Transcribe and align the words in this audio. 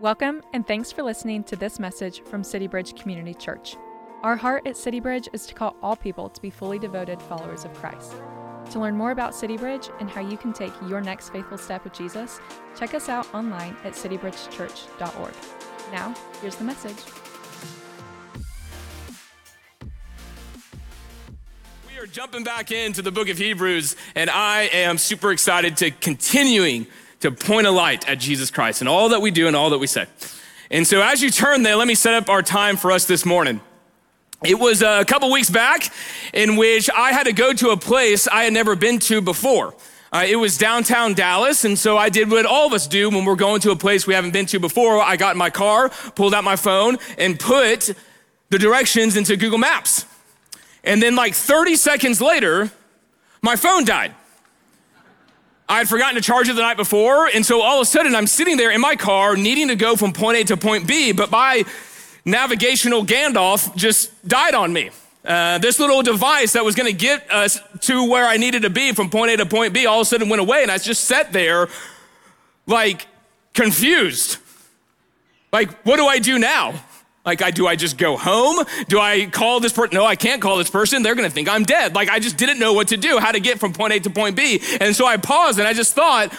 Welcome, 0.00 0.42
and 0.52 0.64
thanks 0.64 0.92
for 0.92 1.02
listening 1.02 1.42
to 1.42 1.56
this 1.56 1.80
message 1.80 2.22
from 2.22 2.44
City 2.44 2.68
Bridge 2.68 2.94
Community 2.94 3.34
Church. 3.34 3.76
Our 4.22 4.36
heart 4.36 4.64
at 4.64 4.76
City 4.76 5.00
Bridge 5.00 5.28
is 5.32 5.44
to 5.46 5.54
call 5.54 5.74
all 5.82 5.96
people 5.96 6.28
to 6.28 6.40
be 6.40 6.50
fully 6.50 6.78
devoted 6.78 7.20
followers 7.20 7.64
of 7.64 7.74
Christ. 7.74 8.12
To 8.70 8.78
learn 8.78 8.96
more 8.96 9.10
about 9.10 9.34
City 9.34 9.56
Bridge 9.56 9.88
and 9.98 10.08
how 10.08 10.20
you 10.20 10.36
can 10.36 10.52
take 10.52 10.72
your 10.86 11.00
next 11.00 11.30
faithful 11.30 11.58
step 11.58 11.82
with 11.82 11.94
Jesus, 11.94 12.38
check 12.78 12.94
us 12.94 13.08
out 13.08 13.26
online 13.34 13.76
at 13.82 13.94
citybridgechurch.org. 13.94 15.34
Now, 15.90 16.14
here's 16.40 16.54
the 16.54 16.62
message. 16.62 17.02
We 21.88 21.98
are 21.98 22.06
jumping 22.06 22.44
back 22.44 22.70
into 22.70 23.02
the 23.02 23.10
book 23.10 23.28
of 23.28 23.38
Hebrews, 23.38 23.96
and 24.14 24.30
I 24.30 24.68
am 24.72 24.96
super 24.96 25.32
excited 25.32 25.76
to 25.78 25.90
continuing 25.90 26.86
to 27.20 27.30
point 27.30 27.66
a 27.66 27.70
light 27.70 28.08
at 28.08 28.18
Jesus 28.18 28.50
Christ 28.50 28.80
and 28.80 28.88
all 28.88 29.08
that 29.10 29.20
we 29.20 29.30
do 29.30 29.46
and 29.46 29.56
all 29.56 29.70
that 29.70 29.78
we 29.78 29.86
say. 29.86 30.06
And 30.70 30.86
so, 30.86 31.00
as 31.00 31.22
you 31.22 31.30
turn 31.30 31.62
there, 31.62 31.76
let 31.76 31.88
me 31.88 31.94
set 31.94 32.14
up 32.14 32.28
our 32.28 32.42
time 32.42 32.76
for 32.76 32.92
us 32.92 33.06
this 33.06 33.24
morning. 33.24 33.60
It 34.44 34.58
was 34.58 34.82
a 34.82 35.04
couple 35.04 35.32
weeks 35.32 35.50
back 35.50 35.92
in 36.32 36.56
which 36.56 36.88
I 36.94 37.12
had 37.12 37.24
to 37.24 37.32
go 37.32 37.52
to 37.54 37.70
a 37.70 37.76
place 37.76 38.28
I 38.28 38.44
had 38.44 38.52
never 38.52 38.76
been 38.76 38.98
to 39.00 39.20
before. 39.20 39.74
Uh, 40.12 40.24
it 40.26 40.36
was 40.36 40.56
downtown 40.56 41.12
Dallas, 41.12 41.64
and 41.64 41.78
so 41.78 41.98
I 41.98 42.08
did 42.08 42.30
what 42.30 42.46
all 42.46 42.66
of 42.66 42.72
us 42.72 42.86
do 42.86 43.10
when 43.10 43.24
we're 43.24 43.34
going 43.36 43.60
to 43.62 43.72
a 43.72 43.76
place 43.76 44.06
we 44.06 44.14
haven't 44.14 44.32
been 44.32 44.46
to 44.46 44.60
before. 44.60 45.02
I 45.02 45.16
got 45.16 45.32
in 45.32 45.38
my 45.38 45.50
car, 45.50 45.90
pulled 46.14 46.34
out 46.34 46.44
my 46.44 46.56
phone, 46.56 46.98
and 47.18 47.38
put 47.38 47.94
the 48.48 48.58
directions 48.58 49.16
into 49.16 49.36
Google 49.36 49.58
Maps. 49.58 50.06
And 50.84 51.02
then, 51.02 51.16
like 51.16 51.34
30 51.34 51.76
seconds 51.76 52.20
later, 52.20 52.70
my 53.42 53.56
phone 53.56 53.84
died. 53.84 54.14
I 55.68 55.78
had 55.78 55.88
forgotten 55.88 56.14
to 56.14 56.22
charge 56.22 56.48
it 56.48 56.54
the 56.54 56.62
night 56.62 56.78
before, 56.78 57.26
and 57.26 57.44
so 57.44 57.60
all 57.60 57.76
of 57.76 57.82
a 57.82 57.84
sudden 57.84 58.14
I'm 58.14 58.26
sitting 58.26 58.56
there 58.56 58.70
in 58.70 58.80
my 58.80 58.96
car 58.96 59.36
needing 59.36 59.68
to 59.68 59.76
go 59.76 59.96
from 59.96 60.14
point 60.14 60.38
A 60.38 60.44
to 60.44 60.56
point 60.56 60.86
B, 60.86 61.12
but 61.12 61.30
my 61.30 61.64
navigational 62.24 63.04
Gandalf 63.04 63.76
just 63.76 64.26
died 64.26 64.54
on 64.54 64.72
me. 64.72 64.90
Uh, 65.24 65.58
this 65.58 65.78
little 65.78 66.00
device 66.00 66.54
that 66.54 66.64
was 66.64 66.74
going 66.74 66.90
to 66.90 66.96
get 66.96 67.30
us 67.30 67.60
to 67.80 68.08
where 68.08 68.24
I 68.24 68.38
needed 68.38 68.62
to 68.62 68.70
be 68.70 68.92
from 68.92 69.10
point 69.10 69.32
A 69.32 69.36
to 69.36 69.46
point 69.46 69.74
B 69.74 69.84
all 69.84 70.00
of 70.00 70.02
a 70.02 70.04
sudden 70.06 70.30
went 70.30 70.40
away, 70.40 70.62
and 70.62 70.70
I 70.70 70.78
just 70.78 71.04
sat 71.04 71.32
there 71.32 71.68
like 72.66 73.06
confused. 73.52 74.38
Like, 75.52 75.70
what 75.84 75.96
do 75.96 76.06
I 76.06 76.18
do 76.18 76.38
now? 76.38 76.74
Like, 77.28 77.42
I, 77.42 77.50
do 77.50 77.66
I 77.66 77.76
just 77.76 77.98
go 77.98 78.16
home? 78.16 78.64
Do 78.88 78.98
I 78.98 79.26
call 79.26 79.60
this 79.60 79.74
person? 79.74 79.94
No, 79.94 80.06
I 80.06 80.16
can't 80.16 80.40
call 80.40 80.56
this 80.56 80.70
person. 80.70 81.02
They're 81.02 81.14
gonna 81.14 81.28
think 81.28 81.46
I'm 81.46 81.62
dead. 81.62 81.94
Like, 81.94 82.08
I 82.08 82.20
just 82.20 82.38
didn't 82.38 82.58
know 82.58 82.72
what 82.72 82.88
to 82.88 82.96
do, 82.96 83.18
how 83.18 83.32
to 83.32 83.38
get 83.38 83.60
from 83.60 83.74
point 83.74 83.92
A 83.92 84.00
to 84.00 84.08
point 84.08 84.34
B. 84.34 84.62
And 84.80 84.96
so 84.96 85.04
I 85.04 85.18
paused 85.18 85.58
and 85.58 85.68
I 85.68 85.74
just 85.74 85.94
thought, 85.94 86.32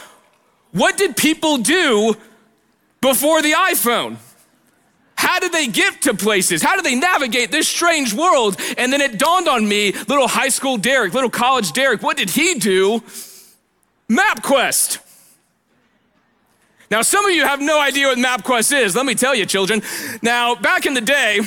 what 0.71 0.97
did 0.97 1.15
people 1.15 1.59
do 1.59 2.15
before 3.01 3.43
the 3.43 3.51
iPhone? 3.51 4.17
How 5.13 5.39
did 5.39 5.51
they 5.51 5.67
get 5.67 6.01
to 6.03 6.15
places? 6.15 6.63
How 6.63 6.75
did 6.75 6.85
they 6.85 6.95
navigate 6.95 7.51
this 7.51 7.67
strange 7.67 8.11
world? 8.11 8.57
And 8.75 8.91
then 8.91 8.99
it 8.99 9.19
dawned 9.19 9.47
on 9.47 9.67
me, 9.67 9.91
little 10.07 10.27
high 10.27 10.49
school 10.49 10.77
Derek, 10.77 11.13
little 11.13 11.29
college 11.29 11.71
Derek, 11.71 12.01
what 12.01 12.17
did 12.17 12.31
he 12.31 12.55
do? 12.55 13.03
MapQuest. 14.09 15.01
Now, 16.91 17.03
some 17.03 17.25
of 17.25 17.31
you 17.31 17.43
have 17.43 17.61
no 17.61 17.79
idea 17.79 18.07
what 18.07 18.17
MapQuest 18.17 18.75
is. 18.75 18.95
Let 18.95 19.05
me 19.05 19.13
tell 19.13 19.35
you, 19.35 19.45
children. 19.45 19.81
Now, 20.23 20.55
back 20.55 20.87
in 20.87 20.95
the 20.95 21.01
day, 21.01 21.41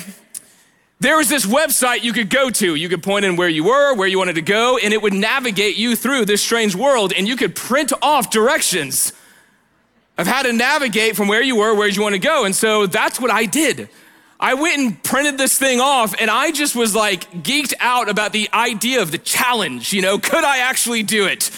there 1.01 1.17
was 1.17 1.27
this 1.27 1.45
website 1.45 2.03
you 2.03 2.13
could 2.13 2.29
go 2.29 2.49
to. 2.49 2.75
You 2.75 2.87
could 2.87 3.03
point 3.03 3.25
in 3.25 3.35
where 3.35 3.49
you 3.49 3.65
were, 3.65 3.93
where 3.93 4.07
you 4.07 4.17
wanted 4.17 4.35
to 4.35 4.41
go, 4.41 4.77
and 4.77 4.93
it 4.93 5.01
would 5.01 5.13
navigate 5.13 5.75
you 5.75 5.97
through 5.97 6.25
this 6.25 6.41
strange 6.41 6.75
world, 6.75 7.11
and 7.11 7.27
you 7.27 7.35
could 7.35 7.55
print 7.55 7.91
off 8.01 8.29
directions 8.29 9.11
of 10.17 10.27
how 10.27 10.43
to 10.43 10.53
navigate 10.53 11.17
from 11.17 11.27
where 11.27 11.41
you 11.41 11.57
were, 11.57 11.75
where 11.75 11.89
you 11.89 12.01
want 12.01 12.13
to 12.13 12.19
go. 12.19 12.45
And 12.45 12.55
so 12.55 12.87
that's 12.87 13.19
what 13.19 13.29
I 13.29 13.45
did. 13.45 13.89
I 14.39 14.53
went 14.53 14.79
and 14.79 15.03
printed 15.03 15.37
this 15.37 15.57
thing 15.57 15.81
off, 15.81 16.15
and 16.21 16.29
I 16.29 16.51
just 16.51 16.73
was 16.75 16.95
like 16.95 17.29
geeked 17.43 17.73
out 17.81 18.07
about 18.07 18.31
the 18.31 18.49
idea 18.53 19.01
of 19.01 19.11
the 19.11 19.17
challenge. 19.17 19.91
You 19.91 20.01
know, 20.01 20.19
could 20.19 20.43
I 20.45 20.59
actually 20.59 21.03
do 21.03 21.25
it? 21.25 21.51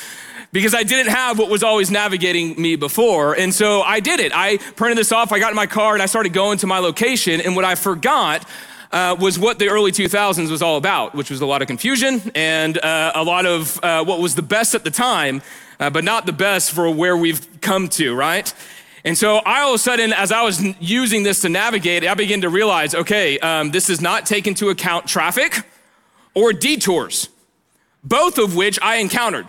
Because 0.55 0.73
I 0.73 0.83
didn't 0.83 1.11
have 1.11 1.37
what 1.37 1.49
was 1.49 1.63
always 1.63 1.91
navigating 1.91 2.55
me 2.59 2.77
before. 2.77 3.33
And 3.33 3.53
so 3.53 3.81
I 3.81 3.99
did 3.99 4.21
it. 4.21 4.31
I 4.33 4.55
printed 4.55 4.97
this 4.97 5.11
off, 5.11 5.33
I 5.33 5.39
got 5.39 5.49
in 5.49 5.55
my 5.57 5.65
car, 5.65 5.95
and 5.95 6.01
I 6.01 6.05
started 6.05 6.31
going 6.31 6.59
to 6.59 6.65
my 6.65 6.79
location. 6.79 7.41
And 7.41 7.57
what 7.57 7.65
I 7.65 7.75
forgot 7.75 8.47
uh, 8.89 9.17
was 9.19 9.37
what 9.37 9.59
the 9.59 9.67
early 9.67 9.91
2000s 9.91 10.49
was 10.49 10.61
all 10.61 10.77
about, 10.77 11.13
which 11.13 11.29
was 11.29 11.41
a 11.41 11.45
lot 11.45 11.61
of 11.61 11.67
confusion 11.67 12.21
and 12.35 12.77
uh, 12.77 13.11
a 13.15 13.23
lot 13.25 13.45
of 13.45 13.83
uh, 13.83 14.05
what 14.05 14.21
was 14.21 14.35
the 14.35 14.41
best 14.41 14.73
at 14.75 14.85
the 14.85 14.91
time, 14.91 15.41
uh, 15.81 15.89
but 15.89 16.05
not 16.05 16.25
the 16.25 16.31
best 16.31 16.71
for 16.71 16.89
where 16.89 17.17
we've 17.17 17.59
come 17.59 17.89
to, 17.89 18.15
right? 18.15 18.53
And 19.03 19.17
so 19.17 19.39
I 19.39 19.59
all 19.59 19.71
of 19.71 19.75
a 19.75 19.79
sudden, 19.79 20.13
as 20.13 20.31
I 20.31 20.43
was 20.43 20.63
using 20.79 21.23
this 21.23 21.41
to 21.41 21.49
navigate, 21.49 22.07
I 22.07 22.13
began 22.13 22.39
to 22.41 22.49
realize 22.49 22.95
okay, 22.95 23.37
um, 23.39 23.71
this 23.71 23.87
does 23.87 23.99
not 23.99 24.25
take 24.25 24.47
into 24.47 24.69
account 24.69 25.05
traffic 25.05 25.65
or 26.33 26.53
detours, 26.53 27.27
both 28.05 28.37
of 28.37 28.55
which 28.55 28.79
I 28.81 28.95
encountered. 28.95 29.47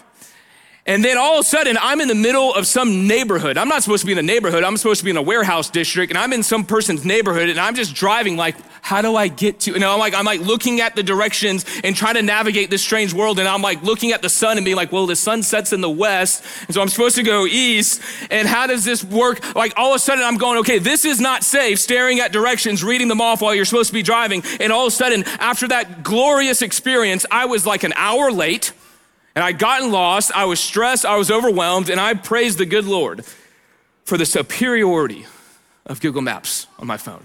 And 0.86 1.04
then 1.04 1.18
all 1.18 1.34
of 1.34 1.40
a 1.40 1.48
sudden, 1.48 1.76
I'm 1.80 2.00
in 2.00 2.06
the 2.06 2.14
middle 2.14 2.54
of 2.54 2.64
some 2.64 3.08
neighborhood. 3.08 3.58
I'm 3.58 3.68
not 3.68 3.82
supposed 3.82 4.02
to 4.02 4.06
be 4.06 4.12
in 4.12 4.16
the 4.16 4.22
neighborhood. 4.22 4.62
I'm 4.62 4.76
supposed 4.76 5.00
to 5.00 5.04
be 5.04 5.10
in 5.10 5.16
a 5.16 5.22
warehouse 5.22 5.68
district, 5.68 6.12
and 6.12 6.18
I'm 6.18 6.32
in 6.32 6.44
some 6.44 6.64
person's 6.64 7.04
neighborhood, 7.04 7.48
and 7.48 7.58
I'm 7.58 7.74
just 7.74 7.92
driving 7.92 8.36
like, 8.36 8.54
how 8.82 9.02
do 9.02 9.16
I 9.16 9.26
get 9.26 9.58
to? 9.60 9.72
You 9.72 9.80
know, 9.80 9.92
I'm 9.92 9.98
like, 9.98 10.14
I'm 10.14 10.24
like 10.24 10.42
looking 10.42 10.80
at 10.80 10.94
the 10.94 11.02
directions 11.02 11.64
and 11.82 11.96
trying 11.96 12.14
to 12.14 12.22
navigate 12.22 12.70
this 12.70 12.82
strange 12.82 13.12
world, 13.12 13.40
and 13.40 13.48
I'm 13.48 13.62
like 13.62 13.82
looking 13.82 14.12
at 14.12 14.22
the 14.22 14.28
sun 14.28 14.58
and 14.58 14.64
being 14.64 14.76
like, 14.76 14.92
well, 14.92 15.06
the 15.06 15.16
sun 15.16 15.42
sets 15.42 15.72
in 15.72 15.80
the 15.80 15.90
west, 15.90 16.44
and 16.68 16.74
so 16.74 16.80
I'm 16.82 16.88
supposed 16.88 17.16
to 17.16 17.24
go 17.24 17.46
east. 17.46 18.00
And 18.30 18.46
how 18.46 18.68
does 18.68 18.84
this 18.84 19.02
work? 19.02 19.56
Like 19.56 19.72
all 19.76 19.90
of 19.90 19.96
a 19.96 19.98
sudden, 19.98 20.22
I'm 20.22 20.36
going, 20.36 20.58
okay, 20.60 20.78
this 20.78 21.04
is 21.04 21.18
not 21.18 21.42
safe. 21.42 21.80
Staring 21.80 22.20
at 22.20 22.30
directions, 22.30 22.84
reading 22.84 23.08
them 23.08 23.20
off 23.20 23.42
while 23.42 23.56
you're 23.56 23.64
supposed 23.64 23.88
to 23.88 23.94
be 23.94 24.02
driving, 24.02 24.44
and 24.60 24.72
all 24.72 24.86
of 24.86 24.92
a 24.92 24.96
sudden, 24.96 25.24
after 25.40 25.66
that 25.66 26.04
glorious 26.04 26.62
experience, 26.62 27.26
I 27.28 27.46
was 27.46 27.66
like 27.66 27.82
an 27.82 27.92
hour 27.96 28.30
late 28.30 28.72
and 29.36 29.44
I'd 29.44 29.58
gotten 29.58 29.92
lost, 29.92 30.32
I 30.34 30.46
was 30.46 30.58
stressed, 30.58 31.04
I 31.04 31.16
was 31.16 31.30
overwhelmed, 31.30 31.90
and 31.90 32.00
I 32.00 32.14
praised 32.14 32.56
the 32.56 32.64
good 32.64 32.86
Lord 32.86 33.22
for 34.04 34.16
the 34.16 34.24
superiority 34.24 35.26
of 35.84 36.00
Google 36.00 36.22
Maps 36.22 36.66
on 36.78 36.86
my 36.86 36.96
phone. 36.96 37.24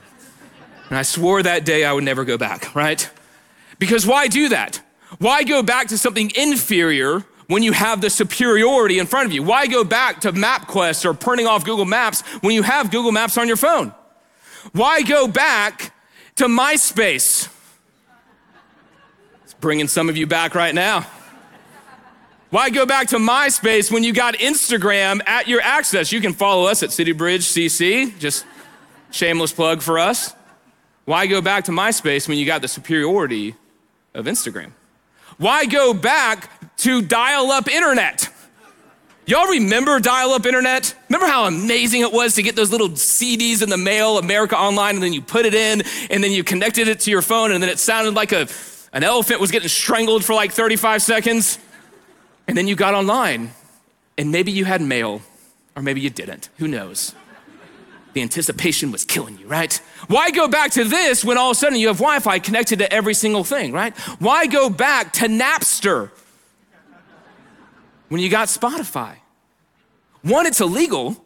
And 0.90 0.98
I 0.98 1.04
swore 1.04 1.42
that 1.42 1.64
day 1.64 1.86
I 1.86 1.94
would 1.94 2.04
never 2.04 2.26
go 2.26 2.38
back, 2.38 2.76
right? 2.76 3.10
Because 3.80 4.06
why 4.06 4.28
do 4.28 4.50
that? 4.50 4.82
Why 5.20 5.44
go 5.44 5.64
back 5.64 5.88
to 5.88 5.98
something 5.98 6.32
inferior 6.36 7.24
when 7.48 7.64
you 7.64 7.72
have 7.72 8.02
the 8.02 8.10
superiority 8.10 9.00
in 9.00 9.08
front 9.08 9.28
of 9.28 9.32
you? 9.32 9.42
Why 9.42 9.68
go 9.68 9.86
back 9.86 10.22
to 10.22 10.34
MapQuest 10.34 11.06
or 11.06 11.14
printing 11.14 11.48
off 11.48 11.64
Google 11.64 11.86
Maps 11.86 12.22
when 12.42 12.54
you 12.54 12.64
have 12.64 12.92
Google 12.92 13.14
Maps 13.14 13.38
on 13.38 13.48
your 13.48 13.58
phone? 13.58 13.94
Why 14.74 15.02
go 15.02 15.30
back 15.30 15.94
to 16.36 16.48
MySpace? 16.48 17.50
It's 19.46 19.54
bringing 19.54 19.88
some 19.88 20.10
of 20.10 20.18
you 20.18 20.28
back 20.28 20.56
right 20.56 20.76
now. 20.76 21.08
Why 22.52 22.70
go 22.70 22.86
back 22.86 23.08
to 23.08 23.16
MySpace 23.16 23.90
when 23.90 24.04
you 24.04 24.12
got 24.12 24.34
Instagram 24.36 25.22
at 25.26 25.48
your 25.48 25.62
access? 25.62 26.12
You 26.12 26.20
can 26.20 26.34
follow 26.34 26.66
us 26.66 26.84
at 26.84 26.92
City 26.92 27.14
Bridge 27.14 27.44
CC, 27.44 28.20
just 28.20 28.46
shameless 29.10 29.54
plug 29.54 29.82
for 29.82 29.98
us. 29.98 30.36
Why 31.06 31.28
go 31.28 31.40
back 31.40 31.64
to 31.66 31.72
MySpace 31.72 32.28
when 32.28 32.38
you 32.38 32.46
got 32.46 32.62
the 32.62 32.68
superiority 32.68 33.56
of 34.14 34.26
Instagram? 34.26 34.72
Why 35.38 35.66
go 35.66 35.94
back 35.94 36.78
to 36.80 37.02
dial 37.02 37.52
up 37.52 37.70
internet? 37.70 38.28
Y'all 39.26 39.48
remember 39.48 40.02
dial 40.02 40.32
up 40.32 40.46
internet? 40.46 40.94
Remember 41.08 41.28
how 41.28 41.46
amazing 41.46 42.02
it 42.02 42.12
was 42.12 42.36
to 42.36 42.44
get 42.44 42.58
those 42.58 42.70
little 42.70 42.90
CDs 42.90 43.62
in 43.62 43.70
the 43.70 43.78
mail, 43.78 44.18
America 44.18 44.58
Online, 44.58 44.96
and 44.96 45.04
then 45.04 45.14
you 45.14 45.22
put 45.22 45.46
it 45.46 45.54
in, 45.54 45.84
and 46.10 46.22
then 46.22 46.34
you 46.34 46.44
connected 46.44 46.90
it 46.90 47.00
to 47.00 47.12
your 47.12 47.22
phone, 47.22 47.54
and 47.54 47.64
then 47.64 47.70
it 47.70 47.80
sounded 47.80 48.14
like 48.14 48.34
a, 48.34 48.46
an 48.92 49.06
elephant 49.06 49.40
was 49.40 49.52
getting 49.52 49.70
strangled 49.70 50.26
for 50.26 50.34
like 50.34 50.52
35 50.52 51.02
seconds? 51.02 51.58
And 52.52 52.58
then 52.58 52.68
you 52.68 52.76
got 52.76 52.94
online, 52.94 53.52
and 54.18 54.30
maybe 54.30 54.52
you 54.52 54.66
had 54.66 54.82
mail, 54.82 55.22
or 55.74 55.82
maybe 55.82 56.02
you 56.02 56.10
didn't. 56.10 56.50
Who 56.58 56.68
knows? 56.68 57.16
The 58.12 58.22
anticipation 58.22 58.92
was 58.92 59.06
killing 59.06 59.38
you, 59.38 59.48
right? 59.48 59.74
Why 60.10 60.32
go 60.32 60.50
back 60.50 60.72
to 60.72 60.84
this 60.84 61.24
when 61.24 61.38
all 61.38 61.52
of 61.52 61.56
a 61.56 61.60
sudden 61.62 61.80
you 61.80 61.88
have 61.88 62.00
Wi 62.00 62.20
Fi 62.20 62.40
connected 62.40 62.80
to 62.80 62.92
every 62.92 63.14
single 63.14 63.46
thing, 63.46 63.72
right? 63.72 63.98
Why 64.20 64.48
go 64.48 64.70
back 64.70 65.14
to 65.14 65.28
Napster 65.28 66.12
when 68.10 68.20
you 68.20 68.28
got 68.28 68.50
Spotify? 68.50 69.16
One, 70.22 70.46
it's 70.46 70.60
illegal. 70.60 71.24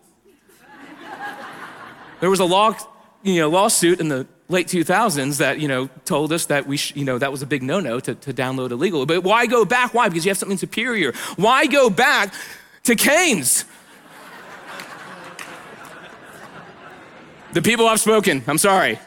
There 2.20 2.30
was 2.30 2.40
a 2.40 2.46
law, 2.46 2.78
you 3.24 3.42
know, 3.42 3.50
lawsuit 3.50 4.00
in 4.00 4.10
the 4.10 4.28
late 4.48 4.68
2000s 4.68 5.38
that 5.38 5.60
you 5.60 5.68
know 5.68 5.90
told 6.06 6.32
us 6.32 6.46
that 6.48 6.68
we 6.68 6.78
sh- 6.78 6.96
you 6.96 7.06
know 7.06 7.18
that 7.18 7.32
was 7.32 7.42
a 7.42 7.48
big 7.48 7.64
no-no 7.64 8.00
to, 8.00 8.16
to 8.16 8.34
download 8.34 8.72
illegally. 8.72 9.06
But 9.06 9.24
why 9.24 9.46
go 9.46 9.66
back? 9.66 9.94
Why? 9.94 10.08
Because 10.10 10.26
you 10.26 10.30
have 10.30 10.38
something 10.38 10.58
superior. 10.58 11.14
Why 11.36 11.66
go 11.66 11.90
back 11.90 12.34
to 12.84 12.96
Cane's 12.96 13.66
the 17.54 17.62
people 17.62 17.88
i've 17.88 18.00
spoken 18.00 18.44
i'm 18.48 18.58
sorry. 18.58 19.00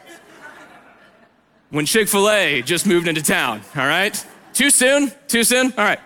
When 1.69 1.85
chick-fil-a 1.85 2.63
just 2.63 2.87
moved 2.87 3.07
into 3.07 3.21
town 3.21 3.61
all 3.75 3.85
right? 3.85 4.25
Too 4.53 4.71
soon? 4.71 5.11
Too 5.27 5.43
soon? 5.43 5.71
All 5.77 5.85
right. 5.85 5.99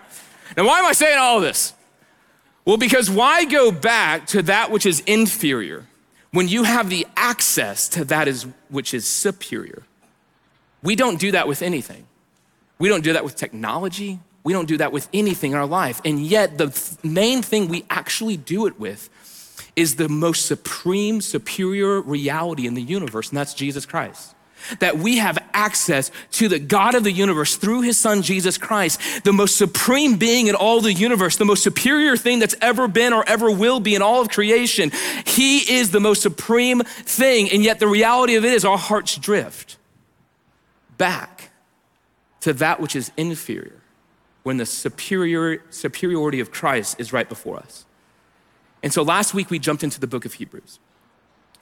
Now 0.56 0.66
why 0.66 0.78
am 0.78 0.86
i 0.86 0.92
saying 0.92 1.18
all 1.18 1.38
of 1.38 1.42
this? 1.42 1.72
Well 2.64 2.76
because 2.76 3.10
why 3.10 3.44
go 3.44 3.72
back 3.72 4.26
to 4.28 4.42
that 4.42 4.70
which 4.70 4.86
is 4.86 5.00
inferior 5.00 5.86
when 6.34 6.48
you 6.48 6.64
have 6.64 6.90
the 6.90 7.06
access 7.16 7.88
to 7.90 8.04
that 8.06 8.26
is, 8.26 8.46
which 8.68 8.92
is 8.92 9.06
superior. 9.06 9.84
We 10.82 10.96
don't 10.96 11.18
do 11.18 11.30
that 11.30 11.46
with 11.46 11.62
anything. 11.62 12.06
We 12.80 12.88
don't 12.88 13.04
do 13.04 13.12
that 13.12 13.24
with 13.24 13.36
technology. 13.36 14.18
We 14.42 14.52
don't 14.52 14.66
do 14.66 14.76
that 14.78 14.90
with 14.90 15.08
anything 15.14 15.52
in 15.52 15.56
our 15.56 15.66
life. 15.66 16.00
And 16.04 16.20
yet, 16.20 16.58
the 16.58 16.70
th- 16.70 17.04
main 17.04 17.40
thing 17.40 17.68
we 17.68 17.84
actually 17.88 18.36
do 18.36 18.66
it 18.66 18.80
with 18.80 19.08
is 19.76 19.94
the 19.94 20.08
most 20.08 20.46
supreme, 20.46 21.20
superior 21.20 22.00
reality 22.00 22.66
in 22.66 22.74
the 22.74 22.82
universe, 22.82 23.28
and 23.28 23.38
that's 23.38 23.54
Jesus 23.54 23.86
Christ. 23.86 24.33
That 24.80 24.98
we 24.98 25.18
have 25.18 25.38
access 25.52 26.10
to 26.32 26.48
the 26.48 26.58
God 26.58 26.94
of 26.94 27.04
the 27.04 27.12
universe 27.12 27.56
through 27.56 27.82
his 27.82 27.98
son 27.98 28.22
Jesus 28.22 28.58
Christ, 28.58 29.00
the 29.24 29.32
most 29.32 29.56
supreme 29.56 30.16
being 30.16 30.46
in 30.46 30.54
all 30.54 30.80
the 30.80 30.92
universe, 30.92 31.36
the 31.36 31.44
most 31.44 31.62
superior 31.62 32.16
thing 32.16 32.38
that's 32.38 32.56
ever 32.60 32.88
been 32.88 33.12
or 33.12 33.28
ever 33.28 33.50
will 33.50 33.80
be 33.80 33.94
in 33.94 34.02
all 34.02 34.20
of 34.20 34.28
creation. 34.28 34.90
He 35.26 35.58
is 35.58 35.90
the 35.90 36.00
most 36.00 36.22
supreme 36.22 36.80
thing, 36.80 37.50
and 37.50 37.62
yet 37.62 37.80
the 37.80 37.88
reality 37.88 38.34
of 38.36 38.44
it 38.44 38.52
is 38.52 38.64
our 38.64 38.78
hearts 38.78 39.16
drift 39.16 39.78
back 40.96 41.50
to 42.40 42.52
that 42.52 42.80
which 42.80 42.94
is 42.94 43.10
inferior 43.16 43.80
when 44.42 44.58
the 44.58 44.66
superior, 44.66 45.62
superiority 45.70 46.38
of 46.40 46.50
Christ 46.50 46.96
is 46.98 47.12
right 47.12 47.28
before 47.28 47.56
us. 47.56 47.86
And 48.82 48.92
so 48.92 49.02
last 49.02 49.32
week 49.32 49.50
we 49.50 49.58
jumped 49.58 49.82
into 49.82 49.98
the 49.98 50.06
book 50.06 50.24
of 50.24 50.34
Hebrews. 50.34 50.78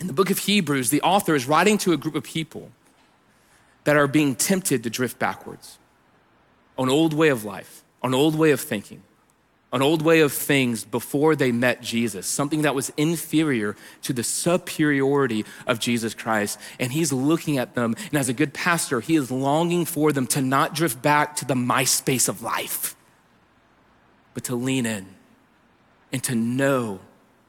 In 0.00 0.08
the 0.08 0.12
book 0.12 0.30
of 0.30 0.38
Hebrews, 0.38 0.90
the 0.90 1.00
author 1.02 1.36
is 1.36 1.46
writing 1.46 1.78
to 1.78 1.92
a 1.92 1.96
group 1.96 2.16
of 2.16 2.24
people 2.24 2.72
that 3.84 3.96
are 3.96 4.06
being 4.06 4.34
tempted 4.34 4.82
to 4.84 4.90
drift 4.90 5.18
backwards, 5.18 5.78
an 6.78 6.88
old 6.88 7.12
way 7.12 7.28
of 7.28 7.44
life, 7.44 7.84
an 8.02 8.14
old 8.14 8.34
way 8.36 8.50
of 8.50 8.60
thinking, 8.60 9.02
an 9.72 9.80
old 9.80 10.02
way 10.02 10.20
of 10.20 10.32
things 10.32 10.84
before 10.84 11.34
they 11.34 11.50
met 11.50 11.80
Jesus, 11.80 12.26
something 12.26 12.62
that 12.62 12.74
was 12.74 12.92
inferior 12.96 13.74
to 14.02 14.12
the 14.12 14.22
superiority 14.22 15.44
of 15.66 15.78
Jesus 15.78 16.14
Christ. 16.14 16.60
And 16.78 16.92
he's 16.92 17.12
looking 17.12 17.58
at 17.58 17.74
them, 17.74 17.96
and 18.10 18.18
as 18.18 18.28
a 18.28 18.34
good 18.34 18.52
pastor, 18.52 19.00
he 19.00 19.16
is 19.16 19.30
longing 19.30 19.86
for 19.86 20.12
them 20.12 20.26
to 20.28 20.42
not 20.42 20.74
drift 20.74 21.00
back 21.00 21.36
to 21.36 21.46
the 21.46 21.54
MySpace 21.54 22.28
of 22.28 22.42
life, 22.42 22.94
but 24.34 24.44
to 24.44 24.54
lean 24.54 24.84
in 24.84 25.06
and 26.12 26.22
to 26.24 26.34
know 26.34 27.00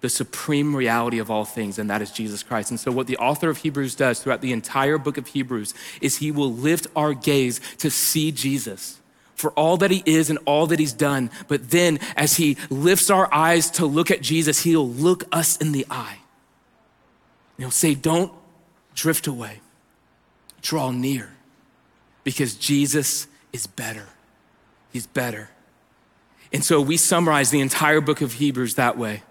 the 0.04 0.10
supreme 0.10 0.76
reality 0.76 1.18
of 1.18 1.32
all 1.32 1.46
things, 1.46 1.80
and 1.80 1.90
that 1.90 2.02
is 2.02 2.12
Jesus 2.12 2.44
Christ. 2.44 2.72
And 2.72 2.78
so, 2.78 2.92
what 2.92 3.08
the 3.08 3.16
author 3.16 3.50
of 3.50 3.60
Hebrews 3.60 3.96
does 3.96 4.20
throughout 4.20 4.42
the 4.42 4.52
entire 4.52 4.98
book 4.98 5.18
of 5.18 5.28
Hebrews 5.28 5.74
is 6.02 6.18
he 6.18 6.30
will 6.30 6.52
lift 6.52 6.88
our 6.94 7.14
gaze 7.14 7.62
to 7.78 7.90
see 7.90 8.34
Jesus 8.34 9.00
for 9.34 9.52
all 9.52 9.78
that 9.78 9.92
he 9.92 10.04
is 10.06 10.30
and 10.30 10.40
all 10.44 10.68
that 10.68 10.78
he's 10.78 10.92
done. 10.92 11.32
But 11.48 11.70
then, 11.70 12.00
as 12.18 12.36
he 12.36 12.58
lifts 12.70 13.10
our 13.10 13.34
eyes 13.34 13.72
to 13.72 13.86
look 13.86 14.12
at 14.12 14.22
Jesus, 14.22 14.64
he'll 14.64 14.90
look 14.90 15.24
us 15.32 15.56
in 15.56 15.72
the 15.72 15.86
eye. 15.90 16.18
And 17.56 17.64
he'll 17.64 17.72
say, 17.72 17.96
Don't 17.96 18.34
drift 18.96 19.26
away, 19.26 19.62
draw 20.62 20.92
near, 20.92 21.32
because 22.26 22.56
Jesus 22.56 23.26
is 23.54 23.68
better. 23.68 24.10
He's 24.92 25.08
better. 25.08 25.50
And 26.52 26.62
so 26.62 26.82
we 26.82 26.98
summarize 26.98 27.52
the 27.52 27.62
entire 27.62 28.02
book 28.02 28.20
of 28.20 28.34
Hebrews 28.34 28.76
that 28.76 28.98
way. 28.98 29.24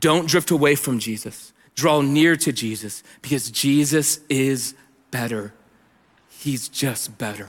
Don't 0.00 0.28
drift 0.28 0.50
away 0.50 0.74
from 0.74 0.98
Jesus. 0.98 1.52
Draw 1.74 2.02
near 2.02 2.36
to 2.36 2.52
Jesus 2.52 3.02
because 3.22 3.50
Jesus 3.50 4.20
is 4.28 4.74
better. 5.10 5.54
He's 6.28 6.68
just 6.68 7.18
better. 7.18 7.48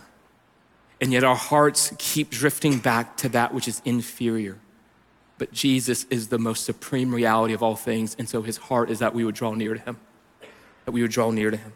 And 1.02 1.12
yet 1.12 1.24
our 1.24 1.36
hearts 1.36 1.94
keep 1.98 2.30
drifting 2.30 2.80
back 2.80 3.18
to 3.18 3.30
that 3.30 3.54
which 3.54 3.68
is 3.68 3.82
inferior. 3.84 4.58
But 5.38 5.52
Jesus 5.52 6.06
is 6.10 6.30
the 6.30 6.40
most 6.40 6.64
supreme 6.64 7.14
reality 7.14 7.54
of 7.54 7.62
all 7.62 7.76
things. 7.76 8.16
And 8.18 8.30
so 8.30 8.42
his 8.42 8.58
heart 8.58 8.90
is 8.90 9.00
that 9.00 9.14
we 9.14 9.26
would 9.26 9.36
draw 9.36 9.54
near 9.54 9.74
to 9.74 9.80
him, 9.80 10.00
that 10.86 10.92
we 10.92 11.02
would 11.02 11.12
draw 11.12 11.32
near 11.32 11.52
to 11.52 11.58
him. 11.58 11.74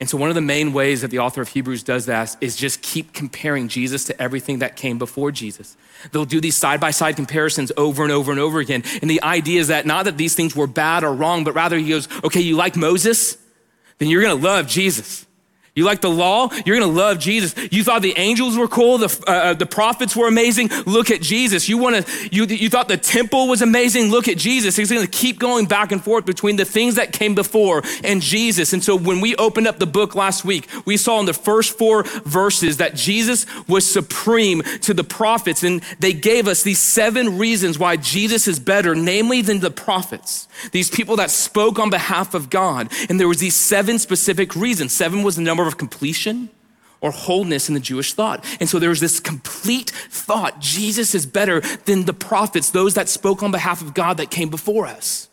And 0.00 0.08
so, 0.08 0.16
one 0.16 0.30
of 0.30 0.34
the 0.34 0.40
main 0.40 0.72
ways 0.72 1.02
that 1.02 1.10
the 1.10 1.18
author 1.18 1.42
of 1.42 1.48
Hebrews 1.48 1.82
does 1.82 2.06
that 2.06 2.34
is 2.40 2.56
just 2.56 2.80
keep 2.80 3.12
comparing 3.12 3.68
Jesus 3.68 4.04
to 4.04 4.20
everything 4.20 4.60
that 4.60 4.74
came 4.74 4.96
before 4.96 5.30
Jesus. 5.30 5.76
They'll 6.10 6.24
do 6.24 6.40
these 6.40 6.56
side 6.56 6.80
by 6.80 6.90
side 6.90 7.16
comparisons 7.16 7.70
over 7.76 8.02
and 8.02 8.10
over 8.10 8.30
and 8.30 8.40
over 8.40 8.60
again. 8.60 8.82
And 9.02 9.10
the 9.10 9.22
idea 9.22 9.60
is 9.60 9.68
that 9.68 9.84
not 9.84 10.06
that 10.06 10.16
these 10.16 10.34
things 10.34 10.56
were 10.56 10.66
bad 10.66 11.04
or 11.04 11.12
wrong, 11.12 11.44
but 11.44 11.54
rather 11.54 11.76
he 11.76 11.90
goes, 11.90 12.08
okay, 12.24 12.40
you 12.40 12.56
like 12.56 12.76
Moses? 12.76 13.36
Then 13.98 14.08
you're 14.08 14.22
gonna 14.22 14.34
love 14.34 14.66
Jesus. 14.66 15.26
You 15.80 15.86
like 15.86 16.02
the 16.02 16.10
law? 16.10 16.50
You're 16.66 16.78
gonna 16.78 16.92
love 16.92 17.18
Jesus. 17.18 17.54
You 17.72 17.82
thought 17.82 18.02
the 18.02 18.12
angels 18.18 18.54
were 18.58 18.68
cool, 18.68 18.98
the, 18.98 19.24
uh, 19.26 19.30
uh 19.30 19.54
the 19.54 19.64
prophets 19.64 20.14
were 20.14 20.28
amazing. 20.28 20.68
Look 20.84 21.10
at 21.10 21.22
Jesus. 21.22 21.70
You 21.70 21.78
wanna, 21.78 22.04
you, 22.30 22.44
you 22.44 22.68
thought 22.68 22.86
the 22.86 22.98
temple 22.98 23.48
was 23.48 23.62
amazing. 23.62 24.10
Look 24.10 24.28
at 24.28 24.36
Jesus. 24.36 24.76
He's 24.76 24.92
gonna 24.92 25.06
keep 25.06 25.38
going 25.38 25.64
back 25.64 25.90
and 25.90 26.04
forth 26.04 26.26
between 26.26 26.56
the 26.56 26.66
things 26.66 26.96
that 26.96 27.14
came 27.14 27.34
before 27.34 27.82
and 28.04 28.20
Jesus. 28.20 28.74
And 28.74 28.84
so 28.84 28.94
when 28.94 29.22
we 29.22 29.34
opened 29.36 29.68
up 29.68 29.78
the 29.78 29.86
book 29.86 30.14
last 30.14 30.44
week, 30.44 30.68
we 30.84 30.98
saw 30.98 31.18
in 31.18 31.24
the 31.24 31.32
first 31.32 31.78
four 31.78 32.02
verses 32.26 32.76
that 32.76 32.94
Jesus 32.94 33.46
was 33.66 33.90
supreme 33.90 34.60
to 34.82 34.92
the 34.92 35.02
prophets. 35.02 35.62
And 35.62 35.80
they 35.98 36.12
gave 36.12 36.46
us 36.46 36.62
these 36.62 36.78
seven 36.78 37.38
reasons 37.38 37.78
why 37.78 37.96
Jesus 37.96 38.46
is 38.46 38.60
better, 38.60 38.94
namely 38.94 39.40
than 39.40 39.60
the 39.60 39.70
prophets. 39.70 40.46
These 40.72 40.90
people 40.90 41.16
that 41.16 41.30
spoke 41.30 41.78
on 41.78 41.88
behalf 41.88 42.34
of 42.34 42.50
God. 42.50 42.92
And 43.08 43.18
there 43.18 43.28
was 43.28 43.38
these 43.38 43.56
seven 43.56 43.98
specific 43.98 44.54
reasons. 44.54 44.92
Seven 44.92 45.22
was 45.22 45.36
the 45.36 45.42
number 45.42 45.66
of 45.69 45.69
completion 45.76 46.50
or 47.00 47.10
wholeness 47.10 47.68
in 47.68 47.74
the 47.74 47.80
Jewish 47.80 48.12
thought. 48.12 48.44
And 48.60 48.68
so 48.68 48.78
there 48.78 48.90
was 48.90 49.00
this 49.00 49.20
complete 49.20 49.90
thought 49.90 50.60
Jesus 50.60 51.14
is 51.14 51.26
better 51.26 51.60
than 51.60 52.04
the 52.04 52.12
prophets, 52.12 52.70
those 52.70 52.94
that 52.94 53.08
spoke 53.08 53.42
on 53.42 53.50
behalf 53.50 53.80
of 53.80 53.94
God 53.94 54.18
that 54.18 54.30
came 54.30 54.50
before 54.50 54.86
us. 54.86 55.28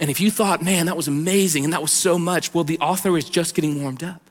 And 0.00 0.10
if 0.10 0.20
you 0.20 0.30
thought, 0.30 0.62
man, 0.62 0.86
that 0.86 0.96
was 0.96 1.08
amazing 1.08 1.64
and 1.64 1.72
that 1.72 1.82
was 1.82 1.92
so 1.92 2.18
much, 2.18 2.54
well, 2.54 2.64
the 2.64 2.78
author 2.78 3.16
is 3.16 3.28
just 3.28 3.54
getting 3.54 3.82
warmed 3.82 4.02
up. 4.02 4.22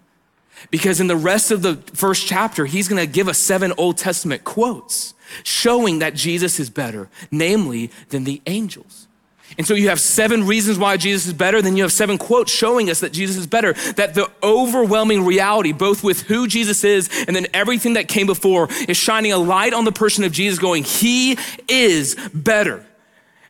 Because 0.71 1.00
in 1.00 1.07
the 1.07 1.15
rest 1.15 1.51
of 1.51 1.61
the 1.61 1.75
first 1.94 2.27
chapter, 2.27 2.65
he's 2.65 2.88
gonna 2.88 3.06
give 3.06 3.27
us 3.27 3.38
seven 3.38 3.71
Old 3.77 3.97
Testament 3.97 4.44
quotes 4.44 5.13
showing 5.44 6.00
that 6.00 6.15
Jesus 6.15 6.59
is 6.59 6.69
better, 6.69 7.07
namely 7.31 7.91
than 8.09 8.23
the 8.23 8.41
angels. 8.47 9.07
And 9.57 9.67
so 9.67 9.73
you 9.73 9.89
have 9.89 9.99
seven 9.99 10.45
reasons 10.45 10.77
why 10.77 10.97
Jesus 10.97 11.27
is 11.27 11.33
better, 11.33 11.61
then 11.61 11.75
you 11.75 11.83
have 11.83 11.91
seven 11.91 12.17
quotes 12.17 12.51
showing 12.51 12.89
us 12.89 13.01
that 13.01 13.11
Jesus 13.11 13.35
is 13.35 13.47
better. 13.47 13.73
That 13.93 14.13
the 14.13 14.29
overwhelming 14.41 15.25
reality, 15.25 15.73
both 15.73 16.03
with 16.03 16.21
who 16.21 16.47
Jesus 16.47 16.83
is 16.83 17.09
and 17.27 17.35
then 17.35 17.47
everything 17.53 17.93
that 17.93 18.07
came 18.07 18.27
before, 18.27 18.69
is 18.87 18.97
shining 18.97 19.31
a 19.31 19.37
light 19.37 19.73
on 19.73 19.85
the 19.85 19.91
person 19.91 20.23
of 20.23 20.31
Jesus, 20.31 20.59
going, 20.59 20.83
He 20.83 21.37
is 21.67 22.15
better. 22.33 22.85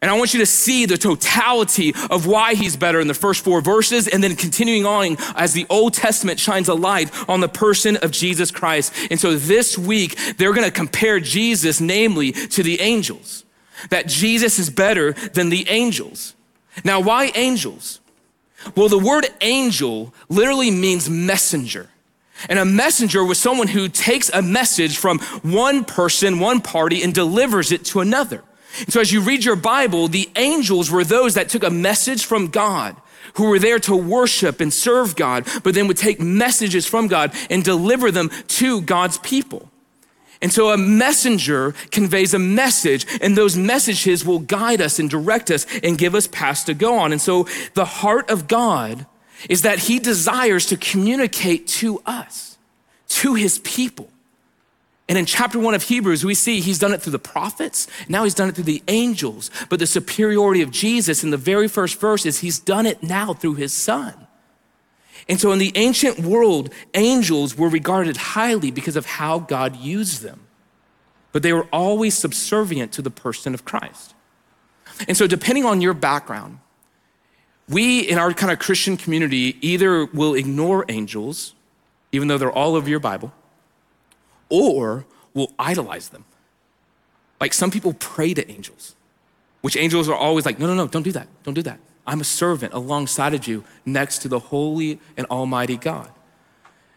And 0.01 0.09
I 0.09 0.17
want 0.17 0.33
you 0.33 0.39
to 0.39 0.45
see 0.45 0.85
the 0.85 0.97
totality 0.97 1.93
of 2.09 2.25
why 2.25 2.55
he's 2.55 2.77
better 2.77 3.01
in 3.01 3.07
the 3.07 3.13
first 3.13 3.43
four 3.43 3.59
verses, 3.59 4.07
and 4.07 4.23
then 4.23 4.35
continuing 4.37 4.85
on 4.85 5.17
as 5.35 5.51
the 5.51 5.65
Old 5.69 5.93
Testament 5.93 6.39
shines 6.39 6.69
a 6.69 6.73
light 6.73 7.11
on 7.27 7.41
the 7.41 7.49
person 7.49 7.97
of 7.97 8.11
Jesus 8.11 8.49
Christ. 8.49 8.93
And 9.11 9.19
so 9.19 9.35
this 9.35 9.77
week, 9.77 10.17
they're 10.37 10.53
gonna 10.53 10.71
compare 10.71 11.19
Jesus, 11.19 11.81
namely, 11.81 12.31
to 12.31 12.63
the 12.63 12.79
angels 12.79 13.43
that 13.89 14.07
Jesus 14.07 14.59
is 14.59 14.69
better 14.69 15.13
than 15.13 15.49
the 15.49 15.69
angels. 15.69 16.35
Now, 16.83 16.99
why 16.99 17.31
angels? 17.35 17.99
Well, 18.75 18.89
the 18.89 18.99
word 18.99 19.27
angel 19.41 20.13
literally 20.27 20.71
means 20.71 21.09
messenger. 21.09 21.89
And 22.47 22.57
a 22.57 22.65
messenger 22.65 23.23
was 23.23 23.37
someone 23.37 23.67
who 23.67 23.89
takes 23.89 24.29
a 24.29 24.41
message 24.41 24.97
from 24.97 25.19
one 25.41 25.83
person, 25.83 26.39
one 26.39 26.61
party, 26.61 27.03
and 27.03 27.13
delivers 27.13 27.71
it 27.71 27.83
to 27.85 27.99
another. 27.99 28.43
And 28.79 28.93
so 28.93 29.01
as 29.01 29.11
you 29.11 29.21
read 29.21 29.43
your 29.43 29.55
Bible, 29.55 30.07
the 30.07 30.29
angels 30.35 30.89
were 30.89 31.03
those 31.03 31.33
that 31.33 31.49
took 31.49 31.63
a 31.63 31.69
message 31.69 32.25
from 32.25 32.47
God, 32.47 32.95
who 33.33 33.49
were 33.49 33.59
there 33.59 33.79
to 33.79 33.95
worship 33.95 34.61
and 34.61 34.73
serve 34.73 35.15
God, 35.15 35.47
but 35.63 35.73
then 35.73 35.87
would 35.87 35.97
take 35.97 36.19
messages 36.19 36.85
from 36.85 37.07
God 37.07 37.33
and 37.49 37.63
deliver 37.63 38.11
them 38.11 38.29
to 38.47 38.81
God's 38.81 39.17
people. 39.17 39.68
And 40.41 40.53
so 40.53 40.69
a 40.69 40.77
messenger 40.77 41.73
conveys 41.91 42.33
a 42.33 42.39
message, 42.39 43.05
and 43.21 43.35
those 43.35 43.57
messages 43.57 44.23
will 44.23 44.39
guide 44.39 44.81
us 44.81 44.97
and 44.97 45.09
direct 45.09 45.51
us 45.51 45.65
and 45.83 45.97
give 45.97 46.15
us 46.15 46.27
paths 46.27 46.63
to 46.65 46.73
go 46.73 46.97
on. 46.97 47.11
And 47.11 47.21
so 47.21 47.45
the 47.73 47.85
heart 47.85 48.29
of 48.29 48.47
God 48.47 49.05
is 49.49 49.63
that 49.63 49.79
he 49.79 49.99
desires 49.99 50.65
to 50.67 50.77
communicate 50.77 51.67
to 51.67 52.01
us, 52.05 52.57
to 53.09 53.35
his 53.35 53.59
people. 53.59 54.09
And 55.09 55.17
in 55.17 55.25
chapter 55.25 55.59
one 55.59 55.73
of 55.73 55.83
Hebrews, 55.83 56.23
we 56.23 56.35
see 56.35 56.61
he's 56.61 56.79
done 56.79 56.93
it 56.93 57.01
through 57.01 57.13
the 57.13 57.19
prophets. 57.19 57.87
Now 58.07 58.23
he's 58.23 58.35
done 58.35 58.47
it 58.47 58.55
through 58.55 58.65
the 58.65 58.83
angels. 58.87 59.49
But 59.67 59.79
the 59.79 59.87
superiority 59.87 60.61
of 60.61 60.71
Jesus 60.71 61.23
in 61.23 61.31
the 61.31 61.37
very 61.37 61.67
first 61.67 61.99
verse 61.99 62.25
is 62.25 62.39
he's 62.39 62.59
done 62.59 62.85
it 62.85 63.01
now 63.01 63.33
through 63.33 63.55
his 63.55 63.73
son. 63.73 64.27
And 65.29 65.39
so 65.39 65.51
in 65.51 65.59
the 65.59 65.71
ancient 65.75 66.19
world, 66.19 66.73
angels 66.95 67.55
were 67.55 67.69
regarded 67.69 68.17
highly 68.17 68.71
because 68.71 68.95
of 68.95 69.05
how 69.05 69.37
God 69.37 69.75
used 69.75 70.23
them. 70.23 70.41
But 71.31 71.43
they 71.43 71.53
were 71.53 71.67
always 71.71 72.17
subservient 72.17 72.91
to 72.93 73.03
the 73.03 73.11
person 73.11 73.53
of 73.53 73.63
Christ. 73.63 74.15
And 75.07 75.15
so, 75.15 75.27
depending 75.27 75.63
on 75.63 75.79
your 75.79 75.93
background, 75.93 76.59
we 77.69 77.99
in 77.99 78.17
our 78.17 78.33
kind 78.33 78.51
of 78.51 78.57
Christian 78.57 78.97
community 78.97 79.55
either 79.61 80.05
will 80.05 80.33
ignore 80.33 80.83
angels, 80.89 81.53
even 82.11 82.27
though 82.27 82.39
they're 82.39 82.51
all 82.51 82.75
over 82.75 82.89
your 82.89 82.99
Bible, 82.99 83.31
or 84.49 85.05
will 85.35 85.53
idolize 85.59 86.09
them. 86.09 86.25
Like 87.39 87.53
some 87.53 87.69
people 87.69 87.93
pray 87.93 88.33
to 88.33 88.51
angels, 88.51 88.95
which 89.61 89.77
angels 89.77 90.09
are 90.09 90.15
always 90.15 90.45
like, 90.45 90.57
no, 90.57 90.65
no, 90.65 90.73
no, 90.73 90.87
don't 90.87 91.03
do 91.03 91.11
that, 91.11 91.27
don't 91.43 91.53
do 91.53 91.61
that. 91.61 91.79
I'm 92.09 92.21
a 92.21 92.25
servant 92.25 92.73
alongside 92.73 93.35
of 93.35 93.47
you 93.47 93.63
next 93.85 94.23
to 94.23 94.27
the 94.27 94.39
holy 94.39 94.99
and 95.15 95.27
almighty 95.27 95.77
God. 95.77 96.09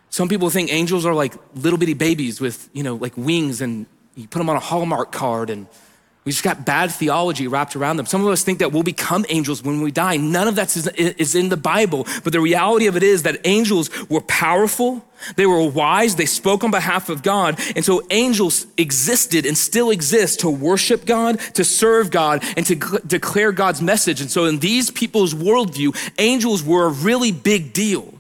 Some 0.09 0.27
people 0.27 0.49
think 0.49 0.73
angels 0.73 1.05
are 1.05 1.13
like 1.13 1.35
little 1.55 1.79
bitty 1.79 1.93
babies 1.93 2.41
with, 2.41 2.71
you 2.73 2.83
know, 2.83 2.95
like 2.95 3.15
wings 3.15 3.61
and 3.61 3.85
you 4.15 4.27
put 4.27 4.39
them 4.39 4.49
on 4.49 4.57
a 4.57 4.61
Hallmark 4.61 5.13
card 5.13 5.51
and 5.51 5.67
we 6.25 6.31
just 6.31 6.45
got 6.45 6.65
bad 6.65 6.93
theology 6.93 7.49
wrapped 7.49 7.75
around 7.75 7.97
them. 7.97 8.07
Some 8.07 8.23
of 8.23 8.29
us 8.29 8.45
think 8.45 8.61
that 8.61 8.71
we'll 8.71 8.85
become 8.85 9.27
angels 9.29 9.65
when 9.65 9.81
we 9.81 9.91
die. 9.91 10.19
None 10.19 10.47
of 10.47 10.55
that 10.55 10.77
is 10.77 11.35
in 11.35 11.49
the 11.49 11.57
Bible. 11.57 12.07
But 12.23 12.33
the 12.33 12.41
reality 12.41 12.87
of 12.87 12.97
it 12.97 13.03
is 13.03 13.25
that 13.25 13.41
angels 13.45 13.91
were 14.09 14.21
powerful, 14.21 15.05
they 15.35 15.47
were 15.47 15.69
wise, 15.69 16.15
they 16.15 16.27
spoke 16.27 16.63
on 16.63 16.71
behalf 16.71 17.09
of 17.09 17.25
God. 17.25 17.59
And 17.75 17.85
so 17.85 18.07
angels 18.11 18.69
existed 18.79 19.45
and 19.45 19.59
still 19.59 19.91
exist 19.91 20.41
to 20.41 20.51
worship 20.51 21.07
God, 21.07 21.41
to 21.55 21.65
serve 21.65 22.13
God, 22.13 22.45
and 22.57 22.65
to 22.67 22.77
declare 23.05 23.51
God's 23.51 23.83
message. 23.83 24.21
And 24.21 24.31
so 24.31 24.45
in 24.45 24.61
these 24.61 24.93
people's 24.93 25.35
worldview, 25.35 25.97
angels 26.21 26.63
were 26.63 26.87
a 26.87 26.91
really 26.91 27.33
big 27.33 27.73
deal. 27.73 28.15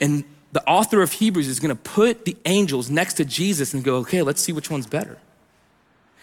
And 0.00 0.22
the 0.52 0.64
author 0.68 1.02
of 1.02 1.10
Hebrews 1.10 1.48
is 1.48 1.58
going 1.58 1.76
to 1.76 1.82
put 1.82 2.24
the 2.24 2.36
angels 2.44 2.90
next 2.90 3.14
to 3.14 3.24
Jesus 3.24 3.74
and 3.74 3.82
go, 3.82 3.96
okay, 3.96 4.22
let's 4.22 4.40
see 4.40 4.52
which 4.52 4.70
one's 4.70 4.86
better. 4.86 5.18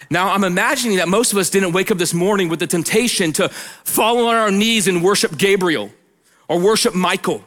Now, 0.09 0.31
I'm 0.31 0.43
imagining 0.43 0.97
that 0.97 1.07
most 1.07 1.31
of 1.31 1.37
us 1.37 1.49
didn't 1.49 1.71
wake 1.71 1.91
up 1.91 1.97
this 1.97 2.13
morning 2.13 2.49
with 2.49 2.59
the 2.59 2.67
temptation 2.67 3.33
to 3.33 3.49
fall 3.49 4.27
on 4.27 4.35
our 4.35 4.51
knees 4.51 4.87
and 4.87 5.03
worship 5.03 5.37
Gabriel 5.37 5.91
or 6.47 6.59
worship 6.59 6.93
Michael, 6.93 7.43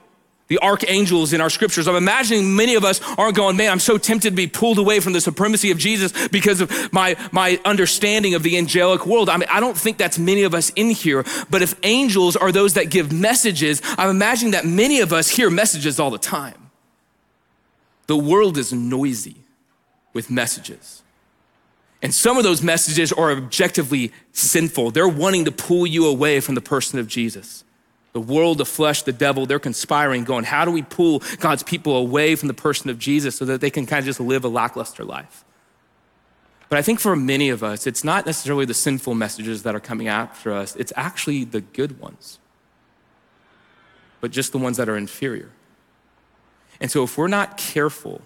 the 0.49 0.59
archangels 0.59 1.33
in 1.33 1.41
our 1.41 1.51
scriptures. 1.51 1.87
I'm 1.87 1.95
imagining 1.95 2.57
many 2.57 2.75
of 2.75 2.85
us 2.85 3.01
aren't 3.17 3.37
going, 3.37 3.57
man, 3.57 3.71
I'm 3.71 3.79
so 3.79 3.97
tempted 3.97 4.31
to 4.31 4.37
be 4.37 4.49
pulled 4.49 4.79
away 4.79 4.99
from 4.99 5.13
the 5.13 5.21
supremacy 5.21 5.71
of 5.71 5.79
Jesus 5.79 6.29
because 6.29 6.61
of 6.61 6.93
my, 6.93 7.17
my 7.31 7.61
understanding 7.65 8.35
of 8.35 8.43
the 8.43 8.59
angelic 8.59 9.07
world. 9.07 9.29
I 9.29 9.37
mean, 9.37 9.49
I 9.51 9.61
don't 9.61 9.77
think 9.77 9.99
that's 9.99 10.19
many 10.19 10.43
of 10.43 10.55
us 10.55 10.71
in 10.71 10.91
here, 10.91 11.25
but 11.51 11.63
if 11.63 11.79
angels 11.85 12.35
are 12.35 12.51
those 12.51 12.75
that 12.75 12.91
give 12.91 13.13
messages, 13.13 13.83
I'm 13.97 14.11
imagining 14.11 14.53
that 14.53 14.65
many 14.65 15.01
of 15.01 15.13
us 15.13 15.29
hear 15.29 15.51
messages 15.51 16.01
all 16.01 16.11
the 16.11 16.19
time. 16.19 16.71
The 18.09 18.17
world 18.17 18.59
is 18.59 18.73
noisy 18.73 19.37
with 20.13 20.31
messages. 20.31 21.03
And 22.01 22.15
some 22.15 22.37
of 22.37 22.45
those 22.45 22.63
messages 22.63 23.13
are 23.13 23.33
objectively 23.33 24.13
sinful. 24.33 24.93
They're 24.93 25.09
wanting 25.09 25.45
to 25.47 25.53
pull 25.53 25.87
you 25.87 26.07
away 26.07 26.41
from 26.41 26.55
the 26.55 26.61
person 26.61 26.99
of 26.99 27.09
Jesus. 27.09 27.65
The 28.13 28.21
world, 28.21 28.59
the 28.59 28.65
flesh, 28.65 29.03
the 29.03 29.13
devil, 29.13 29.47
they're 29.47 29.59
conspiring, 29.59 30.25
going, 30.25 30.45
how 30.45 30.65
do 30.65 30.71
we 30.71 30.83
pull 30.83 31.23
God's 31.41 31.63
people 31.63 31.97
away 31.97 32.37
from 32.37 32.49
the 32.49 32.55
person 32.55 32.89
of 32.89 32.99
Jesus 32.99 33.37
so 33.37 33.45
that 33.47 33.61
they 33.61 33.71
can 33.71 33.85
kind 33.85 33.99
of 34.01 34.07
just 34.07 34.21
live 34.21 34.45
a 34.45 34.49
lackluster 34.49 35.05
life? 35.05 35.45
But 36.69 36.79
I 36.79 36.83
think 36.83 37.01
for 37.01 37.17
many 37.17 37.49
of 37.49 37.63
us, 37.63 37.87
it's 37.87 38.05
not 38.05 38.27
necessarily 38.27 38.65
the 38.65 38.75
sinful 38.75 39.15
messages 39.15 39.63
that 39.63 39.75
are 39.75 39.81
coming 39.81 40.09
after 40.09 40.53
us, 40.53 40.77
it's 40.77 40.93
actually 40.97 41.45
the 41.45 41.61
good 41.61 41.99
ones, 41.99 42.39
but 44.21 44.31
just 44.31 44.53
the 44.53 44.59
ones 44.59 44.77
that 44.77 44.89
are 44.89 44.97
inferior. 44.97 45.51
And 46.81 46.91
so 46.91 47.03
if 47.03 47.19
we're 47.19 47.29
not 47.29 47.57
careful, 47.57 48.23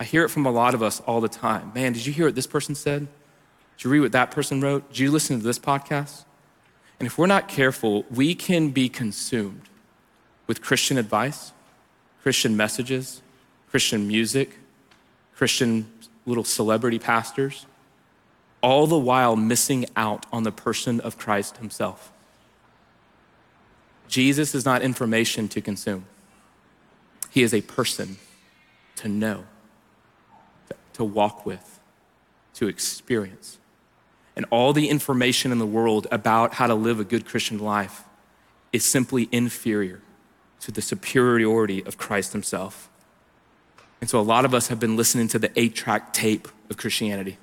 I 0.00 0.04
hear 0.04 0.24
it 0.24 0.30
from 0.30 0.46
a 0.46 0.50
lot 0.50 0.72
of 0.72 0.82
us 0.82 1.00
all 1.00 1.20
the 1.20 1.28
time. 1.28 1.72
Man, 1.74 1.92
did 1.92 2.06
you 2.06 2.12
hear 2.12 2.24
what 2.24 2.34
this 2.34 2.46
person 2.46 2.74
said? 2.74 3.06
Did 3.76 3.84
you 3.84 3.90
read 3.90 4.00
what 4.00 4.12
that 4.12 4.30
person 4.30 4.62
wrote? 4.62 4.88
Did 4.88 4.98
you 4.98 5.10
listen 5.10 5.38
to 5.38 5.44
this 5.44 5.58
podcast? 5.58 6.24
And 6.98 7.06
if 7.06 7.18
we're 7.18 7.26
not 7.26 7.48
careful, 7.48 8.06
we 8.10 8.34
can 8.34 8.70
be 8.70 8.88
consumed 8.88 9.68
with 10.46 10.62
Christian 10.62 10.96
advice, 10.96 11.52
Christian 12.22 12.56
messages, 12.56 13.20
Christian 13.68 14.08
music, 14.08 14.58
Christian 15.36 15.92
little 16.24 16.44
celebrity 16.44 16.98
pastors, 16.98 17.66
all 18.62 18.86
the 18.86 18.98
while 18.98 19.36
missing 19.36 19.84
out 19.96 20.24
on 20.32 20.44
the 20.44 20.52
person 20.52 21.00
of 21.00 21.18
Christ 21.18 21.58
himself. 21.58 22.10
Jesus 24.08 24.54
is 24.54 24.64
not 24.64 24.80
information 24.80 25.46
to 25.48 25.60
consume, 25.60 26.06
he 27.28 27.42
is 27.42 27.52
a 27.52 27.60
person 27.60 28.16
to 28.96 29.06
know 29.06 29.44
to 31.00 31.04
walk 31.04 31.46
with, 31.46 31.80
to 32.52 32.68
experience. 32.68 33.56
And 34.36 34.44
all 34.50 34.74
the 34.74 34.90
information 34.90 35.50
in 35.50 35.58
the 35.58 35.64
world 35.64 36.06
about 36.12 36.52
how 36.52 36.66
to 36.66 36.74
live 36.74 37.00
a 37.00 37.04
good 37.04 37.24
Christian 37.24 37.58
life 37.58 38.04
is 38.70 38.84
simply 38.84 39.26
inferior 39.32 40.02
to 40.60 40.70
the 40.70 40.82
superiority 40.82 41.82
of 41.86 41.96
Christ 41.96 42.34
Himself. 42.34 42.90
And 44.02 44.10
so 44.10 44.20
a 44.20 44.28
lot 44.34 44.44
of 44.44 44.52
us 44.52 44.68
have 44.68 44.78
been 44.78 44.94
listening 44.94 45.26
to 45.28 45.38
the 45.38 45.50
eight 45.58 45.74
track 45.74 46.12
tape 46.12 46.48
of 46.68 46.76
Christianity. 46.76 47.38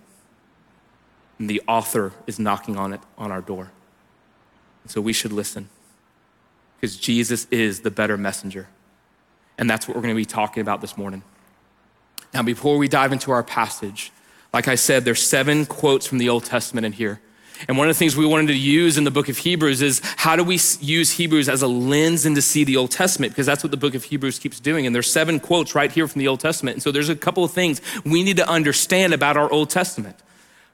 And 1.39 1.49
the 1.49 1.63
author 1.67 2.13
is 2.27 2.37
knocking 2.37 2.77
on 2.77 2.93
it 2.93 3.01
on 3.17 3.31
our 3.31 3.41
door. 3.41 3.71
And 4.83 4.91
so 4.91 5.01
we 5.01 5.13
should 5.13 5.33
listen 5.33 5.67
because 6.75 6.95
Jesus 6.95 7.47
is 7.49 7.79
the 7.79 7.89
better 7.89 8.17
messenger. 8.17 8.67
And 9.57 9.67
that's 9.67 9.87
what 9.87 9.97
we're 9.97 10.03
going 10.03 10.13
to 10.13 10.21
be 10.21 10.25
talking 10.25 10.61
about 10.61 10.79
this 10.79 10.95
morning. 10.95 11.23
Now, 12.33 12.43
before 12.43 12.77
we 12.77 12.87
dive 12.87 13.11
into 13.11 13.31
our 13.31 13.43
passage, 13.43 14.11
like 14.53 14.67
I 14.67 14.75
said, 14.75 15.05
there's 15.05 15.21
seven 15.21 15.65
quotes 15.65 16.07
from 16.07 16.17
the 16.17 16.29
Old 16.29 16.45
Testament 16.45 16.85
in 16.85 16.91
here. 16.91 17.19
And 17.67 17.77
one 17.77 17.89
of 17.89 17.95
the 17.95 17.97
things 17.97 18.15
we 18.15 18.25
wanted 18.25 18.47
to 18.47 18.57
use 18.57 18.97
in 18.97 19.03
the 19.03 19.11
book 19.11 19.29
of 19.29 19.37
Hebrews 19.37 19.81
is 19.81 20.01
how 20.17 20.35
do 20.35 20.43
we 20.43 20.59
use 20.79 21.13
Hebrews 21.13 21.49
as 21.49 21.63
a 21.63 21.67
lens 21.67 22.25
and 22.25 22.35
to 22.35 22.41
see 22.41 22.63
the 22.63 22.77
Old 22.77 22.91
Testament? 22.91 23.33
Because 23.33 23.47
that's 23.47 23.63
what 23.63 23.71
the 23.71 23.77
book 23.77 23.95
of 23.95 24.03
Hebrews 24.03 24.37
keeps 24.37 24.59
doing. 24.59 24.85
And 24.85 24.93
there's 24.93 25.11
seven 25.11 25.39
quotes 25.39 25.73
right 25.73 25.91
here 25.91 26.07
from 26.07 26.19
the 26.19 26.27
Old 26.27 26.39
Testament. 26.39 26.75
And 26.75 26.83
so 26.83 26.91
there's 26.91 27.09
a 27.09 27.15
couple 27.15 27.43
of 27.43 27.51
things 27.51 27.81
we 28.05 28.23
need 28.23 28.37
to 28.37 28.47
understand 28.47 29.13
about 29.13 29.37
our 29.37 29.51
Old 29.51 29.69
Testament. 29.71 30.17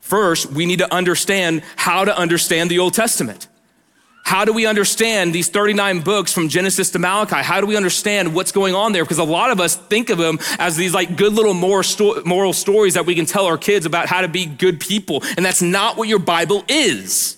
First, 0.01 0.48
we 0.48 0.65
need 0.65 0.79
to 0.79 0.93
understand 0.93 1.63
how 1.77 2.03
to 2.03 2.17
understand 2.17 2.69
the 2.69 2.79
Old 2.79 2.93
Testament. 2.93 3.48
How 4.25 4.45
do 4.45 4.53
we 4.53 4.65
understand 4.65 5.35
these 5.35 5.49
39 5.49 5.99
books 5.99 6.31
from 6.31 6.47
Genesis 6.47 6.89
to 6.91 6.99
Malachi? 6.99 7.35
How 7.35 7.59
do 7.59 7.67
we 7.67 7.75
understand 7.75 8.33
what's 8.33 8.53
going 8.53 8.73
on 8.73 8.93
there? 8.93 9.03
Because 9.03 9.19
a 9.19 9.23
lot 9.23 9.51
of 9.51 9.59
us 9.59 9.75
think 9.75 10.09
of 10.09 10.17
them 10.17 10.39
as 10.57 10.77
these 10.77 10.93
like 10.93 11.17
good 11.17 11.33
little 11.33 11.53
moral 11.53 12.53
stories 12.53 12.93
that 12.93 13.05
we 13.05 13.15
can 13.15 13.25
tell 13.25 13.45
our 13.45 13.57
kids 13.57 13.85
about 13.85 14.07
how 14.07 14.21
to 14.21 14.29
be 14.29 14.45
good 14.45 14.79
people. 14.79 15.21
And 15.35 15.45
that's 15.45 15.61
not 15.61 15.97
what 15.97 16.07
your 16.07 16.19
Bible 16.19 16.63
is. 16.69 17.37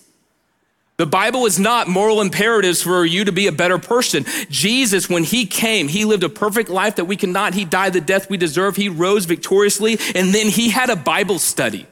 The 0.96 1.06
Bible 1.06 1.44
is 1.44 1.58
not 1.58 1.88
moral 1.88 2.22
imperatives 2.22 2.82
for 2.82 3.04
you 3.04 3.24
to 3.24 3.32
be 3.32 3.48
a 3.48 3.52
better 3.52 3.78
person. 3.78 4.24
Jesus, 4.48 5.10
when 5.10 5.24
he 5.24 5.44
came, 5.44 5.88
he 5.88 6.06
lived 6.06 6.22
a 6.22 6.28
perfect 6.30 6.70
life 6.70 6.96
that 6.96 7.04
we 7.04 7.16
cannot. 7.16 7.52
He 7.52 7.66
died 7.66 7.92
the 7.92 8.00
death 8.00 8.30
we 8.30 8.38
deserve. 8.38 8.76
He 8.76 8.88
rose 8.88 9.26
victoriously. 9.26 9.98
And 10.14 10.32
then 10.32 10.46
he 10.46 10.70
had 10.70 10.88
a 10.88 10.96
Bible 10.96 11.38
study. 11.38 11.86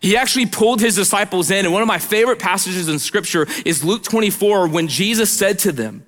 He 0.00 0.16
actually 0.16 0.46
pulled 0.46 0.80
his 0.80 0.96
disciples 0.96 1.50
in. 1.50 1.66
And 1.66 1.72
one 1.72 1.82
of 1.82 1.88
my 1.88 1.98
favorite 1.98 2.38
passages 2.38 2.88
in 2.88 2.98
scripture 2.98 3.46
is 3.64 3.84
Luke 3.84 4.02
24, 4.02 4.68
when 4.68 4.88
Jesus 4.88 5.30
said 5.30 5.58
to 5.60 5.72
them, 5.72 6.04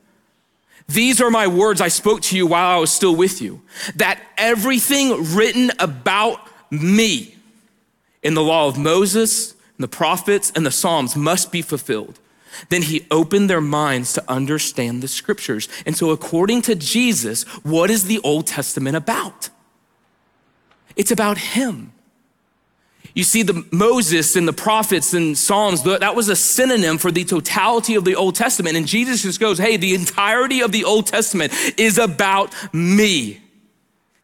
These 0.89 1.21
are 1.21 1.31
my 1.31 1.47
words 1.47 1.81
I 1.81 1.89
spoke 1.89 2.23
to 2.23 2.37
you 2.37 2.47
while 2.47 2.77
I 2.77 2.81
was 2.81 2.91
still 2.91 3.15
with 3.15 3.43
you, 3.43 3.61
that 3.97 4.21
everything 4.39 5.35
written 5.35 5.71
about 5.79 6.41
me 6.71 7.37
in 8.23 8.35
the 8.35 8.43
law 8.43 8.67
of 8.67 8.79
Moses, 8.79 9.53
and 9.53 9.85
the 9.85 9.89
prophets, 9.89 10.53
and 10.55 10.65
the 10.65 10.71
Psalms 10.71 11.15
must 11.15 11.53
be 11.53 11.61
fulfilled. 11.61 12.19
Then 12.69 12.83
he 12.83 13.07
opened 13.11 13.51
their 13.51 13.61
minds 13.61 14.13
to 14.15 14.25
understand 14.31 15.03
the 15.03 15.09
scriptures. 15.09 15.69
And 15.85 15.97
so, 15.97 16.11
according 16.11 16.63
to 16.63 16.75
Jesus, 16.75 17.45
what 17.65 17.91
is 17.91 18.05
the 18.05 18.21
Old 18.21 18.47
Testament 18.47 18.97
about? 18.97 19.51
It's 20.95 21.11
about 21.11 21.39
him. 21.39 21.93
You 23.15 23.25
see, 23.25 23.43
the 23.43 23.67
Moses 23.71 24.37
and 24.37 24.49
the 24.49 24.53
prophets 24.53 25.13
and 25.13 25.37
Psalms, 25.37 25.83
that 25.83 26.17
was 26.17 26.29
a 26.29 26.37
synonym 26.37 26.97
for 26.97 27.11
the 27.11 27.25
totality 27.25 27.95
of 27.95 28.05
the 28.05 28.17
Old 28.17 28.35
Testament. 28.35 28.77
And 28.77 28.87
Jesus 28.87 29.23
just 29.23 29.39
goes, 29.39 29.59
hey, 29.59 29.77
the 29.77 29.95
entirety 29.95 30.63
of 30.63 30.73
the 30.73 30.85
Old 30.85 31.07
Testament 31.07 31.53
is 31.77 31.99
about 31.99 32.55
me. 32.73 33.41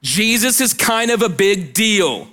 Jesus 0.00 0.60
is 0.60 0.72
kind 0.72 1.10
of 1.10 1.22
a 1.22 1.28
big 1.28 1.74
deal. 1.74 2.28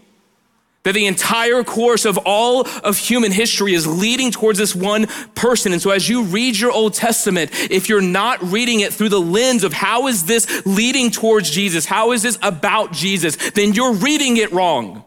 That 0.84 0.94
the 0.94 1.08
entire 1.08 1.64
course 1.64 2.06
of 2.06 2.20
all 2.26 2.68
of 2.84 2.96
human 2.96 3.32
history 3.32 3.74
is 3.74 3.88
leading 3.88 4.30
towards 4.30 4.60
this 4.60 4.76
one 4.76 5.08
person. 5.34 5.74
And 5.74 5.82
so 5.82 5.90
as 5.90 6.08
you 6.08 6.22
read 6.22 6.60
your 6.60 6.72
Old 6.72 6.94
Testament, 6.94 7.50
if 7.72 7.90
you're 7.90 8.02
not 8.02 8.40
reading 8.44 8.82
it 8.82 8.94
through 8.94 9.10
the 9.10 9.20
lens 9.20 9.64
of 9.64 9.74
how 9.74 10.06
is 10.06 10.26
this 10.26 10.64
leading 10.64 11.10
towards 11.10 11.50
Jesus? 11.50 11.86
How 11.86 12.12
is 12.12 12.22
this 12.22 12.38
about 12.44 12.94
Jesus? 12.94 13.36
Then 13.52 13.74
you're 13.74 13.96
reading 13.96 14.38
it 14.38 14.52
wrong. 14.52 15.04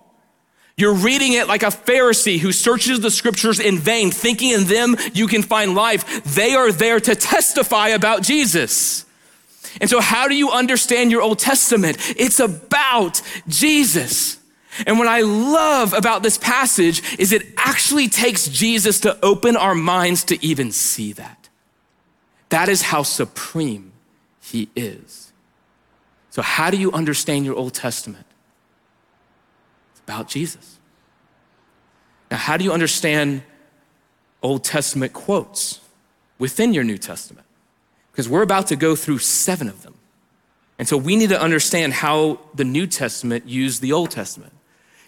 You're 0.79 0.95
reading 0.95 1.33
it 1.33 1.49
like 1.49 1.65
a 1.65 1.67
Pharisee 1.67 2.39
who 2.39 2.53
searches 2.53 3.01
the 3.01 3.11
scriptures 3.11 3.59
in 3.59 3.79
vain, 3.79 4.13
thinking 4.13 4.53
in 4.53 4.65
them 4.65 4.97
you 5.13 5.27
can 5.27 5.43
find 5.43 5.75
life. 5.75 6.23
They 6.23 6.55
are 6.55 6.71
there 6.71 7.01
to 7.01 7.17
testify 7.17 7.89
about 7.89 8.23
Jesus. 8.23 9.05
And 9.81 9.91
so, 9.91 10.01
how 10.01 10.29
do 10.29 10.37
you 10.37 10.51
understand 10.51 11.11
your 11.11 11.21
Old 11.21 11.41
Testament? 11.41 11.99
It's 12.17 12.39
about 12.39 13.21
Jesus. 13.49 14.39
And 14.87 15.01
what 15.01 15.09
I 15.09 15.23
love 15.23 15.95
about 15.95 16.23
this 16.23 16.39
passage 16.39 17.03
is 17.19 17.33
it 17.33 17.43
actually 17.57 18.07
takes 18.07 18.47
Jesus 18.47 19.01
to 19.01 19.19
open 19.21 19.57
our 19.57 19.75
minds 19.75 20.23
to 20.25 20.45
even 20.45 20.71
see 20.71 21.13
that. 21.15 21.49
That 22.51 22.69
is 22.69 22.83
how 22.83 23.03
supreme 23.03 23.91
he 24.41 24.69
is. 24.77 25.33
So, 26.31 26.41
how 26.41 26.71
do 26.71 26.77
you 26.77 26.93
understand 26.93 27.45
your 27.45 27.57
Old 27.57 27.75
Testament? 27.75 28.28
About 30.09 30.29
Jesus. 30.29 30.79
Now, 32.31 32.39
how 32.39 32.57
do 32.57 32.65
you 32.65 32.73
understand 32.73 33.43
Old 34.43 34.65
Testament 34.65 35.13
quotes? 35.13 35.81
within 36.39 36.73
your 36.73 36.85
New 36.85 36.99
Testament 36.99 37.47
because 38.13 38.29
we're 38.29 38.43
about 38.43 38.69
to 38.69 38.77
go 38.77 38.97
through 38.97 39.19
seven 39.19 39.69
of 39.69 39.83
them. 39.83 39.95
And 40.79 40.87
so 40.87 40.97
we 40.97 41.17
need 41.17 41.31
to 41.31 41.41
understand 41.41 41.93
how 41.93 42.41
the 42.55 42.65
New 42.65 42.87
Testament 42.87 43.47
used 43.47 43.83
the 43.83 43.93
Old 43.93 44.11
Testament. 44.11 44.53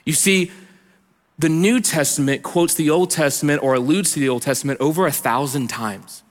You 0.04 0.12
see, 0.12 0.50
the 1.38 1.48
New 1.48 1.80
Testament 1.80 2.42
quotes 2.42 2.74
the 2.74 2.90
Old 2.90 3.10
Testament 3.10 3.62
or 3.62 3.74
alludes 3.74 4.12
to 4.12 4.20
the 4.20 4.28
Old 4.28 4.42
Testament 4.42 4.80
over 4.80 5.06
a 5.06 5.12
thousand 5.12 5.68
times. 5.68 6.22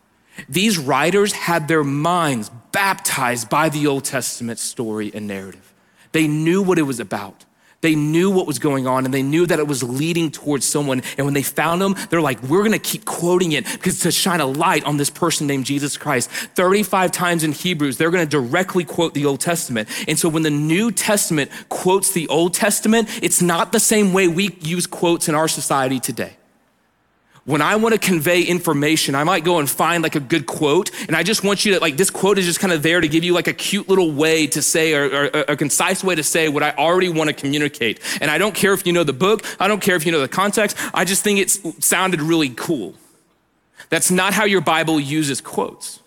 These 0.48 0.78
writers 0.78 1.34
had 1.34 1.68
their 1.68 1.84
minds 1.84 2.50
baptized 2.72 3.50
by 3.50 3.70
the 3.70 3.88
Old 3.88 4.06
Testament 4.06 4.60
story 4.60 5.12
and 5.14 5.28
narrative. 5.28 5.74
They 6.12 6.28
knew 6.28 6.62
what 6.62 6.80
it 6.80 6.84
was 6.84 7.00
about. 7.00 7.46
They 7.82 7.96
knew 7.96 8.30
what 8.30 8.46
was 8.46 8.60
going 8.60 8.88
on 8.88 9.06
and 9.06 9.14
they 9.14 9.24
knew 9.24 9.46
that 9.46 9.60
it 9.60 9.68
was 9.68 9.84
leading 9.84 10.32
towards 10.32 10.66
someone. 10.66 11.02
And 11.18 11.26
when 11.26 11.34
they 11.34 11.44
found 11.44 11.82
him, 11.82 11.96
they're 12.10 12.22
like, 12.22 12.42
we're 12.44 12.60
going 12.60 12.74
to 12.74 12.80
keep 12.80 13.06
quoting 13.06 13.54
it 13.54 13.66
because 13.66 14.02
to 14.02 14.12
shine 14.12 14.42
a 14.42 14.46
light 14.46 14.84
on 14.84 14.98
this 14.98 15.10
person 15.10 15.48
named 15.48 15.66
Jesus 15.66 15.98
Christ. 15.98 16.30
35 16.30 17.12
times 17.12 17.44
in 17.44 17.52
Hebrews, 17.54 17.98
they're 17.98 18.12
going 18.12 18.26
to 18.26 18.30
directly 18.30 18.84
quote 18.84 19.14
the 19.14 19.26
Old 19.26 19.40
Testament. 19.40 19.88
And 20.08 20.20
so 20.20 20.28
when 20.28 20.44
the 20.44 20.50
New 20.50 20.92
Testament 20.92 21.52
quotes 21.70 22.12
the 22.12 22.28
Old 22.28 22.54
Testament, 22.54 23.08
it's 23.24 23.42
not 23.42 23.72
the 23.72 23.80
same 23.80 24.14
way 24.14 24.28
we 24.28 24.58
use 24.62 24.86
quotes 24.86 25.30
in 25.30 25.36
our 25.36 25.48
society 25.48 26.00
today 26.00 26.39
when 27.46 27.62
I 27.62 27.76
want 27.78 27.94
to 27.94 28.00
convey 28.00 28.44
information, 28.44 29.16
I 29.16 29.24
might 29.24 29.44
go 29.44 29.60
and 29.60 29.70
find 29.70 30.04
like 30.04 30.16
a 30.16 30.20
good 30.20 30.46
quote, 30.46 30.92
and 31.08 31.16
I 31.16 31.24
just 31.24 31.44
want 31.44 31.66
you 31.66 31.74
to 31.74 31.80
like 31.80 31.98
this 31.98 32.10
quote 32.10 32.38
is 32.38 32.46
just 32.46 32.60
kind 32.60 32.74
of 32.74 32.84
there 32.84 33.02
to 33.02 33.08
give 33.08 33.24
you 33.24 33.34
like 33.34 33.48
a 33.48 33.54
cute 33.54 33.90
little 33.90 34.12
way 34.12 34.48
to 34.48 34.62
say 34.62 34.94
or, 34.94 35.06
or 35.06 35.26
a, 35.26 35.40
a 35.54 35.56
concise 35.56 36.04
way 36.04 36.16
to 36.16 36.24
say 36.24 36.50
what 36.50 36.64
I 36.64 36.72
already 36.72 37.10
want 37.10 37.30
to 37.30 37.34
communicate. 37.34 38.00
And 38.22 38.30
I 38.30 38.38
don't 38.38 38.54
care 38.54 38.74
if 38.74 38.86
you 38.86 38.94
know 38.94 39.04
the 39.04 39.14
book, 39.14 39.44
I 39.60 39.68
don't 39.68 39.82
care 39.82 39.96
if 39.96 40.06
you 40.06 40.12
know 40.12 40.20
the 40.20 40.28
context. 40.28 40.78
I 40.94 41.06
just 41.06 41.24
think 41.24 41.40
it 41.40 41.50
sounded 41.84 42.22
really 42.22 42.50
cool. 42.50 42.94
That's 43.90 44.12
not 44.12 44.34
how 44.34 44.46
your 44.46 44.62
Bible 44.62 45.00
uses 45.00 45.42
quotes. 45.42 46.00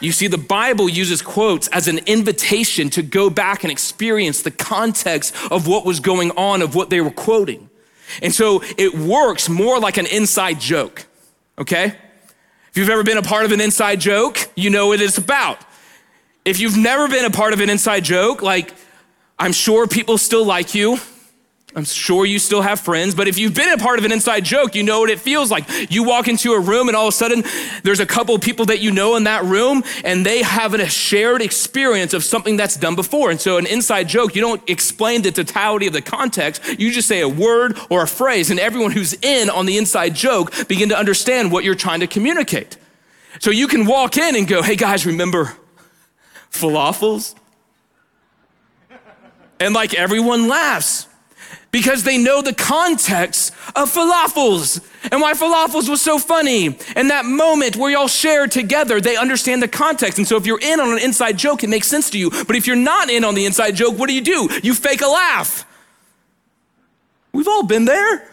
You 0.00 0.10
see, 0.10 0.26
the 0.26 0.36
Bible 0.36 0.88
uses 0.88 1.22
quotes 1.22 1.68
as 1.68 1.86
an 1.86 1.98
invitation 2.06 2.90
to 2.90 3.02
go 3.02 3.30
back 3.30 3.62
and 3.62 3.70
experience 3.70 4.42
the 4.42 4.50
context 4.50 5.34
of 5.50 5.68
what 5.68 5.84
was 5.84 6.00
going 6.00 6.32
on, 6.32 6.60
of 6.60 6.74
what 6.74 6.90
they 6.90 7.00
were 7.00 7.12
quoting. 7.12 7.70
And 8.20 8.34
so 8.34 8.62
it 8.76 8.94
works 8.94 9.48
more 9.48 9.78
like 9.78 9.96
an 9.96 10.06
inside 10.06 10.60
joke, 10.60 11.06
okay? 11.58 11.96
If 12.70 12.76
you've 12.76 12.88
ever 12.90 13.04
been 13.04 13.18
a 13.18 13.22
part 13.22 13.44
of 13.44 13.52
an 13.52 13.60
inside 13.60 14.00
joke, 14.00 14.50
you 14.56 14.70
know 14.70 14.88
what 14.88 15.00
it's 15.00 15.18
about. 15.18 15.58
If 16.44 16.58
you've 16.58 16.76
never 16.76 17.08
been 17.08 17.24
a 17.24 17.30
part 17.30 17.52
of 17.52 17.60
an 17.60 17.70
inside 17.70 18.04
joke, 18.04 18.42
like, 18.42 18.74
I'm 19.38 19.52
sure 19.52 19.86
people 19.86 20.18
still 20.18 20.44
like 20.44 20.74
you. 20.74 20.98
I'm 21.74 21.84
sure 21.84 22.26
you 22.26 22.38
still 22.38 22.60
have 22.60 22.80
friends, 22.80 23.14
but 23.14 23.28
if 23.28 23.38
you've 23.38 23.54
been 23.54 23.72
a 23.72 23.78
part 23.78 23.98
of 23.98 24.04
an 24.04 24.12
inside 24.12 24.44
joke, 24.44 24.74
you 24.74 24.82
know 24.82 25.00
what 25.00 25.08
it 25.08 25.20
feels 25.20 25.50
like. 25.50 25.64
You 25.90 26.04
walk 26.04 26.28
into 26.28 26.52
a 26.52 26.60
room 26.60 26.88
and 26.88 26.96
all 26.96 27.08
of 27.08 27.14
a 27.14 27.16
sudden 27.16 27.44
there's 27.82 28.00
a 28.00 28.04
couple 28.04 28.38
people 28.38 28.66
that 28.66 28.80
you 28.80 28.90
know 28.90 29.16
in 29.16 29.24
that 29.24 29.44
room 29.44 29.82
and 30.04 30.24
they 30.26 30.42
have 30.42 30.74
a 30.74 30.86
shared 30.86 31.40
experience 31.40 32.12
of 32.12 32.24
something 32.24 32.58
that's 32.58 32.76
done 32.76 32.94
before. 32.94 33.30
And 33.30 33.40
so 33.40 33.56
an 33.56 33.66
inside 33.66 34.06
joke, 34.06 34.34
you 34.34 34.42
don't 34.42 34.62
explain 34.68 35.22
the 35.22 35.32
totality 35.32 35.86
of 35.86 35.94
the 35.94 36.02
context. 36.02 36.62
You 36.78 36.90
just 36.90 37.08
say 37.08 37.20
a 37.20 37.28
word 37.28 37.78
or 37.88 38.02
a 38.02 38.08
phrase 38.08 38.50
and 38.50 38.60
everyone 38.60 38.90
who's 38.90 39.14
in 39.14 39.48
on 39.48 39.64
the 39.64 39.78
inside 39.78 40.14
joke 40.14 40.68
begin 40.68 40.90
to 40.90 40.98
understand 40.98 41.52
what 41.52 41.64
you're 41.64 41.74
trying 41.74 42.00
to 42.00 42.06
communicate. 42.06 42.76
So 43.40 43.50
you 43.50 43.66
can 43.66 43.86
walk 43.86 44.18
in 44.18 44.36
and 44.36 44.46
go, 44.46 44.60
Hey 44.60 44.76
guys, 44.76 45.06
remember 45.06 45.56
falafels? 46.50 47.34
And 49.58 49.72
like 49.72 49.94
everyone 49.94 50.48
laughs 50.48 51.06
because 51.72 52.04
they 52.04 52.18
know 52.18 52.42
the 52.42 52.54
context 52.54 53.52
of 53.74 53.92
falafels 53.92 54.86
and 55.10 55.20
why 55.20 55.32
falafels 55.32 55.88
was 55.88 56.00
so 56.00 56.18
funny. 56.18 56.78
And 56.94 57.10
that 57.10 57.24
moment 57.24 57.76
where 57.76 57.90
y'all 57.90 58.08
share 58.08 58.46
together, 58.46 59.00
they 59.00 59.16
understand 59.16 59.62
the 59.62 59.68
context. 59.68 60.18
And 60.18 60.28
so 60.28 60.36
if 60.36 60.46
you're 60.46 60.60
in 60.60 60.78
on 60.78 60.92
an 60.92 60.98
inside 60.98 61.38
joke, 61.38 61.64
it 61.64 61.70
makes 61.70 61.88
sense 61.88 62.10
to 62.10 62.18
you. 62.18 62.30
But 62.30 62.54
if 62.54 62.66
you're 62.66 62.76
not 62.76 63.10
in 63.10 63.24
on 63.24 63.34
the 63.34 63.46
inside 63.46 63.72
joke, 63.72 63.98
what 63.98 64.08
do 64.08 64.14
you 64.14 64.20
do? 64.20 64.48
You 64.62 64.74
fake 64.74 65.00
a 65.00 65.08
laugh. 65.08 65.66
We've 67.32 67.48
all 67.48 67.64
been 67.64 67.86
there. 67.86 68.28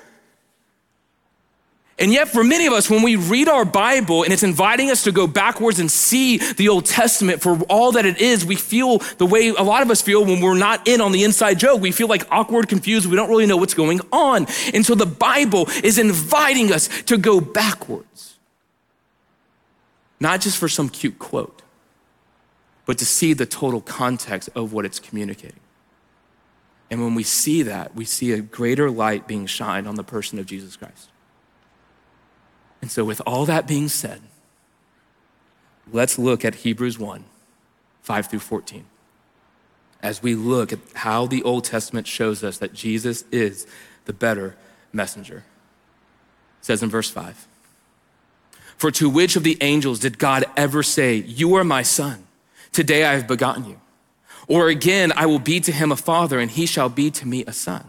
And 1.99 2.13
yet, 2.13 2.29
for 2.29 2.45
many 2.45 2.65
of 2.65 2.71
us, 2.71 2.89
when 2.89 3.03
we 3.03 3.17
read 3.17 3.49
our 3.49 3.65
Bible 3.65 4.23
and 4.23 4.31
it's 4.31 4.41
inviting 4.41 4.89
us 4.89 5.03
to 5.03 5.11
go 5.11 5.27
backwards 5.27 5.79
and 5.79 5.91
see 5.91 6.37
the 6.37 6.69
Old 6.69 6.85
Testament 6.85 7.41
for 7.41 7.59
all 7.63 7.91
that 7.91 8.05
it 8.05 8.19
is, 8.19 8.45
we 8.45 8.55
feel 8.55 8.99
the 9.17 9.25
way 9.25 9.49
a 9.49 9.63
lot 9.63 9.81
of 9.81 9.91
us 9.91 10.01
feel 10.01 10.23
when 10.23 10.39
we're 10.39 10.57
not 10.57 10.87
in 10.87 11.01
on 11.01 11.11
the 11.11 11.25
inside 11.25 11.59
joke. 11.59 11.81
We 11.81 11.91
feel 11.91 12.07
like 12.07 12.25
awkward, 12.31 12.69
confused. 12.69 13.05
We 13.05 13.17
don't 13.17 13.29
really 13.29 13.47
know 13.47 13.57
what's 13.57 13.73
going 13.73 13.99
on. 14.13 14.47
And 14.73 14.85
so 14.85 14.95
the 14.95 15.05
Bible 15.05 15.67
is 15.83 15.99
inviting 15.99 16.71
us 16.71 16.87
to 17.03 17.17
go 17.17 17.41
backwards, 17.41 18.37
not 20.21 20.39
just 20.39 20.57
for 20.57 20.69
some 20.69 20.87
cute 20.87 21.19
quote, 21.19 21.61
but 22.85 22.97
to 22.99 23.05
see 23.05 23.33
the 23.33 23.45
total 23.45 23.81
context 23.81 24.47
of 24.55 24.71
what 24.71 24.85
it's 24.85 24.99
communicating. 24.99 25.59
And 26.89 27.01
when 27.01 27.13
we 27.13 27.23
see 27.23 27.61
that, 27.63 27.93
we 27.93 28.05
see 28.05 28.31
a 28.31 28.39
greater 28.39 28.89
light 28.89 29.27
being 29.27 29.47
shined 29.47 29.85
on 29.85 29.95
the 29.95 30.03
person 30.03 30.39
of 30.39 30.45
Jesus 30.45 30.77
Christ. 30.77 31.09
And 32.81 32.89
so, 32.89 33.03
with 33.03 33.21
all 33.25 33.45
that 33.45 33.67
being 33.67 33.89
said, 33.89 34.21
let's 35.91 36.17
look 36.17 36.45
at 36.45 36.55
Hebrews 36.55 36.97
1 36.97 37.23
5 38.01 38.25
through 38.27 38.39
14. 38.39 38.85
As 40.01 40.23
we 40.23 40.33
look 40.33 40.71
at 40.71 40.79
how 40.95 41.25
the 41.25 41.43
Old 41.43 41.65
Testament 41.65 42.07
shows 42.07 42.43
us 42.43 42.57
that 42.59 42.73
Jesus 42.73 43.25
is 43.31 43.67
the 44.05 44.13
better 44.13 44.55
messenger. 44.93 45.43
It 46.59 46.65
says 46.65 46.81
in 46.81 46.89
verse 46.89 47.09
5 47.09 47.47
For 48.77 48.91
to 48.91 49.09
which 49.09 49.35
of 49.35 49.43
the 49.43 49.57
angels 49.61 49.99
did 49.99 50.17
God 50.17 50.45
ever 50.55 50.83
say, 50.83 51.15
You 51.15 51.55
are 51.55 51.63
my 51.63 51.81
son, 51.81 52.25
today 52.71 53.03
I 53.03 53.13
have 53.13 53.27
begotten 53.27 53.65
you? 53.65 53.79
Or 54.47 54.69
again, 54.69 55.11
I 55.15 55.25
will 55.25 55.39
be 55.39 55.59
to 55.59 55.71
him 55.71 55.91
a 55.91 55.95
father, 55.95 56.39
and 56.39 56.49
he 56.49 56.65
shall 56.65 56.89
be 56.89 57.11
to 57.11 57.27
me 57.27 57.43
a 57.45 57.53
son. 57.53 57.88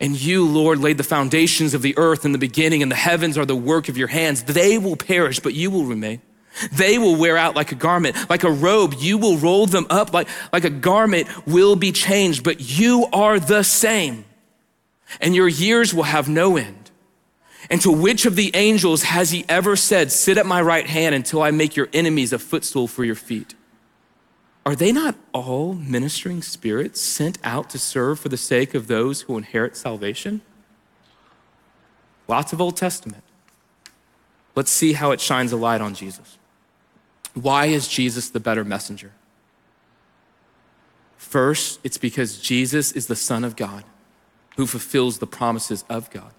And 0.00 0.20
you, 0.20 0.46
Lord, 0.46 0.78
laid 0.78 0.96
the 0.96 1.04
foundations 1.04 1.74
of 1.74 1.82
the 1.82 1.96
earth 1.98 2.24
in 2.24 2.32
the 2.32 2.38
beginning, 2.38 2.82
and 2.82 2.90
the 2.90 2.96
heavens 2.96 3.36
are 3.36 3.46
the 3.46 3.56
work 3.56 3.88
of 3.88 3.96
your 3.96 4.08
hands. 4.08 4.44
They 4.44 4.78
will 4.78 4.96
perish, 4.96 5.40
but 5.40 5.54
you 5.54 5.70
will 5.70 5.84
remain. 5.84 6.22
They 6.72 6.98
will 6.98 7.16
wear 7.16 7.36
out 7.36 7.56
like 7.56 7.72
a 7.72 7.76
garment, 7.76 8.16
like 8.30 8.44
a 8.44 8.50
robe. 8.50 8.94
You 8.98 9.18
will 9.18 9.38
roll 9.38 9.66
them 9.66 9.86
up 9.90 10.12
like, 10.12 10.28
like 10.52 10.64
a 10.64 10.70
garment 10.70 11.28
will 11.46 11.76
be 11.76 11.92
changed, 11.92 12.44
but 12.44 12.60
you 12.60 13.06
are 13.12 13.38
the 13.38 13.62
same. 13.62 14.24
And 15.20 15.34
your 15.34 15.48
years 15.48 15.94
will 15.94 16.04
have 16.04 16.28
no 16.28 16.56
end. 16.56 16.90
And 17.70 17.80
to 17.82 17.90
which 17.90 18.24
of 18.24 18.36
the 18.36 18.50
angels 18.54 19.02
has 19.04 19.30
he 19.30 19.44
ever 19.48 19.76
said, 19.76 20.10
Sit 20.12 20.38
at 20.38 20.46
my 20.46 20.62
right 20.62 20.86
hand 20.86 21.14
until 21.14 21.42
I 21.42 21.50
make 21.50 21.76
your 21.76 21.88
enemies 21.92 22.32
a 22.32 22.38
footstool 22.38 22.86
for 22.86 23.04
your 23.04 23.14
feet? 23.14 23.54
Are 24.66 24.76
they 24.76 24.92
not 24.92 25.16
all 25.32 25.74
ministering 25.74 26.42
spirits 26.42 27.00
sent 27.00 27.38
out 27.42 27.70
to 27.70 27.78
serve 27.78 28.20
for 28.20 28.28
the 28.28 28.36
sake 28.36 28.74
of 28.74 28.86
those 28.86 29.22
who 29.22 29.36
inherit 29.38 29.76
salvation? 29.76 30.42
Lots 32.26 32.52
of 32.52 32.60
Old 32.60 32.76
Testament. 32.76 33.24
Let's 34.54 34.70
see 34.70 34.92
how 34.92 35.12
it 35.12 35.20
shines 35.20 35.52
a 35.52 35.56
light 35.56 35.80
on 35.80 35.94
Jesus. 35.94 36.36
Why 37.34 37.66
is 37.66 37.88
Jesus 37.88 38.28
the 38.28 38.40
better 38.40 38.64
messenger? 38.64 39.12
First, 41.16 41.80
it's 41.84 41.98
because 41.98 42.38
Jesus 42.38 42.92
is 42.92 43.06
the 43.06 43.16
Son 43.16 43.44
of 43.44 43.56
God 43.56 43.84
who 44.56 44.66
fulfills 44.66 45.18
the 45.18 45.26
promises 45.26 45.84
of 45.88 46.10
God. 46.10 46.32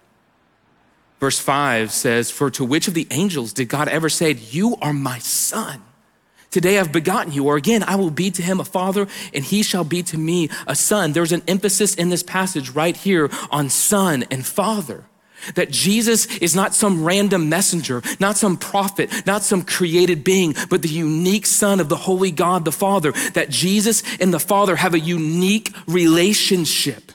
Verse 1.20 1.40
5 1.40 1.92
says, 1.92 2.32
For 2.32 2.50
to 2.52 2.66
which 2.66 2.88
of 2.88 2.94
the 2.94 3.08
angels 3.12 3.54
did 3.54 3.70
God 3.70 3.88
ever 3.88 4.10
say, 4.10 4.32
You 4.34 4.78
are 4.82 4.94
my 4.94 5.20
son? 5.20 5.82
Today 6.52 6.80
I've 6.80 6.92
begotten 6.92 7.32
you, 7.32 7.46
or 7.46 7.58
again, 7.58 7.84
I 7.84 7.96
will 7.96 8.10
be 8.10 8.32
to 8.32 8.42
him 8.42 8.60
a 8.60 8.66
father, 8.66 9.08
and 9.34 9.44
he 9.44 9.62
shall 9.62 9.84
be 9.84 10.02
to 10.04 10.18
me 10.18 10.50
a 10.66 10.76
son. 10.76 11.14
There's 11.14 11.32
an 11.32 11.44
emphasis 11.48 11.94
in 11.94 12.10
this 12.10 12.24
passage 12.24 12.72
right 12.72 12.98
here 12.98 13.30
on 13.52 13.70
son 13.70 14.26
and 14.32 14.46
father. 14.46 15.06
That 15.56 15.72
Jesus 15.72 16.26
is 16.40 16.56
not 16.56 16.76
some 16.76 17.04
random 17.06 17.50
messenger, 17.50 18.02
not 18.20 18.36
some 18.36 18.58
prophet, 18.58 19.26
not 19.26 19.44
some 19.44 19.64
created 19.64 20.24
being, 20.24 20.56
but 20.70 20.82
the 20.82 20.90
unique 20.90 21.46
Son 21.46 21.80
of 21.80 21.88
the 21.88 21.96
Holy 21.96 22.32
God, 22.32 22.66
the 22.66 22.74
Father. 22.74 23.14
That 23.34 23.50
Jesus 23.50 24.04
and 24.20 24.34
the 24.34 24.40
Father 24.40 24.76
have 24.76 24.94
a 24.94 25.00
unique 25.00 25.74
relationship. 25.88 27.14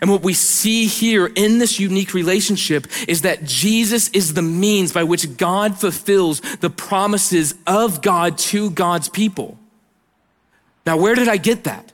And 0.00 0.10
what 0.10 0.22
we 0.22 0.34
see 0.34 0.86
here 0.86 1.26
in 1.26 1.58
this 1.58 1.78
unique 1.78 2.14
relationship 2.14 2.86
is 3.08 3.22
that 3.22 3.44
Jesus 3.44 4.08
is 4.10 4.34
the 4.34 4.42
means 4.42 4.92
by 4.92 5.04
which 5.04 5.36
God 5.36 5.78
fulfills 5.78 6.40
the 6.40 6.70
promises 6.70 7.54
of 7.66 8.02
God 8.02 8.38
to 8.38 8.70
God's 8.70 9.08
people. 9.08 9.58
Now, 10.86 10.96
where 10.96 11.14
did 11.14 11.28
I 11.28 11.36
get 11.36 11.64
that? 11.64 11.92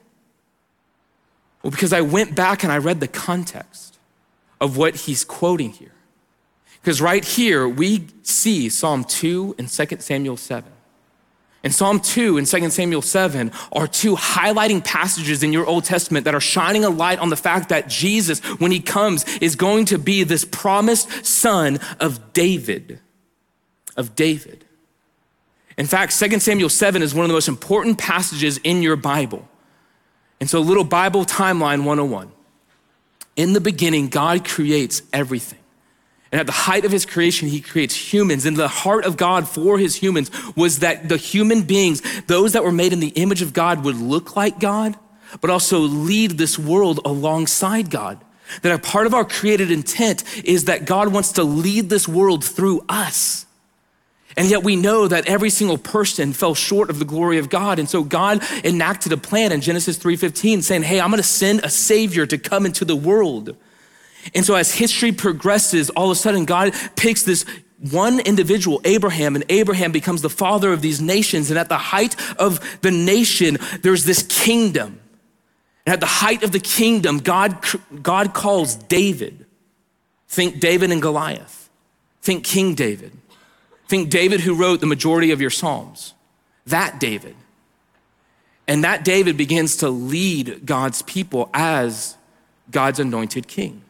Well, 1.63 1.71
because 1.71 1.93
I 1.93 2.01
went 2.01 2.35
back 2.35 2.63
and 2.63 2.73
I 2.73 2.79
read 2.79 3.01
the 3.01 3.09
context 3.09 3.99
of 4.61 4.77
what 4.77 4.95
he's 4.95 5.25
quoting 5.25 5.71
here. 5.71 5.93
Because 6.81 7.03
right 7.03 7.25
here, 7.25 7.69
we 7.69 8.07
see 8.23 8.69
Psalm 8.71 9.05
2 9.05 9.57
and 9.59 9.69
2 9.69 9.87
Samuel 9.99 10.37
7. 10.37 10.71
And 11.63 11.75
Psalm 11.75 12.01
2 12.01 12.39
and 12.39 12.47
2 12.47 12.71
Samuel 12.71 13.03
7 13.03 13.53
are 13.73 13.87
two 13.87 14.17
highlighting 14.17 14.83
passages 14.83 15.43
in 15.43 15.53
your 15.53 15.67
Old 15.67 15.85
Testament 15.85 16.25
that 16.25 16.35
are 16.35 16.41
shining 16.41 16.85
a 16.85 16.91
light 16.91 17.19
on 17.19 17.29
the 17.29 17.37
fact 17.37 17.69
that 17.69 17.87
Jesus, 17.87 18.41
when 18.59 18.71
he 18.73 18.81
comes, 18.81 19.25
is 19.39 19.57
going 19.57 19.85
to 19.87 19.99
be 19.99 20.25
this 20.25 20.45
promised 20.45 21.27
son 21.27 21.79
of 21.99 22.33
David. 22.33 23.01
Of 23.97 24.17
David. 24.17 24.65
In 25.77 25.87
fact, 25.87 26.19
2 26.19 26.41
Samuel 26.41 26.71
7 26.71 27.03
is 27.03 27.15
one 27.15 27.25
of 27.25 27.29
the 27.29 27.35
most 27.35 27.49
important 27.49 27.99
passages 27.99 28.59
in 28.59 28.83
your 28.83 28.97
Bible. 28.97 29.47
And 30.41 30.49
so, 30.49 30.59
a 30.59 30.61
little 30.61 30.85
Bible 30.85 31.25
timeline 31.25 31.85
101. 31.85 32.33
In 33.37 33.53
the 33.53 33.61
beginning, 33.61 34.09
God 34.09 34.47
creates 34.47 35.03
everything. 35.13 35.60
And 36.33 36.41
at 36.41 36.47
the 36.47 36.53
height 36.53 36.85
of 36.85 36.93
his 36.93 37.05
creation, 37.05 37.49
he 37.49 37.61
creates 37.61 38.13
humans. 38.13 38.47
And 38.47 38.57
the 38.57 38.69
heart 38.69 39.05
of 39.05 39.17
God 39.17 39.49
for 39.49 39.79
his 39.79 39.97
humans 39.97 40.31
was 40.55 40.79
that 40.79 41.09
the 41.09 41.17
human 41.17 41.63
beings, 41.63 42.03
those 42.27 42.53
that 42.53 42.63
were 42.63 42.73
made 42.73 42.93
in 42.93 43.01
the 43.01 43.09
image 43.09 43.43
of 43.43 43.53
God, 43.53 43.85
would 43.85 43.97
look 43.97 44.37
like 44.37 44.61
God, 44.61 44.97
but 45.41 45.51
also 45.51 45.81
lead 45.81 46.33
this 46.33 46.59
world 46.59 47.01
alongside 47.05 47.91
God. 47.91 48.21
That 48.63 48.73
a 48.73 48.79
part 48.79 49.07
of 49.07 49.15
our 49.15 49.25
created 49.25 49.71
intent 49.71 50.25
is 50.45 50.65
that 50.65 50.85
God 50.85 51.13
wants 51.13 51.33
to 51.33 51.43
lead 51.43 51.89
this 51.89 52.07
world 52.07 52.45
through 52.45 52.85
us. 52.89 53.47
And 54.37 54.49
yet 54.49 54.63
we 54.63 54.77
know 54.77 55.09
that 55.09 55.27
every 55.27 55.51
single 55.51 55.79
person 55.79 56.33
fell 56.33 56.55
short 56.55 56.91
of 56.91 56.99
the 57.01 57.05
glory 57.05 57.39
of 57.39 57.49
God. 57.49 57.79
And 57.79 57.89
so 57.89 58.05
God 58.05 58.43
enacted 58.65 59.13
a 59.13 59.17
plan 59.17 59.51
in 59.51 59.61
Genesis 59.61 59.97
3:15 59.97 60.63
saying, 60.63 60.85
"Hey, 60.85 61.01
I'm 61.01 61.11
going 61.11 61.23
to 61.23 61.29
send 61.29 61.61
a 61.61 61.71
savior 61.71 62.27
to 62.27 62.39
come 62.39 62.65
into 62.65 62.85
the 62.85 62.97
world." 62.97 63.57
And 64.35 64.45
so 64.45 64.55
as 64.55 64.73
history 64.73 65.13
progresses, 65.13 65.91
all 65.91 66.11
of 66.11 66.17
a 66.17 66.21
sudden 66.21 66.45
God 66.45 66.75
picks 66.97 67.23
this 67.23 67.45
one 67.91 68.21
individual, 68.21 68.81
Abraham, 68.85 69.35
and 69.35 69.45
Abraham 69.49 69.91
becomes 69.91 70.21
the 70.21 70.31
father 70.31 70.73
of 70.73 70.83
these 70.83 71.01
nations. 71.01 71.51
And 71.51 71.59
at 71.59 71.69
the 71.69 71.79
height 71.79 72.15
of 72.39 72.81
the 72.83 72.91
nation, 72.91 73.57
there's 73.83 74.05
this 74.05 74.23
kingdom. 74.23 75.01
And 75.87 75.95
at 75.95 76.01
the 76.01 76.07
height 76.07 76.43
of 76.43 76.53
the 76.53 76.61
kingdom, 76.61 77.19
God, 77.19 77.65
God 78.03 78.35
calls 78.35 78.75
David. 78.75 79.47
Think 80.29 80.61
David 80.61 80.93
and 80.93 81.01
Goliath. 81.01 81.71
Think 82.21 82.45
King 82.45 82.75
David. 82.75 83.13
Think 83.89 84.11
David 84.11 84.41
who 84.41 84.55
wrote 84.55 84.81
the 84.81 84.87
majority 84.87 85.31
of 85.31 85.41
your 85.41 85.51
Psalms. 85.51 86.15
That 86.67 87.01
David. 87.01 87.35
And 88.69 88.85
that 88.85 89.05
David 89.05 89.37
begins 89.37 89.79
to 89.79 89.89
lead 89.89 90.67
God's 90.67 91.03
people 91.03 91.51
as 91.55 92.17
God's 92.71 93.01
anointed 93.01 93.49
king. 93.49 93.83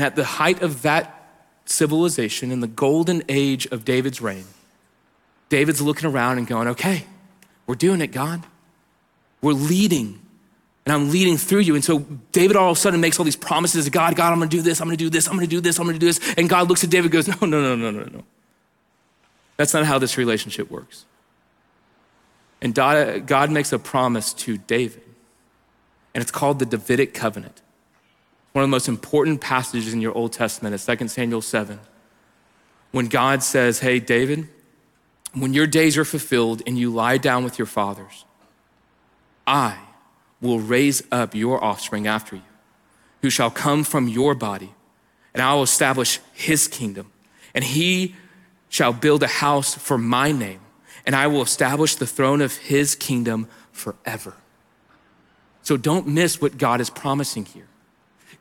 And 0.00 0.06
at 0.06 0.16
the 0.16 0.24
height 0.24 0.62
of 0.62 0.80
that 0.80 1.28
civilization, 1.66 2.50
in 2.50 2.60
the 2.60 2.66
golden 2.66 3.22
age 3.28 3.66
of 3.66 3.84
David's 3.84 4.22
reign, 4.22 4.46
David's 5.50 5.82
looking 5.82 6.08
around 6.08 6.38
and 6.38 6.46
going, 6.46 6.68
okay, 6.68 7.04
we're 7.66 7.74
doing 7.74 8.00
it, 8.00 8.06
God. 8.06 8.42
We're 9.42 9.52
leading, 9.52 10.18
and 10.86 10.94
I'm 10.94 11.10
leading 11.10 11.36
through 11.36 11.58
you. 11.58 11.74
And 11.74 11.84
so 11.84 11.98
David 12.32 12.56
all 12.56 12.70
of 12.70 12.78
a 12.78 12.80
sudden 12.80 13.02
makes 13.02 13.18
all 13.18 13.26
these 13.26 13.36
promises 13.36 13.84
to 13.84 13.90
God 13.90 14.16
God, 14.16 14.32
I'm 14.32 14.38
gonna 14.38 14.48
do 14.48 14.62
this, 14.62 14.80
I'm 14.80 14.86
gonna 14.86 14.96
do 14.96 15.10
this, 15.10 15.26
I'm 15.28 15.34
gonna 15.34 15.46
do 15.46 15.60
this, 15.60 15.78
I'm 15.78 15.84
gonna 15.84 15.98
do 15.98 16.06
this. 16.06 16.18
And 16.38 16.48
God 16.48 16.70
looks 16.70 16.82
at 16.82 16.88
David 16.88 17.12
and 17.12 17.12
goes, 17.12 17.28
no, 17.28 17.46
no, 17.46 17.60
no, 17.60 17.76
no, 17.76 17.90
no, 17.90 18.04
no. 18.04 18.24
That's 19.58 19.74
not 19.74 19.84
how 19.84 19.98
this 19.98 20.16
relationship 20.16 20.70
works. 20.70 21.04
And 22.62 22.74
God 22.74 23.50
makes 23.50 23.70
a 23.70 23.78
promise 23.78 24.32
to 24.32 24.56
David, 24.56 25.02
and 26.14 26.22
it's 26.22 26.30
called 26.30 26.58
the 26.58 26.64
Davidic 26.64 27.12
covenant. 27.12 27.60
One 28.52 28.64
of 28.64 28.68
the 28.68 28.72
most 28.72 28.88
important 28.88 29.40
passages 29.40 29.92
in 29.92 30.00
your 30.00 30.14
Old 30.16 30.32
Testament 30.32 30.74
is 30.74 30.84
2 30.84 31.08
Samuel 31.08 31.40
7. 31.40 31.78
When 32.90 33.06
God 33.06 33.42
says, 33.42 33.78
Hey, 33.78 34.00
David, 34.00 34.48
when 35.32 35.54
your 35.54 35.66
days 35.66 35.96
are 35.96 36.04
fulfilled 36.04 36.62
and 36.66 36.76
you 36.76 36.92
lie 36.92 37.18
down 37.18 37.44
with 37.44 37.58
your 37.58 37.66
fathers, 37.66 38.24
I 39.46 39.78
will 40.40 40.58
raise 40.58 41.02
up 41.12 41.34
your 41.34 41.62
offspring 41.62 42.06
after 42.06 42.36
you, 42.36 42.42
who 43.22 43.30
shall 43.30 43.50
come 43.50 43.84
from 43.84 44.08
your 44.08 44.34
body, 44.34 44.72
and 45.32 45.42
I 45.42 45.54
will 45.54 45.62
establish 45.62 46.18
his 46.32 46.66
kingdom. 46.66 47.12
And 47.54 47.62
he 47.62 48.14
shall 48.68 48.92
build 48.92 49.22
a 49.22 49.28
house 49.28 49.74
for 49.74 49.98
my 49.98 50.32
name, 50.32 50.60
and 51.06 51.14
I 51.14 51.28
will 51.28 51.42
establish 51.42 51.94
the 51.94 52.06
throne 52.06 52.40
of 52.40 52.56
his 52.56 52.94
kingdom 52.94 53.48
forever. 53.70 54.34
So 55.62 55.76
don't 55.76 56.08
miss 56.08 56.40
what 56.40 56.58
God 56.58 56.80
is 56.80 56.90
promising 56.90 57.44
here. 57.44 57.69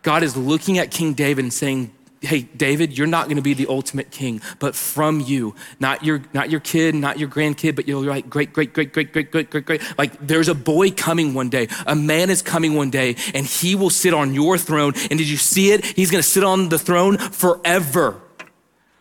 God 0.01 0.23
is 0.23 0.35
looking 0.37 0.77
at 0.77 0.91
King 0.91 1.13
David 1.13 1.45
and 1.45 1.53
saying, 1.53 1.93
Hey, 2.21 2.41
David, 2.41 2.97
you're 2.97 3.07
not 3.07 3.27
going 3.27 3.37
to 3.37 3.41
be 3.41 3.53
the 3.53 3.67
ultimate 3.67 4.11
king, 4.11 4.41
but 4.59 4.75
from 4.75 5.21
you, 5.21 5.55
not 5.79 6.03
your, 6.03 6.21
not 6.33 6.49
your 6.49 6.59
kid, 6.59 6.93
not 6.93 7.17
your 7.17 7.29
grandkid, 7.29 7.77
but 7.77 7.87
you're 7.87 8.01
like 8.01 8.29
great, 8.29 8.51
great, 8.51 8.73
great, 8.73 8.91
great, 8.91 9.13
great, 9.13 9.31
great, 9.31 9.49
great, 9.49 9.65
great. 9.65 9.81
Like 9.97 10.19
there's 10.19 10.49
a 10.49 10.55
boy 10.55 10.91
coming 10.91 11.33
one 11.33 11.49
day. 11.49 11.69
A 11.85 11.95
man 11.95 12.29
is 12.29 12.41
coming 12.41 12.75
one 12.75 12.89
day 12.89 13.15
and 13.33 13.45
he 13.45 13.73
will 13.73 13.89
sit 13.89 14.13
on 14.13 14.33
your 14.33 14.57
throne. 14.57 14.93
And 15.09 15.17
did 15.17 15.29
you 15.29 15.37
see 15.37 15.71
it? 15.71 15.85
He's 15.85 16.11
going 16.11 16.21
to 16.21 16.27
sit 16.27 16.43
on 16.43 16.67
the 16.67 16.77
throne 16.77 17.17
forever. 17.17 18.21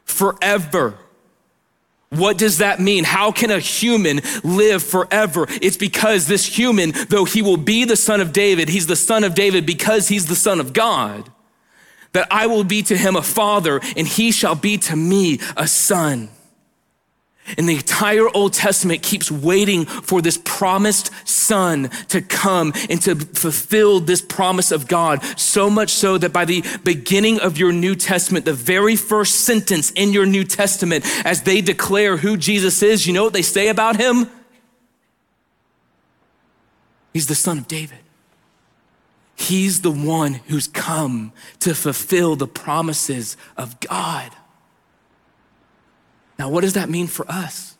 Forever. 0.04 0.96
What 2.10 2.38
does 2.38 2.58
that 2.58 2.80
mean? 2.80 3.04
How 3.04 3.32
can 3.32 3.50
a 3.50 3.58
human 3.58 4.20
live 4.42 4.82
forever? 4.82 5.46
It's 5.60 5.76
because 5.76 6.26
this 6.26 6.46
human, 6.46 6.92
though 7.08 7.24
he 7.24 7.42
will 7.42 7.58
be 7.58 7.84
the 7.84 7.96
son 7.96 8.20
of 8.20 8.32
David, 8.32 8.68
he's 8.70 8.86
the 8.86 8.96
son 8.96 9.24
of 9.24 9.34
David 9.34 9.66
because 9.66 10.08
he's 10.08 10.26
the 10.26 10.34
son 10.34 10.58
of 10.58 10.72
God, 10.72 11.30
that 12.12 12.26
I 12.30 12.46
will 12.46 12.64
be 12.64 12.82
to 12.84 12.96
him 12.96 13.14
a 13.14 13.22
father 13.22 13.80
and 13.96 14.06
he 14.06 14.32
shall 14.32 14.54
be 14.54 14.78
to 14.78 14.96
me 14.96 15.40
a 15.56 15.66
son. 15.66 16.30
And 17.56 17.68
the 17.68 17.76
entire 17.76 18.28
Old 18.34 18.52
Testament 18.52 19.02
keeps 19.02 19.30
waiting 19.30 19.86
for 19.86 20.20
this 20.20 20.38
promised 20.44 21.10
son 21.26 21.90
to 22.08 22.20
come 22.20 22.72
and 22.90 23.00
to 23.02 23.14
fulfill 23.14 24.00
this 24.00 24.20
promise 24.20 24.70
of 24.70 24.88
God. 24.88 25.22
So 25.38 25.70
much 25.70 25.90
so 25.90 26.18
that 26.18 26.32
by 26.32 26.44
the 26.44 26.64
beginning 26.84 27.40
of 27.40 27.56
your 27.56 27.72
New 27.72 27.94
Testament, 27.94 28.44
the 28.44 28.52
very 28.52 28.96
first 28.96 29.40
sentence 29.40 29.90
in 29.92 30.12
your 30.12 30.26
New 30.26 30.44
Testament, 30.44 31.04
as 31.24 31.42
they 31.42 31.60
declare 31.60 32.16
who 32.16 32.36
Jesus 32.36 32.82
is, 32.82 33.06
you 33.06 33.12
know 33.12 33.24
what 33.24 33.32
they 33.32 33.42
say 33.42 33.68
about 33.68 33.96
him? 33.96 34.28
He's 37.12 37.26
the 37.26 37.34
son 37.34 37.58
of 37.58 37.68
David. 37.68 37.98
He's 39.34 39.82
the 39.82 39.90
one 39.90 40.34
who's 40.34 40.66
come 40.66 41.32
to 41.60 41.74
fulfill 41.74 42.36
the 42.36 42.48
promises 42.48 43.36
of 43.56 43.78
God. 43.80 44.30
Now, 46.38 46.48
what 46.48 46.60
does 46.60 46.74
that 46.74 46.88
mean 46.88 47.08
for 47.08 47.28
us? 47.30 47.76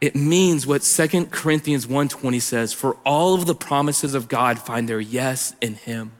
It 0.00 0.16
means 0.16 0.66
what 0.66 0.82
2 0.82 1.26
Corinthians 1.30 1.86
1:20 1.86 2.42
says, 2.42 2.72
for 2.72 2.96
all 3.04 3.34
of 3.34 3.46
the 3.46 3.54
promises 3.54 4.14
of 4.14 4.28
God 4.28 4.58
find 4.58 4.88
their 4.88 5.00
yes 5.00 5.54
in 5.60 5.74
him. 5.74 6.12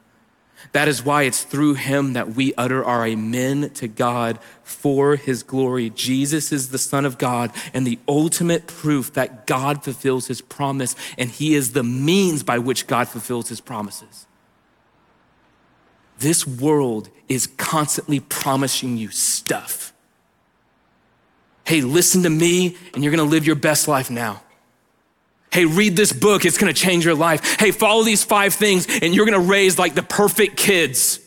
That 0.71 0.87
is 0.87 1.03
why 1.03 1.23
it's 1.23 1.43
through 1.43 1.75
him 1.75 2.13
that 2.13 2.33
we 2.33 2.53
utter 2.55 2.83
our 2.83 3.05
amen 3.05 3.69
to 3.75 3.87
God 3.87 4.39
for 4.63 5.15
his 5.15 5.43
glory. 5.43 5.91
Jesus 5.91 6.51
is 6.51 6.69
the 6.69 6.79
Son 6.79 7.05
of 7.05 7.17
God 7.17 7.51
and 7.73 7.85
the 7.85 7.99
ultimate 8.07 8.65
proof 8.65 9.13
that 9.13 9.45
God 9.45 9.83
fulfills 9.83 10.27
his 10.27 10.41
promise, 10.41 10.95
and 11.17 11.29
he 11.29 11.53
is 11.53 11.73
the 11.73 11.83
means 11.83 12.41
by 12.41 12.57
which 12.57 12.87
God 12.87 13.07
fulfills 13.07 13.49
his 13.49 13.61
promises. 13.61 14.25
This 16.17 16.47
world 16.47 17.09
is 17.29 17.45
constantly 17.45 18.19
promising 18.21 18.97
you 18.97 19.09
stuff 19.09 19.84
hey, 21.65 21.81
listen 21.81 22.23
to 22.23 22.29
me 22.29 22.77
and 22.93 23.03
you're 23.03 23.11
gonna 23.11 23.29
live 23.29 23.45
your 23.45 23.55
best 23.55 23.87
life 23.87 24.09
now. 24.09 24.41
Hey, 25.51 25.65
read 25.65 25.95
this 25.95 26.13
book, 26.13 26.45
it's 26.45 26.57
gonna 26.57 26.73
change 26.73 27.05
your 27.05 27.15
life. 27.15 27.59
Hey, 27.59 27.71
follow 27.71 28.03
these 28.03 28.23
five 28.23 28.53
things 28.53 28.87
and 29.01 29.13
you're 29.13 29.25
gonna 29.25 29.39
raise 29.39 29.77
like 29.77 29.95
the 29.95 30.03
perfect 30.03 30.57
kids. 30.57 31.19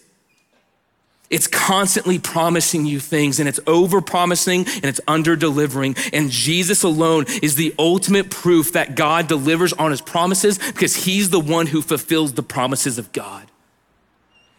It's 1.30 1.46
constantly 1.46 2.18
promising 2.18 2.86
you 2.86 3.00
things 3.00 3.38
and 3.38 3.48
it's 3.48 3.60
over 3.66 4.00
promising 4.00 4.64
and 4.66 4.84
it's 4.84 5.00
under 5.06 5.36
delivering. 5.36 5.94
And 6.12 6.30
Jesus 6.30 6.82
alone 6.84 7.26
is 7.42 7.54
the 7.54 7.74
ultimate 7.78 8.30
proof 8.30 8.72
that 8.72 8.94
God 8.94 9.26
delivers 9.26 9.74
on 9.74 9.90
his 9.90 10.00
promises 10.00 10.58
because 10.58 10.96
he's 11.04 11.28
the 11.28 11.40
one 11.40 11.66
who 11.66 11.82
fulfills 11.82 12.32
the 12.32 12.42
promises 12.42 12.98
of 12.98 13.12
God. 13.12 13.50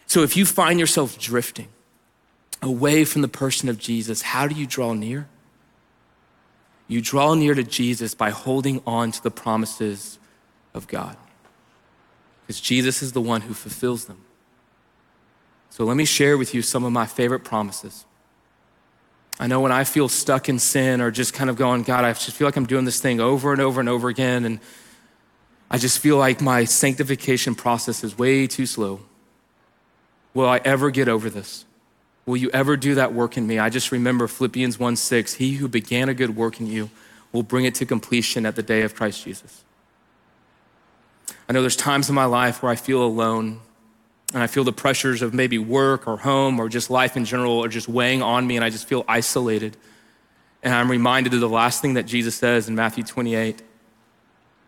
So 0.06 0.22
if 0.22 0.38
you 0.38 0.46
find 0.46 0.80
yourself 0.80 1.18
drifting 1.18 1.70
away 2.62 3.04
from 3.04 3.22
the 3.22 3.28
person 3.28 3.70
of 3.70 3.80
Jesus, 3.80 4.22
how 4.22 4.48
do 4.48 4.54
you 4.54 4.68
draw 4.68 4.94
near? 4.94 5.28
You 6.89 6.99
draw 7.02 7.36
near 7.36 7.54
to 7.54 7.63
Jesus 7.63 8.13
by 8.15 8.32
holding 8.32 8.82
on 8.86 9.12
to 9.12 9.23
the 9.23 9.32
promises 9.32 10.19
of 10.73 10.88
God. 10.88 11.15
because 12.41 12.60
Jesus 12.60 13.04
is 13.04 13.12
the 13.12 13.21
one 13.21 13.41
who 13.41 13.54
fulfills 13.54 14.06
them. 14.06 14.17
So 15.69 15.84
let 15.84 15.95
me 15.95 16.04
share 16.04 16.36
with 16.36 16.56
you 16.56 16.63
some 16.63 16.84
of 16.84 16.91
my 16.91 17.06
favorite 17.06 17.43
promises. 17.43 18.06
I 19.39 19.45
know 19.45 19.62
when 19.62 19.71
I 19.71 19.84
feel 19.84 20.10
stuck 20.10 20.49
in 20.49 20.58
sin 20.58 20.99
or 20.99 21.12
just 21.12 21.32
kind 21.32 21.52
of 21.52 21.58
going, 21.58 21.84
God, 21.84 22.06
I 22.06 22.12
just 22.13 22.32
feel 22.32 22.47
like 22.47 22.56
I'm 22.56 22.65
doing 22.65 22.86
this 22.86 22.99
thing 22.99 23.19
over 23.19 23.52
and 23.52 23.62
over 23.62 23.80
and 23.80 23.88
over 23.88 24.10
again, 24.10 24.45
and 24.45 24.60
I 25.69 25.78
just 25.78 25.99
feel 25.99 26.17
like 26.17 26.41
my 26.41 26.65
sanctification 26.65 27.54
process 27.54 28.04
is 28.04 28.17
way 28.17 28.47
too 28.47 28.65
slow. 28.65 29.02
Will 30.34 30.49
I 30.49 30.60
ever 30.65 30.89
get 30.89 31.08
over 31.08 31.30
this? 31.30 31.65
Will 32.30 32.38
you 32.38 32.52
ever 32.52 32.78
do 32.78 32.94
that 32.94 33.12
work 33.12 33.38
in 33.38 33.48
me? 33.48 33.58
I 33.58 33.70
just 33.70 33.92
remember 33.92 34.28
Philippians 34.28 34.78
1 34.78 34.98
6, 34.98 35.34
He 35.34 35.54
who 35.54 35.68
began 35.68 36.10
a 36.10 36.13
good 36.13 36.36
work 36.36 36.60
in 36.60 36.68
you 36.68 36.92
will 37.32 37.42
bring 37.42 37.65
it 37.65 37.74
to 37.76 37.88
completion 37.88 38.46
at 38.46 38.56
the 38.56 38.62
day 38.62 38.84
of 38.84 38.94
Christ 38.94 39.24
Jesus. 39.24 39.63
I 41.48 41.54
know 41.54 41.62
there's 41.62 41.76
times 41.76 42.08
in 42.08 42.13
my 42.13 42.26
life 42.26 42.62
where 42.62 42.72
I 42.72 42.76
feel 42.76 43.02
alone 43.02 43.62
and 44.32 44.44
I 44.44 44.46
feel 44.46 44.63
the 44.63 44.72
pressures 44.72 45.24
of 45.24 45.34
maybe 45.34 45.58
work 45.58 46.08
or 46.08 46.18
home 46.18 46.60
or 46.60 46.70
just 46.70 46.92
life 46.92 47.18
in 47.18 47.26
general 47.26 47.65
are 47.65 47.68
just 47.68 47.89
weighing 47.89 48.22
on 48.22 48.46
me 48.46 48.58
and 48.58 48.63
I 48.63 48.70
just 48.70 48.88
feel 48.88 49.04
isolated. 49.08 49.76
And 50.62 50.72
I'm 50.72 50.92
reminded 50.92 51.34
of 51.34 51.39
the 51.39 51.50
last 51.50 51.82
thing 51.82 51.96
that 51.96 52.04
Jesus 52.04 52.36
says 52.36 52.70
in 52.70 52.76
Matthew 52.76 53.04
28 53.04 53.63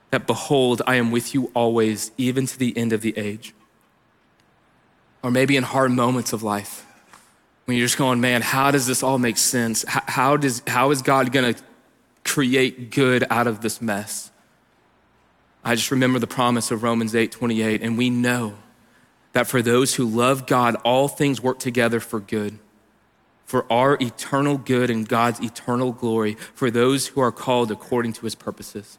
that 0.10 0.26
behold, 0.26 0.82
I 0.88 0.96
am 0.96 1.12
with 1.12 1.36
you 1.36 1.52
always, 1.54 2.10
even 2.18 2.48
to 2.48 2.58
the 2.58 2.76
end 2.76 2.92
of 2.92 3.02
the 3.02 3.16
age. 3.16 3.54
Or 5.22 5.30
maybe 5.30 5.56
in 5.56 5.62
hard 5.62 5.92
moments 5.92 6.34
of 6.34 6.42
life 6.42 6.88
when 7.72 7.78
you're 7.78 7.88
just 7.88 7.98
going, 7.98 8.20
man, 8.20 8.42
how 8.42 8.70
does 8.70 8.86
this 8.86 9.02
all 9.02 9.18
make 9.18 9.38
sense? 9.38 9.86
How, 9.88 10.36
does, 10.36 10.62
how 10.68 10.92
is 10.92 11.02
God 11.02 11.32
gonna 11.32 11.56
create 12.26 12.92
good 12.92 13.26
out 13.30 13.48
of 13.48 13.62
this 13.62 13.82
mess? 13.82 14.30
I 15.64 15.76
just 15.76 15.90
remember 15.90 16.20
the 16.20 16.28
promise 16.28 16.70
of 16.70 16.84
Romans 16.84 17.16
8 17.16 17.32
28, 17.32 17.82
and 17.82 17.98
we 17.98 18.10
know 18.10 18.56
that 19.32 19.48
for 19.48 19.62
those 19.62 19.96
who 19.96 20.06
love 20.06 20.48
God, 20.48 20.76
all 20.84 21.08
things 21.08 21.40
work 21.40 21.60
together 21.60 22.02
for 22.02 22.20
good, 22.20 22.60
for 23.46 23.66
our 23.72 23.98
eternal 24.02 24.58
good 24.58 24.90
and 24.90 25.08
God's 25.08 25.40
eternal 25.40 25.94
glory, 25.94 26.36
for 26.54 26.70
those 26.70 27.08
who 27.08 27.22
are 27.22 27.32
called 27.32 27.72
according 27.72 28.12
to 28.12 28.24
his 28.24 28.36
purposes. 28.36 28.98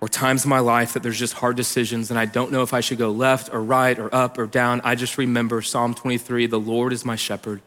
Or 0.00 0.08
times 0.08 0.44
in 0.44 0.50
my 0.50 0.58
life 0.58 0.92
that 0.92 1.02
there's 1.02 1.18
just 1.18 1.34
hard 1.34 1.56
decisions 1.56 2.10
and 2.10 2.18
I 2.18 2.26
don't 2.26 2.52
know 2.52 2.62
if 2.62 2.74
I 2.74 2.80
should 2.80 2.98
go 2.98 3.10
left 3.10 3.52
or 3.52 3.62
right 3.62 3.98
or 3.98 4.14
up 4.14 4.38
or 4.38 4.46
down. 4.46 4.80
I 4.84 4.94
just 4.94 5.16
remember 5.16 5.62
Psalm 5.62 5.94
23 5.94 6.46
the 6.46 6.60
Lord 6.60 6.92
is 6.92 7.04
my 7.04 7.16
shepherd. 7.16 7.62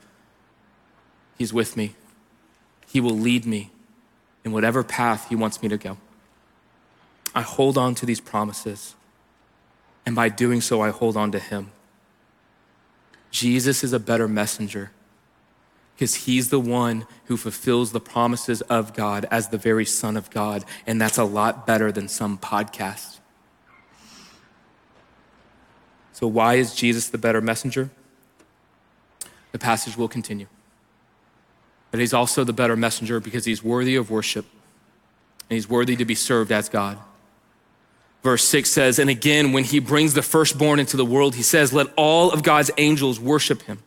He's 1.38 1.54
with 1.54 1.76
me, 1.76 1.96
He 2.88 3.02
will 3.02 3.18
lead 3.18 3.46
me 3.46 3.72
in 4.46 4.52
whatever 4.52 4.84
path 4.84 5.30
He 5.30 5.36
wants 5.36 5.62
me 5.62 5.70
to 5.70 5.78
go. 5.78 5.98
I 7.34 7.42
hold 7.42 7.78
on 7.78 7.96
to 7.96 8.06
these 8.06 8.20
promises. 8.20 8.96
And 10.06 10.16
by 10.16 10.30
doing 10.30 10.62
so, 10.62 10.82
I 10.82 10.90
hold 10.90 11.16
on 11.16 11.32
to 11.34 11.40
him. 11.40 11.72
Jesus 13.32 13.84
is 13.84 13.94
a 13.94 14.00
better 14.00 14.28
messenger 14.28 14.92
because 16.00 16.16
he's 16.16 16.50
the 16.50 16.62
one 16.62 17.06
who 17.26 17.36
fulfills 17.36 17.92
the 17.92 18.00
promises 18.00 18.62
of 18.62 18.94
God 18.94 19.28
as 19.30 19.50
the 19.50 19.58
very 19.58 19.84
Son 19.84 20.16
of 20.16 20.30
God. 20.30 20.64
And 20.88 21.02
that's 21.02 21.18
a 21.18 21.26
lot 21.26 21.68
better 21.68 21.92
than 21.92 22.08
some 22.08 22.38
podcast. 22.38 23.18
So, 26.14 26.26
why 26.26 26.54
is 26.54 26.74
Jesus 26.74 27.10
the 27.10 27.18
better 27.18 27.42
messenger? 27.42 27.90
The 29.52 29.60
passage 29.60 29.98
will 29.98 30.08
continue. 30.08 30.48
But 31.92 32.00
he's 32.00 32.14
also 32.14 32.46
the 32.46 32.54
better 32.54 32.78
messenger 32.78 33.20
because 33.20 33.44
he's 33.44 33.62
worthy 33.62 33.98
of 33.98 34.10
worship 34.10 34.46
and 35.50 35.56
he's 35.56 35.68
worthy 35.68 35.98
to 35.98 36.06
be 36.06 36.16
served 36.16 36.54
as 36.54 36.70
God. 36.70 36.98
Verse 38.24 38.46
6 38.46 38.72
says, 38.72 39.00
And 39.00 39.10
again, 39.10 39.52
when 39.52 39.66
he 39.66 39.80
brings 39.80 40.14
the 40.14 40.22
firstborn 40.22 40.80
into 40.80 40.96
the 40.96 41.04
world, 41.04 41.36
he 41.36 41.44
says, 41.44 41.74
Let 41.74 41.88
all 41.98 42.32
of 42.32 42.42
God's 42.42 42.72
angels 42.78 43.20
worship 43.20 43.64
him. 43.64 43.84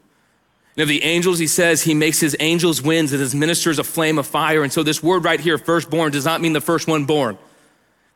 Of 0.79 0.89
the 0.89 1.03
angels, 1.03 1.39
he 1.39 1.47
says, 1.47 1.83
He 1.83 1.93
makes 1.93 2.19
his 2.19 2.35
angels 2.41 2.81
winds 2.81 3.13
and 3.13 3.21
his 3.21 3.35
ministers 3.35 3.79
a 3.79 3.85
flame 3.85 4.19
of 4.19 4.27
fire. 4.27 4.63
And 4.63 4.73
so, 4.73 4.83
this 4.83 5.03
word 5.03 5.25
right 5.25 5.39
here, 5.39 5.59
firstborn, 5.59 6.13
does 6.13 6.25
not 6.25 6.41
mean 6.41 6.55
the 6.55 6.63
first 6.63 6.89
one 6.89 7.05
born. 7.05 7.37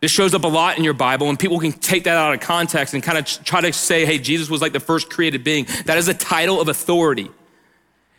This 0.00 0.10
shows 0.10 0.34
up 0.34 0.44
a 0.44 0.48
lot 0.48 0.76
in 0.76 0.84
your 0.84 0.94
Bible, 0.94 1.28
and 1.28 1.38
people 1.38 1.58
can 1.58 1.72
take 1.72 2.04
that 2.04 2.16
out 2.16 2.34
of 2.34 2.40
context 2.40 2.94
and 2.94 3.02
kind 3.02 3.18
of 3.18 3.24
try 3.44 3.62
to 3.62 3.72
say, 3.72 4.04
hey, 4.04 4.18
Jesus 4.18 4.50
was 4.50 4.60
like 4.60 4.72
the 4.72 4.80
first 4.80 5.10
created 5.10 5.42
being. 5.42 5.66
That 5.86 5.96
is 5.96 6.08
a 6.08 6.14
title 6.14 6.60
of 6.60 6.68
authority. 6.68 7.30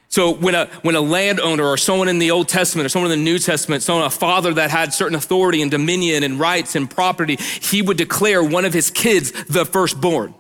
So 0.10 0.34
when 0.34 0.56
a, 0.56 0.68
when 0.82 0.96
a 0.96 1.02
landowner 1.02 1.66
or 1.66 1.78
someone 1.78 2.08
in 2.08 2.18
the 2.18 2.32
Old 2.32 2.48
Testament 2.48 2.86
or 2.86 2.90
someone 2.90 3.12
in 3.12 3.20
the 3.20 3.24
New 3.24 3.40
Testament, 3.40 3.84
someone, 3.84 4.06
a 4.06 4.10
father 4.10 4.54
that 4.54 4.72
had 4.72 4.94
certain 4.94 5.16
authority 5.16 5.62
and 5.62 5.70
dominion 5.70 6.24
and 6.24 6.40
rights 6.40 6.76
and 6.76 6.90
property, 6.90 7.36
he 7.36 7.82
would 7.82 7.98
declare 7.98 8.44
one 8.44 8.66
of 8.66 8.74
his 8.74 8.90
kids 8.90 9.32
the 9.46 9.66
firstborn. 9.66 10.34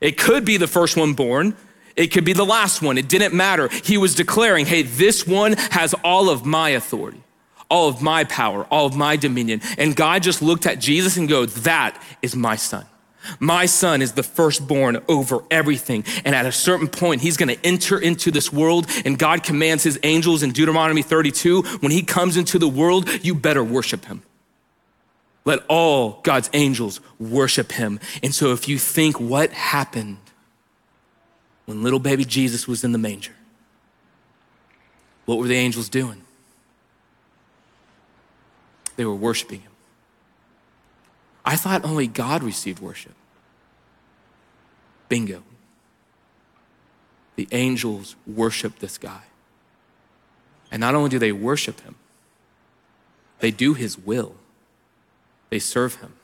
It 0.00 0.18
could 0.18 0.44
be 0.44 0.56
the 0.56 0.66
first 0.66 0.96
one 0.96 1.12
born. 1.12 1.56
It 1.96 2.08
could 2.08 2.24
be 2.24 2.32
the 2.32 2.44
last 2.44 2.82
one. 2.82 2.98
It 2.98 3.08
didn't 3.08 3.34
matter. 3.34 3.68
He 3.68 3.98
was 3.98 4.14
declaring, 4.14 4.66
hey, 4.66 4.82
this 4.82 5.26
one 5.26 5.52
has 5.52 5.94
all 6.04 6.28
of 6.28 6.44
my 6.44 6.70
authority, 6.70 7.22
all 7.70 7.88
of 7.88 8.02
my 8.02 8.24
power, 8.24 8.64
all 8.64 8.86
of 8.86 8.96
my 8.96 9.16
dominion. 9.16 9.60
And 9.78 9.94
God 9.94 10.22
just 10.22 10.42
looked 10.42 10.66
at 10.66 10.80
Jesus 10.80 11.16
and 11.16 11.28
goes, 11.28 11.62
that 11.62 12.00
is 12.20 12.34
my 12.34 12.56
son. 12.56 12.86
My 13.38 13.66
son 13.66 14.02
is 14.02 14.12
the 14.12 14.22
firstborn 14.22 15.02
over 15.08 15.44
everything. 15.50 16.04
And 16.24 16.34
at 16.34 16.46
a 16.46 16.52
certain 16.52 16.88
point, 16.88 17.22
he's 17.22 17.36
going 17.36 17.54
to 17.54 17.66
enter 17.66 17.98
into 17.98 18.30
this 18.30 18.52
world. 18.52 18.86
And 19.04 19.18
God 19.18 19.42
commands 19.42 19.82
his 19.82 19.98
angels 20.02 20.42
in 20.42 20.52
Deuteronomy 20.52 21.02
32 21.02 21.62
when 21.80 21.92
he 21.92 22.02
comes 22.02 22.36
into 22.36 22.58
the 22.58 22.68
world, 22.68 23.08
you 23.24 23.34
better 23.34 23.64
worship 23.64 24.04
him. 24.04 24.22
Let 25.46 25.60
all 25.68 26.20
God's 26.22 26.50
angels 26.52 27.00
worship 27.18 27.72
him. 27.72 28.00
And 28.22 28.34
so, 28.34 28.52
if 28.52 28.68
you 28.68 28.78
think 28.78 29.20
what 29.20 29.52
happened 29.52 30.18
when 31.66 31.82
little 31.82 31.98
baby 31.98 32.24
Jesus 32.24 32.68
was 32.68 32.84
in 32.84 32.92
the 32.92 32.98
manger, 32.98 33.34
what 35.24 35.38
were 35.38 35.48
the 35.48 35.56
angels 35.56 35.88
doing? 35.88 36.22
They 38.96 39.04
were 39.04 39.14
worshiping 39.14 39.60
him. 39.60 39.72
I 41.44 41.56
thought 41.56 41.84
only 41.84 42.06
God 42.06 42.42
received 42.42 42.80
worship. 42.80 43.14
Bingo. 45.08 45.42
The 47.36 47.48
angels 47.52 48.16
worship 48.26 48.78
this 48.78 48.96
guy. 48.96 49.22
And 50.70 50.80
not 50.80 50.94
only 50.94 51.10
do 51.10 51.18
they 51.18 51.32
worship 51.32 51.80
him, 51.80 51.96
they 53.40 53.50
do 53.50 53.74
his 53.74 53.98
will. 53.98 54.36
They 55.50 55.58
serve 55.58 55.96
him. 55.96 56.14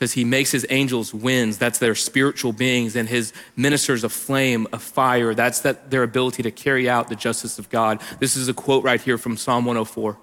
Says 0.00 0.14
he 0.14 0.24
makes 0.24 0.50
his 0.50 0.66
angels 0.70 1.12
winds, 1.12 1.58
that's 1.58 1.78
their 1.78 1.94
spiritual 1.94 2.54
beings, 2.54 2.96
and 2.96 3.06
his 3.06 3.34
ministers 3.54 4.02
a 4.02 4.08
flame, 4.08 4.66
a 4.72 4.78
fire. 4.78 5.34
That's 5.34 5.60
that 5.60 5.90
their 5.90 6.02
ability 6.02 6.42
to 6.42 6.50
carry 6.50 6.88
out 6.88 7.08
the 7.08 7.16
justice 7.16 7.58
of 7.58 7.68
God. 7.68 8.00
This 8.18 8.34
is 8.34 8.48
a 8.48 8.54
quote 8.54 8.82
right 8.82 9.00
here 9.00 9.18
from 9.18 9.36
Psalm 9.36 9.66
104. 9.66 10.16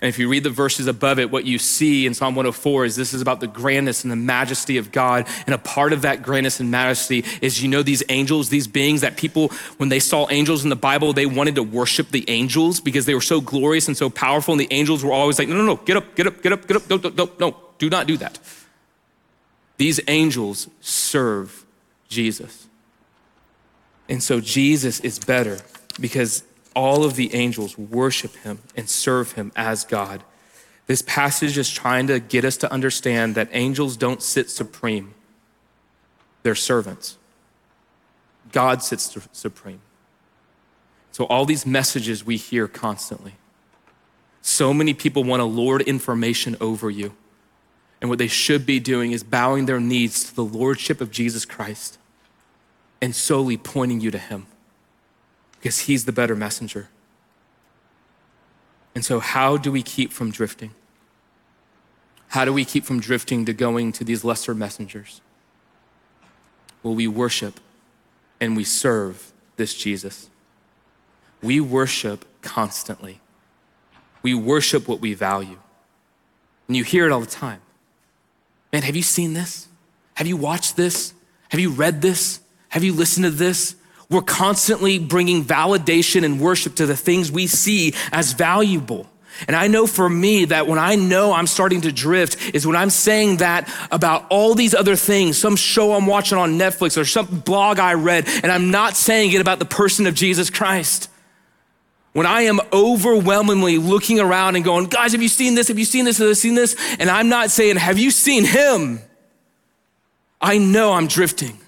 And 0.00 0.08
if 0.08 0.18
you 0.18 0.28
read 0.28 0.44
the 0.44 0.50
verses 0.50 0.86
above 0.86 1.18
it, 1.18 1.30
what 1.30 1.44
you 1.44 1.58
see 1.58 2.06
in 2.06 2.14
Psalm 2.14 2.34
104 2.34 2.86
is 2.86 2.96
this 2.96 3.12
is 3.12 3.20
about 3.20 3.40
the 3.40 3.46
grandness 3.46 4.04
and 4.04 4.10
the 4.10 4.16
majesty 4.16 4.78
of 4.78 4.90
God. 4.90 5.28
And 5.46 5.54
a 5.54 5.58
part 5.58 5.92
of 5.92 6.02
that 6.02 6.22
grandness 6.22 6.60
and 6.60 6.70
majesty 6.70 7.24
is, 7.42 7.62
you 7.62 7.68
know, 7.68 7.82
these 7.82 8.02
angels, 8.08 8.48
these 8.48 8.66
beings 8.66 9.02
that 9.02 9.18
people, 9.18 9.48
when 9.76 9.90
they 9.90 10.00
saw 10.00 10.26
angels 10.30 10.64
in 10.64 10.70
the 10.70 10.76
Bible, 10.76 11.12
they 11.12 11.26
wanted 11.26 11.56
to 11.56 11.62
worship 11.62 12.10
the 12.10 12.24
angels 12.30 12.80
because 12.80 13.04
they 13.04 13.14
were 13.14 13.20
so 13.20 13.40
glorious 13.40 13.88
and 13.88 13.96
so 13.96 14.08
powerful. 14.08 14.52
And 14.52 14.60
the 14.60 14.72
angels 14.72 15.04
were 15.04 15.12
always 15.12 15.38
like, 15.38 15.48
no, 15.48 15.56
no, 15.56 15.64
no, 15.64 15.76
get 15.76 15.98
up, 15.98 16.14
get 16.14 16.26
up, 16.26 16.42
get 16.42 16.52
up, 16.52 16.66
get 16.66 16.76
up. 16.78 16.88
No, 16.88 16.96
no, 16.96 17.10
no, 17.10 17.30
no, 17.38 17.56
do 17.78 17.90
not 17.90 18.06
do 18.06 18.16
that. 18.16 18.38
These 19.82 19.98
angels 20.06 20.68
serve 20.80 21.66
Jesus. 22.08 22.68
And 24.08 24.22
so 24.22 24.40
Jesus 24.40 25.00
is 25.00 25.18
better 25.18 25.58
because 25.98 26.44
all 26.76 27.02
of 27.02 27.16
the 27.16 27.34
angels 27.34 27.76
worship 27.76 28.36
him 28.36 28.60
and 28.76 28.88
serve 28.88 29.32
him 29.32 29.50
as 29.56 29.82
God. 29.82 30.22
This 30.86 31.02
passage 31.02 31.58
is 31.58 31.68
trying 31.68 32.06
to 32.06 32.20
get 32.20 32.44
us 32.44 32.56
to 32.58 32.72
understand 32.72 33.34
that 33.34 33.48
angels 33.50 33.96
don't 33.96 34.22
sit 34.22 34.50
supreme, 34.50 35.14
they're 36.44 36.54
servants. 36.54 37.18
God 38.52 38.84
sits 38.84 39.18
supreme. 39.32 39.80
So, 41.10 41.24
all 41.24 41.44
these 41.44 41.66
messages 41.66 42.24
we 42.24 42.36
hear 42.36 42.68
constantly. 42.68 43.34
So 44.42 44.72
many 44.72 44.94
people 44.94 45.24
want 45.24 45.40
to 45.40 45.44
lord 45.44 45.82
information 45.82 46.56
over 46.60 46.88
you. 46.88 47.16
And 48.02 48.10
what 48.10 48.18
they 48.18 48.26
should 48.26 48.66
be 48.66 48.80
doing 48.80 49.12
is 49.12 49.22
bowing 49.22 49.66
their 49.66 49.78
knees 49.78 50.24
to 50.24 50.34
the 50.34 50.44
lordship 50.44 51.00
of 51.00 51.12
Jesus 51.12 51.44
Christ 51.44 51.98
and 53.00 53.14
solely 53.14 53.56
pointing 53.56 54.00
you 54.00 54.10
to 54.10 54.18
him 54.18 54.48
because 55.52 55.80
he's 55.80 56.04
the 56.04 56.10
better 56.10 56.34
messenger. 56.34 56.88
And 58.92 59.04
so, 59.04 59.20
how 59.20 59.56
do 59.56 59.70
we 59.70 59.84
keep 59.84 60.12
from 60.12 60.32
drifting? 60.32 60.72
How 62.30 62.44
do 62.44 62.52
we 62.52 62.64
keep 62.64 62.84
from 62.84 62.98
drifting 62.98 63.44
to 63.44 63.52
going 63.52 63.92
to 63.92 64.04
these 64.04 64.24
lesser 64.24 64.54
messengers? 64.54 65.20
Well, 66.82 66.96
we 66.96 67.06
worship 67.06 67.60
and 68.40 68.56
we 68.56 68.64
serve 68.64 69.32
this 69.56 69.74
Jesus. 69.74 70.28
We 71.40 71.60
worship 71.60 72.24
constantly. 72.42 73.20
We 74.22 74.34
worship 74.34 74.88
what 74.88 74.98
we 74.98 75.14
value. 75.14 75.58
And 76.66 76.76
you 76.76 76.82
hear 76.82 77.06
it 77.06 77.12
all 77.12 77.20
the 77.20 77.26
time. 77.26 77.60
Man, 78.72 78.82
have 78.82 78.96
you 78.96 79.02
seen 79.02 79.34
this? 79.34 79.68
Have 80.14 80.26
you 80.26 80.36
watched 80.36 80.76
this? 80.76 81.12
Have 81.50 81.60
you 81.60 81.70
read 81.70 82.00
this? 82.00 82.40
Have 82.70 82.82
you 82.82 82.94
listened 82.94 83.24
to 83.24 83.30
this? 83.30 83.76
We're 84.08 84.22
constantly 84.22 84.98
bringing 84.98 85.44
validation 85.44 86.24
and 86.24 86.40
worship 86.40 86.76
to 86.76 86.86
the 86.86 86.96
things 86.96 87.30
we 87.30 87.46
see 87.46 87.94
as 88.12 88.32
valuable. 88.32 89.06
And 89.46 89.56
I 89.56 89.66
know 89.66 89.86
for 89.86 90.08
me 90.08 90.46
that 90.46 90.66
when 90.66 90.78
I 90.78 90.94
know 90.94 91.32
I'm 91.32 91.46
starting 91.46 91.82
to 91.82 91.92
drift 91.92 92.54
is 92.54 92.66
when 92.66 92.76
I'm 92.76 92.90
saying 92.90 93.38
that 93.38 93.70
about 93.90 94.26
all 94.30 94.54
these 94.54 94.74
other 94.74 94.96
things, 94.96 95.38
some 95.38 95.56
show 95.56 95.94
I'm 95.94 96.06
watching 96.06 96.38
on 96.38 96.58
Netflix 96.58 96.98
or 96.98 97.04
some 97.04 97.26
blog 97.40 97.78
I 97.78 97.94
read, 97.94 98.28
and 98.42 98.52
I'm 98.52 98.70
not 98.70 98.96
saying 98.96 99.32
it 99.32 99.40
about 99.40 99.58
the 99.58 99.64
person 99.64 100.06
of 100.06 100.14
Jesus 100.14 100.50
Christ. 100.50 101.08
When 102.12 102.26
I 102.26 102.42
am 102.42 102.60
overwhelmingly 102.72 103.78
looking 103.78 104.20
around 104.20 104.56
and 104.56 104.64
going, 104.64 104.86
guys, 104.86 105.12
have 105.12 105.22
you 105.22 105.28
seen 105.28 105.54
this? 105.54 105.68
Have 105.68 105.78
you 105.78 105.84
seen 105.86 106.04
this? 106.04 106.18
Have 106.18 106.28
you 106.28 106.34
seen 106.34 106.54
this? 106.54 106.76
And 106.98 107.08
I'm 107.08 107.28
not 107.28 107.50
saying, 107.50 107.76
have 107.76 107.98
you 107.98 108.10
seen 108.10 108.44
him? 108.44 109.00
I 110.40 110.58
know 110.58 110.92
I'm 110.92 111.06
drifting. 111.06 111.58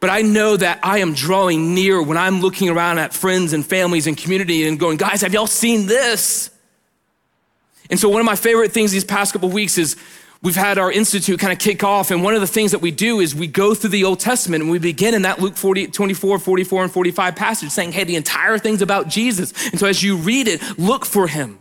But 0.00 0.10
I 0.10 0.22
know 0.22 0.56
that 0.56 0.80
I 0.82 0.98
am 0.98 1.14
drawing 1.14 1.74
near 1.74 2.02
when 2.02 2.18
I'm 2.18 2.40
looking 2.40 2.68
around 2.68 2.98
at 2.98 3.14
friends 3.14 3.52
and 3.52 3.64
families 3.64 4.06
and 4.06 4.16
community 4.16 4.66
and 4.66 4.78
going, 4.78 4.98
guys, 4.98 5.22
have 5.22 5.32
y'all 5.32 5.46
seen 5.46 5.86
this? 5.86 6.50
And 7.88 7.98
so, 7.98 8.08
one 8.08 8.20
of 8.20 8.26
my 8.26 8.36
favorite 8.36 8.72
things 8.72 8.92
these 8.92 9.04
past 9.04 9.32
couple 9.32 9.48
weeks 9.50 9.78
is 9.78 9.96
we've 10.42 10.56
had 10.56 10.78
our 10.78 10.92
institute 10.92 11.40
kind 11.40 11.52
of 11.52 11.58
kick 11.58 11.82
off. 11.82 12.10
And 12.10 12.22
one 12.22 12.34
of 12.34 12.40
the 12.40 12.46
things 12.46 12.72
that 12.72 12.80
we 12.80 12.90
do 12.90 13.20
is 13.20 13.34
we 13.34 13.46
go 13.46 13.74
through 13.74 13.90
the 13.90 14.04
Old 14.04 14.20
Testament 14.20 14.62
and 14.62 14.70
we 14.70 14.78
begin 14.78 15.14
in 15.14 15.22
that 15.22 15.40
Luke 15.40 15.56
40, 15.56 15.88
24, 15.88 16.38
44, 16.38 16.82
and 16.84 16.92
45 16.92 17.36
passage 17.36 17.70
saying, 17.70 17.92
hey, 17.92 18.04
the 18.04 18.16
entire 18.16 18.58
thing's 18.58 18.82
about 18.82 19.08
Jesus. 19.08 19.52
And 19.68 19.80
so, 19.80 19.86
as 19.86 20.02
you 20.02 20.16
read 20.16 20.48
it, 20.48 20.60
look 20.78 21.04
for 21.04 21.26
him. 21.26 21.58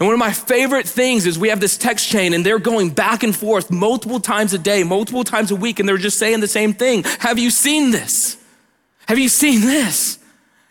And 0.00 0.02
one 0.02 0.14
of 0.14 0.18
my 0.18 0.32
favorite 0.32 0.88
things 0.88 1.26
is 1.26 1.38
we 1.38 1.50
have 1.50 1.60
this 1.60 1.76
text 1.76 2.08
chain 2.08 2.32
and 2.32 2.44
they're 2.44 2.58
going 2.58 2.90
back 2.90 3.22
and 3.22 3.36
forth 3.36 3.70
multiple 3.70 4.18
times 4.18 4.54
a 4.54 4.58
day, 4.58 4.82
multiple 4.82 5.24
times 5.24 5.50
a 5.50 5.56
week, 5.56 5.78
and 5.78 5.88
they're 5.88 5.98
just 5.98 6.18
saying 6.18 6.40
the 6.40 6.48
same 6.48 6.72
thing. 6.72 7.02
Have 7.20 7.38
you 7.38 7.50
seen 7.50 7.90
this? 7.90 8.38
Have 9.06 9.18
you 9.18 9.28
seen 9.28 9.60
this? 9.60 10.18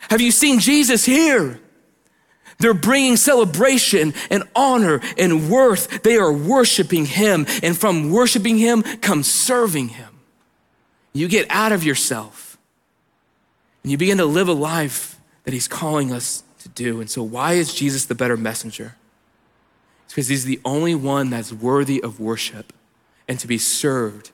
Have 0.09 0.21
you 0.21 0.31
seen 0.31 0.59
Jesus 0.59 1.05
here? 1.05 1.59
They're 2.63 2.73
bringing 2.73 3.17
celebration 3.17 4.13
and 4.30 4.43
honor 4.56 5.02
and 5.17 5.49
worth. 5.49 6.02
They 6.04 6.15
are 6.15 6.32
worshiping 6.32 7.06
Him. 7.06 7.45
And 7.62 7.78
from 7.78 8.10
worshiping 8.10 8.58
Him 8.58 8.84
comes 9.02 9.30
serving 9.30 9.89
Him. 9.89 10.21
You 11.12 11.28
get 11.28 11.45
out 11.49 11.73
of 11.73 11.84
yourself 11.84 12.58
and 13.84 13.91
you 13.91 13.97
begin 13.97 14.17
to 14.19 14.26
live 14.26 14.47
a 14.47 14.54
life 14.54 15.19
that 15.43 15.54
He's 15.54 15.67
calling 15.67 16.13
us 16.13 16.45
to 16.60 16.69
do. 16.69 17.02
And 17.02 17.10
so, 17.10 17.21
why 17.21 17.54
is 17.54 17.73
Jesus 17.73 18.06
the 18.06 18.15
better 18.15 18.38
messenger? 18.38 18.95
It's 20.06 20.13
because 20.13 20.30
he's 20.30 20.45
the 20.45 20.62
only 20.63 20.95
one 20.95 21.30
that's 21.30 21.52
worthy 21.52 22.02
of 22.02 22.21
worship 22.21 22.71
and 23.28 23.38
to 23.39 23.47
be 23.47 23.58
served 23.58 24.32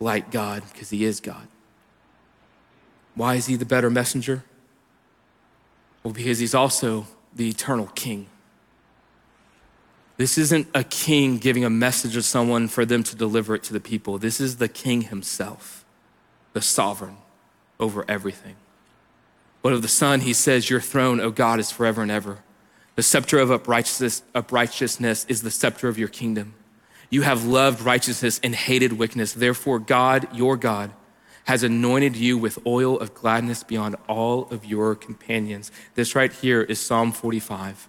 like 0.00 0.32
God 0.32 0.64
because 0.72 0.90
he 0.90 1.04
is 1.04 1.20
God. 1.20 1.46
Why 3.14 3.36
is 3.36 3.46
he 3.46 3.54
the 3.54 3.64
better 3.64 3.90
messenger? 3.90 4.42
Well, 6.02 6.12
because 6.12 6.40
he's 6.40 6.54
also 6.54 7.06
the 7.34 7.48
eternal 7.48 7.86
king. 7.94 8.26
This 10.16 10.36
isn't 10.36 10.68
a 10.74 10.84
king 10.84 11.38
giving 11.38 11.64
a 11.64 11.70
message 11.70 12.12
to 12.12 12.22
someone 12.22 12.68
for 12.68 12.84
them 12.84 13.02
to 13.04 13.16
deliver 13.16 13.54
it 13.54 13.62
to 13.64 13.72
the 13.72 13.80
people. 13.80 14.18
This 14.18 14.40
is 14.40 14.58
the 14.58 14.68
king 14.68 15.02
himself, 15.02 15.84
the 16.52 16.60
sovereign 16.60 17.16
over 17.78 18.04
everything. 18.06 18.56
But 19.62 19.72
of 19.72 19.82
the 19.82 19.88
Son, 19.88 20.20
he 20.20 20.32
says, 20.32 20.68
Your 20.68 20.80
throne, 20.80 21.20
O 21.20 21.30
God, 21.30 21.58
is 21.58 21.70
forever 21.70 22.02
and 22.02 22.10
ever. 22.10 22.40
The 22.96 23.02
scepter 23.02 23.38
of 23.38 23.50
uprightness, 23.50 24.22
uprightness 24.34 25.24
is 25.26 25.42
the 25.42 25.50
scepter 25.50 25.88
of 25.88 25.98
your 25.98 26.08
kingdom. 26.08 26.54
You 27.08 27.22
have 27.22 27.44
loved 27.44 27.80
righteousness 27.80 28.40
and 28.42 28.54
hated 28.54 28.92
wickedness. 28.92 29.32
Therefore, 29.32 29.78
God, 29.78 30.28
your 30.36 30.56
God, 30.56 30.92
has 31.50 31.62
anointed 31.62 32.16
you 32.16 32.38
with 32.38 32.64
oil 32.66 32.98
of 32.98 33.12
gladness 33.12 33.62
beyond 33.62 33.96
all 34.08 34.48
of 34.50 34.64
your 34.64 34.94
companions. 34.94 35.70
This 35.94 36.14
right 36.14 36.32
here 36.32 36.62
is 36.62 36.78
Psalm 36.80 37.12
45, 37.12 37.88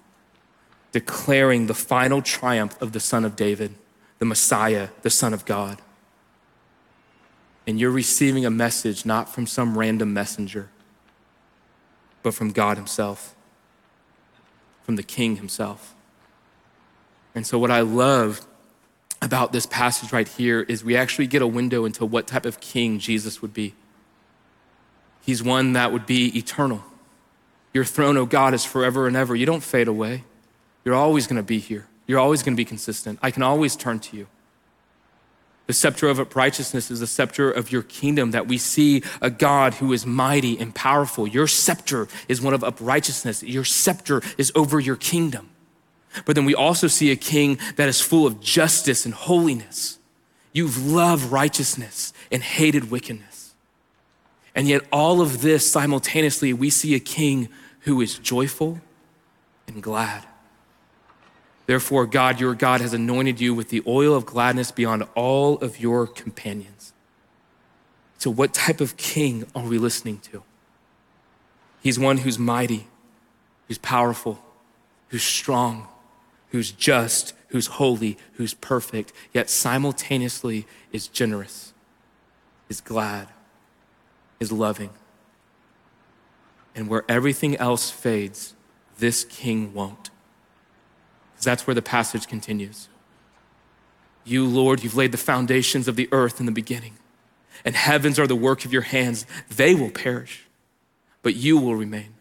declaring 0.91 1.67
the 1.67 1.73
final 1.73 2.21
triumph 2.21 2.79
of 2.81 2.91
the 2.91 2.99
Son 2.99 3.23
of 3.23 3.35
David, 3.35 3.75
the 4.19 4.25
Messiah, 4.25 4.89
the 5.03 5.09
Son 5.09 5.33
of 5.33 5.45
God. 5.45 5.79
And 7.65 7.79
you're 7.79 7.91
receiving 7.91 8.45
a 8.45 8.49
message 8.49 9.05
not 9.05 9.33
from 9.33 9.47
some 9.47 9.77
random 9.77 10.13
messenger, 10.13 10.69
but 12.23 12.33
from 12.33 12.51
God 12.51 12.77
Himself 12.77 13.35
from 14.91 14.97
the 14.97 15.03
king 15.03 15.37
himself. 15.37 15.95
And 17.33 17.47
so, 17.47 17.57
what 17.57 17.71
I 17.71 17.81
love 17.81 18.45
about 19.21 19.53
this 19.53 19.65
passage 19.65 20.11
right 20.11 20.27
here 20.27 20.61
is 20.61 20.83
we 20.83 20.97
actually 20.97 21.27
get 21.27 21.41
a 21.41 21.47
window 21.47 21.85
into 21.85 22.05
what 22.05 22.27
type 22.27 22.45
of 22.45 22.59
king 22.59 22.99
Jesus 22.99 23.41
would 23.41 23.53
be. 23.53 23.75
He's 25.21 25.43
one 25.43 25.73
that 25.73 25.91
would 25.91 26.05
be 26.05 26.35
eternal. 26.37 26.83
Your 27.73 27.85
throne, 27.85 28.17
O 28.17 28.21
oh 28.21 28.25
God, 28.25 28.53
is 28.53 28.65
forever 28.65 29.07
and 29.07 29.15
ever. 29.15 29.35
You 29.35 29.45
don't 29.45 29.63
fade 29.63 29.87
away. 29.87 30.23
You're 30.83 30.95
always 30.95 31.27
going 31.27 31.37
to 31.37 31.43
be 31.43 31.59
here. 31.59 31.87
You're 32.07 32.19
always 32.19 32.41
going 32.43 32.55
to 32.55 32.57
be 32.57 32.65
consistent. 32.65 33.19
I 33.21 33.31
can 33.31 33.43
always 33.43 33.75
turn 33.75 33.99
to 33.99 34.17
you. 34.17 34.27
The 35.67 35.73
scepter 35.73 36.09
of 36.09 36.35
righteousness 36.35 36.91
is 36.91 36.99
the 36.99 37.07
scepter 37.07 37.49
of 37.49 37.71
your 37.71 37.83
kingdom 37.83 38.31
that 38.31 38.47
we 38.47 38.57
see 38.57 39.03
a 39.21 39.29
God 39.29 39.75
who 39.75 39.93
is 39.93 40.05
mighty 40.05 40.59
and 40.59 40.75
powerful. 40.75 41.27
Your 41.27 41.47
scepter 41.47 42.09
is 42.27 42.41
one 42.41 42.53
of 42.53 42.63
uprightness. 42.63 43.43
Your 43.43 43.63
scepter 43.63 44.21
is 44.37 44.51
over 44.55 44.79
your 44.79 44.97
kingdom. 44.97 45.49
But 46.25 46.35
then 46.35 46.45
we 46.45 46.55
also 46.55 46.87
see 46.87 47.11
a 47.11 47.15
king 47.15 47.57
that 47.75 47.89
is 47.89 48.01
full 48.01 48.27
of 48.27 48.41
justice 48.41 49.05
and 49.05 49.13
holiness. 49.13 49.99
You've 50.53 50.85
loved 50.85 51.31
righteousness 51.31 52.13
and 52.31 52.43
hated 52.43 52.91
wickedness. 52.91 53.53
And 54.53 54.67
yet, 54.67 54.81
all 54.91 55.21
of 55.21 55.41
this 55.41 55.69
simultaneously, 55.69 56.51
we 56.51 56.69
see 56.69 56.93
a 56.93 56.99
king 56.99 57.47
who 57.81 58.01
is 58.01 58.19
joyful 58.19 58.81
and 59.67 59.81
glad. 59.81 60.25
Therefore, 61.67 62.05
God, 62.05 62.41
your 62.41 62.53
God, 62.53 62.81
has 62.81 62.93
anointed 62.93 63.39
you 63.39 63.53
with 63.53 63.69
the 63.69 63.81
oil 63.87 64.13
of 64.13 64.25
gladness 64.25 64.71
beyond 64.71 65.03
all 65.15 65.57
of 65.59 65.79
your 65.79 66.05
companions. 66.05 66.91
So, 68.17 68.29
what 68.29 68.53
type 68.53 68.81
of 68.81 68.97
king 68.97 69.45
are 69.55 69.63
we 69.63 69.77
listening 69.77 70.19
to? 70.31 70.43
He's 71.81 71.97
one 71.97 72.17
who's 72.17 72.37
mighty, 72.37 72.87
who's 73.67 73.77
powerful, 73.77 74.43
who's 75.07 75.23
strong, 75.23 75.87
who's 76.51 76.71
just, 76.71 77.33
who's 77.49 77.67
holy, 77.67 78.17
who's 78.33 78.53
perfect, 78.53 79.11
yet 79.33 79.49
simultaneously 79.49 80.65
is 80.91 81.07
generous, 81.07 81.73
is 82.69 82.79
glad, 82.79 83.27
is 84.39 84.51
loving. 84.51 84.91
And 86.75 86.87
where 86.87 87.03
everything 87.09 87.57
else 87.57 87.89
fades, 87.89 88.53
this 88.97 89.25
king 89.25 89.73
won't 89.73 90.11
because 91.41 91.45
that's 91.45 91.65
where 91.65 91.73
the 91.73 91.81
passage 91.81 92.27
continues. 92.27 92.87
You, 94.23 94.45
Lord, 94.45 94.83
you've 94.83 94.95
laid 94.95 95.11
the 95.11 95.17
foundations 95.17 95.87
of 95.87 95.95
the 95.95 96.07
earth 96.11 96.39
in 96.39 96.45
the 96.45 96.51
beginning, 96.51 96.99
and 97.65 97.75
heavens 97.75 98.19
are 98.19 98.27
the 98.27 98.35
work 98.35 98.63
of 98.63 98.71
your 98.71 98.83
hands. 98.83 99.25
They 99.49 99.73
will 99.73 99.89
perish, 99.89 100.45
but 101.23 101.33
you 101.33 101.57
will 101.57 101.75
remain. 101.75 102.13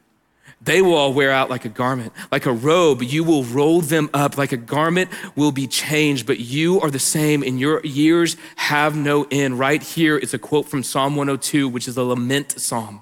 They 0.63 0.83
will 0.83 0.95
all 0.95 1.15
wear 1.15 1.31
out 1.31 1.49
like 1.49 1.65
a 1.65 1.71
garment, 1.71 2.13
like 2.31 2.45
a 2.45 2.53
robe. 2.53 3.03
You 3.03 3.25
will 3.25 3.45
roll 3.45 3.81
them 3.81 4.11
up, 4.13 4.37
like 4.37 4.53
a 4.53 4.59
garment 4.59 5.11
will 5.35 5.53
be 5.53 5.67
changed, 5.67 6.27
but 6.27 6.39
you 6.39 6.81
are 6.81 6.91
the 6.91 6.99
same, 6.99 7.43
and 7.43 7.59
your 7.59 7.81
years 7.81 8.37
have 8.57 8.95
no 8.95 9.27
end. 9.31 9.59
Right 9.59 9.83
here 9.83 10.19
is 10.19 10.35
a 10.35 10.39
quote 10.39 10.69
from 10.69 10.83
Psalm 10.83 11.17
102, 11.17 11.67
which 11.67 11.89
is 11.89 11.97
a 11.97 12.05
lament 12.05 12.61
psalm. 12.61 13.01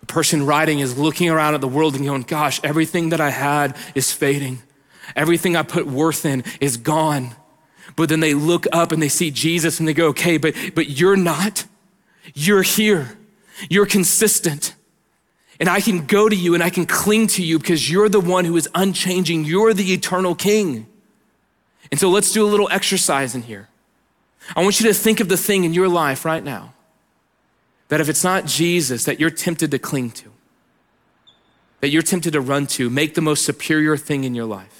The 0.00 0.06
person 0.06 0.44
writing 0.44 0.80
is 0.80 0.98
looking 0.98 1.30
around 1.30 1.54
at 1.54 1.60
the 1.60 1.68
world 1.68 1.94
and 1.94 2.04
going, 2.04 2.22
Gosh, 2.22 2.60
everything 2.64 3.10
that 3.10 3.20
I 3.20 3.30
had 3.30 3.76
is 3.94 4.10
fading. 4.10 4.62
Everything 5.14 5.56
I 5.56 5.62
put 5.62 5.86
worth 5.86 6.24
in 6.24 6.44
is 6.60 6.76
gone. 6.76 7.34
But 7.96 8.08
then 8.08 8.20
they 8.20 8.34
look 8.34 8.66
up 8.72 8.92
and 8.92 9.02
they 9.02 9.08
see 9.08 9.30
Jesus 9.30 9.78
and 9.78 9.88
they 9.88 9.94
go, 9.94 10.08
okay, 10.08 10.36
but, 10.36 10.54
but 10.74 10.88
you're 10.88 11.16
not. 11.16 11.64
You're 12.34 12.62
here. 12.62 13.18
You're 13.68 13.86
consistent. 13.86 14.74
And 15.60 15.68
I 15.68 15.80
can 15.80 16.06
go 16.06 16.28
to 16.28 16.36
you 16.36 16.54
and 16.54 16.62
I 16.62 16.70
can 16.70 16.86
cling 16.86 17.26
to 17.28 17.42
you 17.42 17.58
because 17.58 17.90
you're 17.90 18.08
the 18.08 18.20
one 18.20 18.44
who 18.44 18.56
is 18.56 18.68
unchanging. 18.74 19.44
You're 19.44 19.74
the 19.74 19.92
eternal 19.92 20.34
king. 20.34 20.86
And 21.90 21.98
so 21.98 22.10
let's 22.10 22.32
do 22.32 22.44
a 22.44 22.48
little 22.48 22.68
exercise 22.70 23.34
in 23.34 23.42
here. 23.42 23.68
I 24.54 24.62
want 24.62 24.80
you 24.80 24.86
to 24.86 24.94
think 24.94 25.20
of 25.20 25.28
the 25.28 25.36
thing 25.36 25.64
in 25.64 25.74
your 25.74 25.88
life 25.88 26.24
right 26.24 26.42
now 26.42 26.74
that 27.88 28.00
if 28.00 28.08
it's 28.08 28.22
not 28.22 28.44
Jesus 28.44 29.04
that 29.04 29.18
you're 29.18 29.30
tempted 29.30 29.70
to 29.70 29.78
cling 29.78 30.10
to, 30.12 30.30
that 31.80 31.88
you're 31.88 32.02
tempted 32.02 32.32
to 32.34 32.40
run 32.40 32.66
to, 32.66 32.90
make 32.90 33.14
the 33.14 33.20
most 33.20 33.44
superior 33.44 33.96
thing 33.96 34.24
in 34.24 34.34
your 34.34 34.44
life 34.44 34.78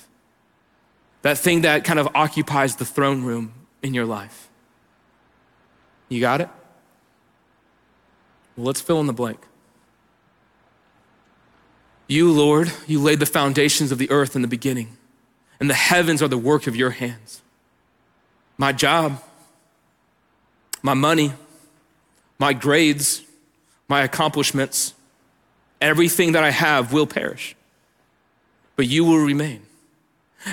that 1.22 1.38
thing 1.38 1.62
that 1.62 1.84
kind 1.84 1.98
of 1.98 2.08
occupies 2.14 2.76
the 2.76 2.84
throne 2.84 3.22
room 3.22 3.52
in 3.82 3.94
your 3.94 4.06
life. 4.06 4.48
You 6.08 6.20
got 6.20 6.40
it? 6.40 6.48
Well, 8.56 8.66
let's 8.66 8.80
fill 8.80 9.00
in 9.00 9.06
the 9.06 9.12
blank. 9.12 9.40
You, 12.08 12.32
Lord, 12.32 12.72
you 12.86 13.00
laid 13.00 13.20
the 13.20 13.26
foundations 13.26 13.92
of 13.92 13.98
the 13.98 14.10
earth 14.10 14.34
in 14.34 14.40
the 14.40 14.48
beginning, 14.48 14.96
and 15.60 15.68
the 15.68 15.74
heavens 15.74 16.22
are 16.22 16.28
the 16.28 16.38
work 16.38 16.66
of 16.66 16.74
your 16.74 16.90
hands. 16.90 17.42
My 18.56 18.72
job, 18.72 19.22
my 20.82 20.94
money, 20.94 21.32
my 22.38 22.54
grades, 22.54 23.22
my 23.88 24.02
accomplishments, 24.02 24.94
everything 25.80 26.32
that 26.32 26.42
I 26.42 26.50
have 26.50 26.92
will 26.92 27.06
perish, 27.06 27.54
but 28.74 28.86
you 28.86 29.04
will 29.04 29.18
remain. 29.18 29.67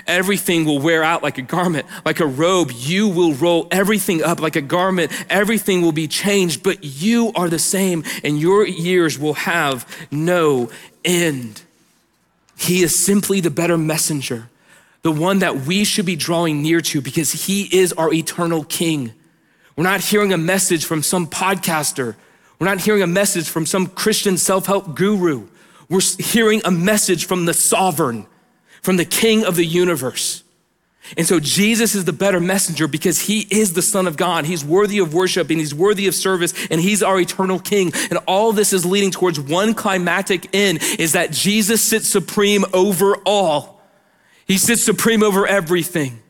Everything 0.07 0.65
will 0.65 0.79
wear 0.79 1.03
out 1.03 1.23
like 1.23 1.37
a 1.37 1.43
garment, 1.43 1.85
like 2.03 2.19
a 2.19 2.25
robe. 2.25 2.71
You 2.73 3.07
will 3.07 3.33
roll 3.33 3.67
everything 3.71 4.23
up 4.23 4.41
like 4.41 4.55
a 4.55 4.61
garment. 4.61 5.11
Everything 5.29 5.81
will 5.81 5.91
be 5.91 6.07
changed, 6.07 6.63
but 6.63 6.83
you 6.83 7.31
are 7.35 7.49
the 7.49 7.59
same, 7.59 8.03
and 8.23 8.39
your 8.39 8.65
years 8.65 9.17
will 9.17 9.35
have 9.35 9.87
no 10.11 10.69
end. 11.03 11.61
He 12.57 12.83
is 12.83 12.95
simply 12.95 13.41
the 13.41 13.51
better 13.51 13.77
messenger, 13.77 14.49
the 15.01 15.11
one 15.11 15.39
that 15.39 15.61
we 15.61 15.83
should 15.83 16.05
be 16.05 16.15
drawing 16.15 16.61
near 16.61 16.81
to 16.81 17.01
because 17.01 17.45
he 17.45 17.63
is 17.77 17.93
our 17.93 18.13
eternal 18.13 18.63
king. 18.63 19.13
We're 19.75 19.83
not 19.83 20.01
hearing 20.01 20.33
a 20.33 20.37
message 20.37 20.85
from 20.85 21.03
some 21.03 21.27
podcaster. 21.27 22.15
We're 22.59 22.67
not 22.67 22.81
hearing 22.81 23.01
a 23.01 23.07
message 23.07 23.49
from 23.49 23.65
some 23.65 23.87
Christian 23.87 24.37
self 24.37 24.65
help 24.65 24.95
guru. 24.95 25.47
We're 25.89 26.01
hearing 26.17 26.61
a 26.65 26.71
message 26.71 27.25
from 27.25 27.45
the 27.45 27.53
sovereign, 27.53 28.25
from 28.85 28.97
the 28.97 29.03
king 29.03 29.43
of 29.43 29.55
the 29.55 29.65
universe. 29.65 30.43
And 31.17 31.25
so 31.25 31.39
Jesus 31.39 31.95
is 31.95 32.05
the 32.05 32.13
better 32.13 32.39
messenger 32.39 32.87
because 32.87 33.21
he 33.21 33.41
is 33.49 33.73
the 33.73 33.81
Son 33.81 34.05
of 34.05 34.15
God. 34.15 34.45
He's 34.45 34.63
worthy 34.63 34.99
of 34.99 35.11
worship 35.11 35.49
and 35.49 35.59
he's 35.59 35.73
worthy 35.73 36.07
of 36.07 36.13
service 36.13 36.53
and 36.69 36.79
he's 36.79 37.01
our 37.01 37.19
eternal 37.19 37.59
king. 37.59 37.91
And 38.11 38.19
all 38.27 38.53
this 38.53 38.73
is 38.73 38.85
leading 38.85 39.09
towards 39.09 39.39
one 39.39 39.73
climactic 39.73 40.55
end 40.55 40.79
is 40.99 41.13
that 41.13 41.31
Jesus 41.31 41.81
sits 41.81 42.07
supreme 42.07 42.63
over 42.73 43.17
all. 43.25 43.81
He 44.47 44.59
sits 44.59 44.83
supreme 44.83 45.23
over 45.23 45.47
everything. 45.47 46.21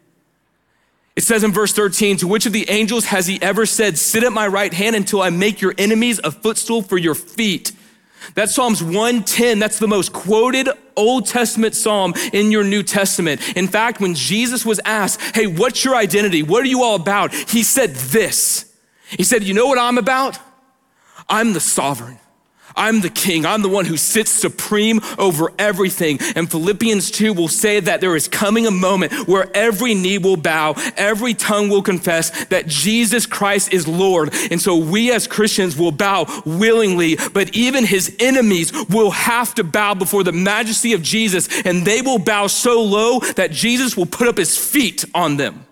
It 1.18 1.24
says 1.24 1.44
in 1.44 1.52
verse 1.52 1.74
13, 1.74 2.18
to 2.18 2.28
which 2.28 2.46
of 2.46 2.54
the 2.54 2.70
angels 2.70 3.06
has 3.06 3.28
he 3.28 3.42
ever 3.42 3.66
said, 3.66 3.98
sit 3.98 4.24
at 4.24 4.32
my 4.32 4.48
right 4.48 4.74
hand 4.74 4.96
until 4.96 5.22
I 5.22 5.30
make 5.30 5.62
your 5.62 5.74
enemies 5.78 6.22
a 6.24 6.32
footstool 6.32 6.82
for 6.82 6.98
your 6.98 7.16
feet? 7.16 7.74
That's 8.34 8.56
Psalms 8.56 8.84
110. 8.84 9.60
That's 9.60 9.80
the 9.80 9.88
most 9.88 10.14
quoted 10.14 10.70
Old 10.96 11.28
Testament 11.28 11.76
psalm 11.76 12.14
in 12.34 12.52
your 12.52 12.64
New 12.64 12.84
Testament. 12.84 13.56
In 13.58 13.68
fact, 13.68 14.00
when 14.00 14.16
Jesus 14.16 14.66
was 14.66 14.80
asked, 14.86 15.22
Hey, 15.36 15.48
what's 15.48 15.84
your 15.86 15.96
identity? 15.96 16.44
What 16.44 16.64
are 16.64 16.68
you 16.68 16.84
all 16.84 16.96
about? 16.96 17.34
He 17.34 17.64
said 17.64 17.96
this. 17.96 18.74
He 19.10 19.24
said, 19.24 19.44
You 19.44 19.54
know 19.54 19.68
what 19.68 19.78
I'm 19.78 19.98
about? 19.98 20.40
I'm 21.30 21.54
the 21.54 21.60
sovereign. 21.60 22.20
I'm 22.76 23.02
the 23.02 23.10
king. 23.10 23.46
I'm 23.46 23.62
the 23.62 23.70
one 23.70 23.86
who 23.86 23.98
sits 23.98 24.32
supreme 24.32 25.00
over 25.18 25.52
everything. 25.58 26.20
And 26.36 26.50
Philippians 26.50 27.12
2 27.12 27.34
will 27.34 27.48
say 27.48 27.80
that 27.80 28.02
there 28.02 28.16
is 28.16 28.28
coming 28.28 28.68
a 28.68 28.72
moment 28.72 29.28
where 29.28 29.50
every 29.56 29.94
knee 29.94 30.18
will 30.18 30.38
bow, 30.38 30.74
every 30.98 31.34
tongue 31.34 31.70
will 31.70 31.82
confess 31.82 32.46
that 32.46 32.68
Jesus 32.68 33.26
Christ 33.26 33.74
is 33.74 33.88
Lord. 33.88 34.34
And 34.52 34.62
so 34.62 34.76
we 34.76 35.12
as 35.12 35.28
Christians 35.28 35.78
will 35.78 35.92
bow 35.92 36.26
willingly, 36.46 37.18
but 37.34 37.56
even 37.56 37.86
his 37.86 38.16
enemies 38.20 38.72
will 38.90 39.12
have 39.12 39.56
to 39.56 39.64
bow 39.64 39.94
before 39.94 40.24
the 40.24 40.32
majesty 40.32 40.94
of 40.94 41.02
Jesus. 41.02 41.48
And 41.66 41.86
they 41.86 42.02
will 42.02 42.20
bow 42.20 42.48
so 42.48 42.82
low 42.84 43.20
that 43.36 43.52
Jesus 43.52 43.96
will 43.96 44.06
put 44.06 44.28
up 44.28 44.38
his 44.38 44.58
feet 44.58 45.06
on 45.14 45.38
them. 45.38 45.66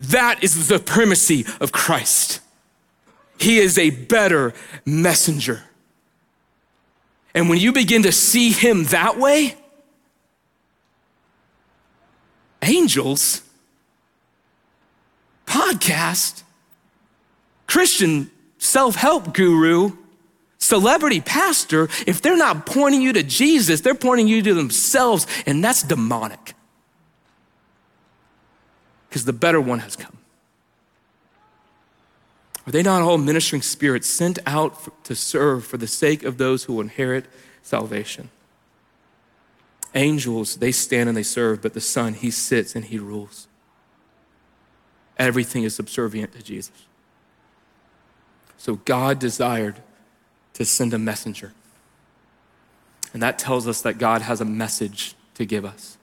That 0.00 0.44
is 0.44 0.54
the 0.54 0.78
supremacy 0.78 1.46
of 1.60 1.72
Christ. 1.72 2.40
He 3.38 3.58
is 3.58 3.78
a 3.78 3.90
better 3.90 4.54
messenger. 4.84 5.62
And 7.34 7.50
when 7.50 7.58
you 7.58 7.72
begin 7.72 8.02
to 8.04 8.12
see 8.12 8.50
him 8.50 8.84
that 8.84 9.18
way, 9.18 9.56
angels, 12.62 13.42
podcast, 15.46 16.42
Christian 17.66 18.30
self 18.58 18.94
help 18.94 19.34
guru, 19.34 19.92
celebrity 20.58 21.20
pastor, 21.20 21.88
if 22.06 22.22
they're 22.22 22.36
not 22.38 22.64
pointing 22.64 23.02
you 23.02 23.12
to 23.12 23.22
Jesus, 23.22 23.82
they're 23.82 23.94
pointing 23.94 24.28
you 24.28 24.42
to 24.42 24.54
themselves, 24.54 25.26
and 25.44 25.62
that's 25.62 25.82
demonic. 25.82 26.54
Because 29.08 29.24
the 29.24 29.32
better 29.32 29.60
one 29.60 29.80
has 29.80 29.94
come. 29.94 30.15
Are 32.66 32.72
they 32.72 32.82
not 32.82 33.02
all 33.02 33.16
ministering 33.16 33.62
spirits 33.62 34.08
sent 34.08 34.40
out 34.44 35.04
to 35.04 35.14
serve 35.14 35.64
for 35.64 35.76
the 35.76 35.86
sake 35.86 36.24
of 36.24 36.36
those 36.36 36.64
who 36.64 36.80
inherit 36.80 37.26
salvation? 37.62 38.28
Angels, 39.94 40.56
they 40.56 40.72
stand 40.72 41.08
and 41.08 41.16
they 41.16 41.22
serve, 41.22 41.62
but 41.62 41.74
the 41.74 41.80
Son, 41.80 42.14
he 42.14 42.30
sits 42.30 42.74
and 42.74 42.84
he 42.84 42.98
rules. 42.98 43.46
Everything 45.16 45.62
is 45.62 45.74
subservient 45.76 46.32
to 46.32 46.42
Jesus. 46.42 46.86
So 48.58 48.76
God 48.76 49.20
desired 49.20 49.76
to 50.54 50.64
send 50.64 50.92
a 50.92 50.98
messenger. 50.98 51.52
And 53.12 53.22
that 53.22 53.38
tells 53.38 53.68
us 53.68 53.80
that 53.82 53.96
God 53.98 54.22
has 54.22 54.40
a 54.40 54.44
message 54.44 55.14
to 55.34 55.46
give 55.46 55.64
us. 55.64 55.96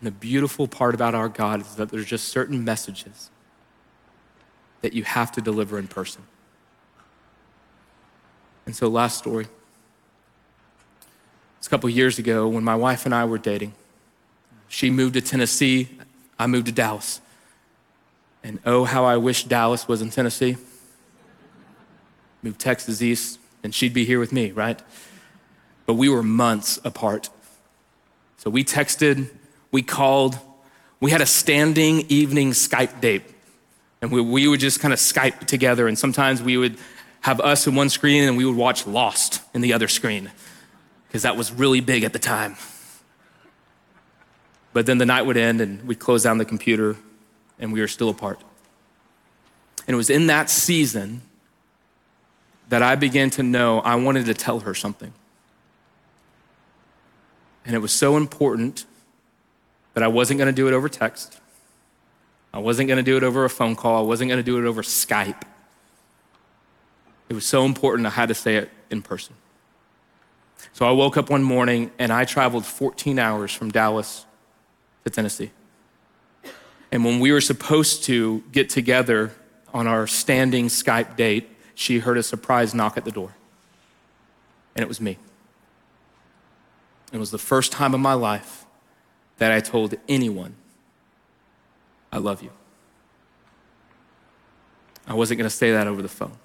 And 0.00 0.06
the 0.06 0.12
beautiful 0.12 0.66
part 0.66 0.94
about 0.94 1.14
our 1.14 1.28
God 1.28 1.60
is 1.60 1.74
that 1.74 1.90
there's 1.90 2.06
just 2.06 2.28
certain 2.28 2.64
messages 2.64 3.30
that 4.82 4.92
you 4.92 5.04
have 5.04 5.32
to 5.32 5.40
deliver 5.40 5.78
in 5.78 5.88
person. 5.88 6.22
And 8.66 8.76
so, 8.76 8.88
last 8.88 9.18
story. 9.18 9.46
It's 11.58 11.66
a 11.66 11.70
couple 11.70 11.88
years 11.90 12.18
ago 12.18 12.46
when 12.46 12.62
my 12.62 12.76
wife 12.76 13.04
and 13.04 13.14
I 13.14 13.24
were 13.24 13.38
dating. 13.38 13.74
She 14.68 14.90
moved 14.90 15.14
to 15.14 15.20
Tennessee, 15.20 15.88
I 16.38 16.46
moved 16.46 16.66
to 16.66 16.72
Dallas. 16.72 17.20
And 18.44 18.60
oh, 18.64 18.84
how 18.84 19.04
I 19.04 19.16
wish 19.16 19.44
Dallas 19.44 19.88
was 19.88 20.00
in 20.00 20.10
Tennessee. 20.10 20.56
Moved 22.42 22.60
Texas 22.60 23.02
East, 23.02 23.40
and 23.64 23.74
she'd 23.74 23.92
be 23.92 24.04
here 24.04 24.20
with 24.20 24.32
me, 24.32 24.52
right? 24.52 24.80
But 25.86 25.94
we 25.94 26.08
were 26.08 26.22
months 26.22 26.78
apart. 26.84 27.30
So 28.36 28.50
we 28.50 28.62
texted, 28.62 29.30
we 29.72 29.82
called, 29.82 30.38
we 31.00 31.10
had 31.10 31.20
a 31.20 31.26
standing 31.26 32.04
evening 32.08 32.50
Skype 32.50 33.00
date 33.00 33.22
and 34.00 34.12
we, 34.12 34.20
we 34.20 34.46
would 34.46 34.60
just 34.60 34.80
kind 34.80 34.94
of 34.94 35.00
Skype 35.00 35.46
together. 35.46 35.88
And 35.88 35.98
sometimes 35.98 36.42
we 36.42 36.56
would 36.56 36.78
have 37.20 37.40
us 37.40 37.66
in 37.66 37.74
one 37.74 37.88
screen 37.88 38.24
and 38.24 38.36
we 38.36 38.44
would 38.44 38.56
watch 38.56 38.86
Lost 38.86 39.42
in 39.54 39.60
the 39.60 39.72
other 39.72 39.88
screen 39.88 40.30
because 41.08 41.22
that 41.22 41.36
was 41.36 41.52
really 41.52 41.80
big 41.80 42.04
at 42.04 42.12
the 42.12 42.18
time. 42.18 42.56
But 44.72 44.86
then 44.86 44.98
the 44.98 45.06
night 45.06 45.22
would 45.22 45.36
end 45.36 45.60
and 45.60 45.82
we'd 45.86 45.98
close 45.98 46.22
down 46.22 46.38
the 46.38 46.44
computer 46.44 46.96
and 47.58 47.72
we 47.72 47.80
were 47.80 47.88
still 47.88 48.08
apart. 48.08 48.40
And 49.86 49.94
it 49.94 49.96
was 49.96 50.10
in 50.10 50.26
that 50.26 50.50
season 50.50 51.22
that 52.68 52.82
I 52.82 52.94
began 52.94 53.30
to 53.30 53.42
know 53.42 53.80
I 53.80 53.96
wanted 53.96 54.26
to 54.26 54.34
tell 54.34 54.60
her 54.60 54.74
something. 54.74 55.12
And 57.64 57.74
it 57.74 57.78
was 57.80 57.92
so 57.92 58.16
important 58.16 58.84
that 59.94 60.02
I 60.02 60.08
wasn't 60.08 60.38
going 60.38 60.46
to 60.46 60.52
do 60.52 60.68
it 60.68 60.74
over 60.74 60.88
text. 60.88 61.40
I 62.52 62.58
wasn't 62.58 62.88
going 62.88 62.96
to 62.96 63.02
do 63.02 63.16
it 63.16 63.22
over 63.22 63.44
a 63.44 63.50
phone 63.50 63.76
call. 63.76 64.04
I 64.04 64.06
wasn't 64.06 64.28
going 64.28 64.38
to 64.38 64.44
do 64.44 64.58
it 64.58 64.68
over 64.68 64.82
Skype. 64.82 65.42
It 67.28 67.34
was 67.34 67.44
so 67.44 67.64
important, 67.64 68.06
I 68.06 68.10
had 68.10 68.28
to 68.28 68.34
say 68.34 68.56
it 68.56 68.70
in 68.90 69.02
person. 69.02 69.34
So 70.72 70.86
I 70.86 70.92
woke 70.92 71.16
up 71.16 71.30
one 71.30 71.42
morning 71.42 71.90
and 71.98 72.12
I 72.12 72.24
traveled 72.24 72.64
14 72.64 73.18
hours 73.18 73.52
from 73.52 73.70
Dallas 73.70 74.24
to 75.04 75.10
Tennessee. 75.10 75.50
And 76.90 77.04
when 77.04 77.20
we 77.20 77.32
were 77.32 77.40
supposed 77.40 78.04
to 78.04 78.42
get 78.50 78.70
together 78.70 79.32
on 79.74 79.86
our 79.86 80.06
standing 80.06 80.66
Skype 80.66 81.16
date, 81.16 81.50
she 81.74 81.98
heard 81.98 82.16
a 82.16 82.22
surprise 82.22 82.74
knock 82.74 82.96
at 82.96 83.04
the 83.04 83.10
door. 83.10 83.34
And 84.74 84.82
it 84.82 84.88
was 84.88 85.00
me. 85.00 85.18
It 87.12 87.18
was 87.18 87.30
the 87.30 87.38
first 87.38 87.72
time 87.72 87.94
in 87.94 88.00
my 88.00 88.14
life 88.14 88.64
that 89.36 89.52
I 89.52 89.60
told 89.60 89.94
anyone 90.08 90.54
I 92.10 92.18
love 92.18 92.42
you. 92.42 92.50
I 95.06 95.14
wasn't 95.14 95.38
going 95.38 95.48
to 95.48 95.54
say 95.54 95.72
that 95.72 95.86
over 95.86 96.02
the 96.02 96.08
phone. 96.08 96.36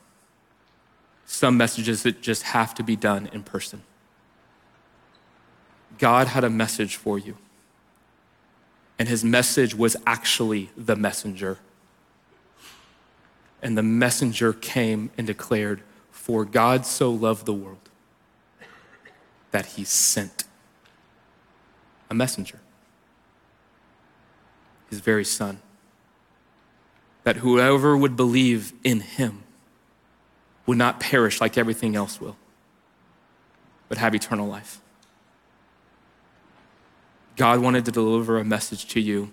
Some 1.26 1.58
messages 1.58 2.04
that 2.04 2.22
just 2.22 2.44
have 2.44 2.74
to 2.76 2.84
be 2.84 2.96
done 2.96 3.30
in 3.34 3.44
person. 3.44 3.84
God 5.98 6.28
had 6.28 6.44
a 6.44 6.50
message 6.50 6.96
for 6.96 7.20
you, 7.20 7.38
and 8.98 9.08
his 9.08 9.24
message 9.24 9.76
was 9.76 9.96
actually 10.06 10.70
the 10.78 10.96
messenger. 10.96 11.60
And 13.62 13.78
the 13.78 13.84
messenger 13.84 14.52
came 14.54 15.12
and 15.18 15.26
declared, 15.28 15.82
For 16.12 16.44
God 16.44 16.86
so 16.86 17.12
loved 17.12 17.46
the 17.46 17.54
world 17.54 17.90
that 19.52 19.66
he 19.68 19.84
sent 19.84 20.46
a 22.10 22.14
messenger 22.14 22.60
his 24.94 25.02
very 25.02 25.26
son. 25.26 25.60
That 27.24 27.38
whoever 27.38 27.98
would 27.98 28.16
believe 28.16 28.74
in 28.84 29.00
him 29.00 29.44
would 30.66 30.78
not 30.78 31.00
perish 31.00 31.42
like 31.42 31.58
everything 31.58 31.96
else 31.96 32.22
will, 32.22 32.38
but 33.90 33.98
have 33.98 34.14
eternal 34.14 34.48
life. 34.48 34.80
God 37.36 37.60
wanted 37.60 37.86
to 37.86 37.92
deliver 37.92 38.38
a 38.38 38.44
message 38.44 38.88
to 38.90 39.00
you, 39.00 39.32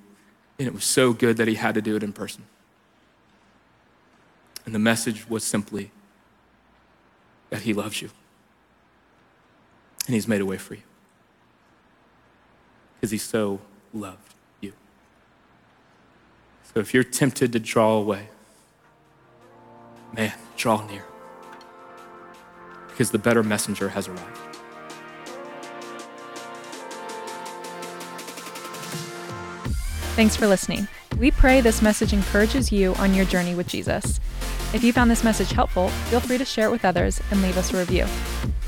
and 0.58 0.66
it 0.66 0.74
was 0.74 0.84
so 0.84 1.12
good 1.12 1.36
that 1.36 1.48
he 1.48 1.54
had 1.54 1.74
to 1.74 1.82
do 1.82 1.96
it 1.96 2.02
in 2.02 2.12
person. 2.12 2.44
And 4.64 4.74
the 4.74 4.78
message 4.78 5.28
was 5.28 5.42
simply 5.42 5.90
that 7.50 7.62
He 7.62 7.74
loves 7.74 8.00
you 8.00 8.10
and 10.06 10.14
He's 10.14 10.28
made 10.28 10.40
a 10.40 10.46
way 10.46 10.58
for 10.58 10.74
you 10.74 10.82
because 12.94 13.10
He 13.10 13.18
so 13.18 13.60
loved. 13.92 14.34
So 16.72 16.80
if 16.80 16.94
you're 16.94 17.04
tempted 17.04 17.52
to 17.52 17.58
draw 17.58 17.94
away, 17.94 18.28
man, 20.16 20.32
draw 20.56 20.86
near 20.86 21.04
because 22.88 23.10
the 23.10 23.18
better 23.18 23.42
messenger 23.42 23.88
has 23.88 24.08
arrived. 24.08 24.36
Thanks 30.14 30.36
for 30.36 30.46
listening. 30.46 30.86
We 31.18 31.30
pray 31.30 31.60
this 31.60 31.82
message 31.82 32.12
encourages 32.12 32.70
you 32.70 32.94
on 32.96 33.14
your 33.14 33.24
journey 33.24 33.54
with 33.54 33.66
Jesus. 33.66 34.20
If 34.72 34.84
you 34.84 34.92
found 34.92 35.10
this 35.10 35.24
message 35.24 35.50
helpful, 35.50 35.88
feel 35.88 36.20
free 36.20 36.38
to 36.38 36.44
share 36.44 36.68
it 36.68 36.70
with 36.70 36.84
others 36.84 37.20
and 37.30 37.42
leave 37.42 37.56
us 37.56 37.72
a 37.72 37.78
review. 37.78 38.06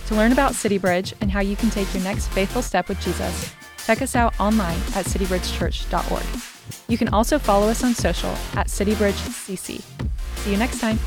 To 0.07 0.15
learn 0.15 0.33
about 0.33 0.55
City 0.55 0.79
Bridge 0.79 1.15
and 1.21 1.31
how 1.31 1.41
you 1.41 1.55
can 1.55 1.71
take 1.71 1.93
your 1.95 2.03
next 2.03 2.29
faithful 2.29 2.63
step 2.63 2.89
with 2.89 3.01
Jesus, 3.01 3.55
check 3.85 4.03
us 4.03 4.17
out 4.17 4.39
online 4.41 4.79
at 4.95 5.07
citybridgechurch.org. 5.07 6.52
You 6.89 6.99
can 6.99 7.09
also 7.09 7.39
follow 7.39 7.69
us 7.69 7.83
on 7.85 7.95
social 7.95 8.31
at 8.55 8.67
CityBridgeCC. 8.69 9.83
See 10.37 10.51
you 10.51 10.57
next 10.57 10.81
time. 10.81 10.99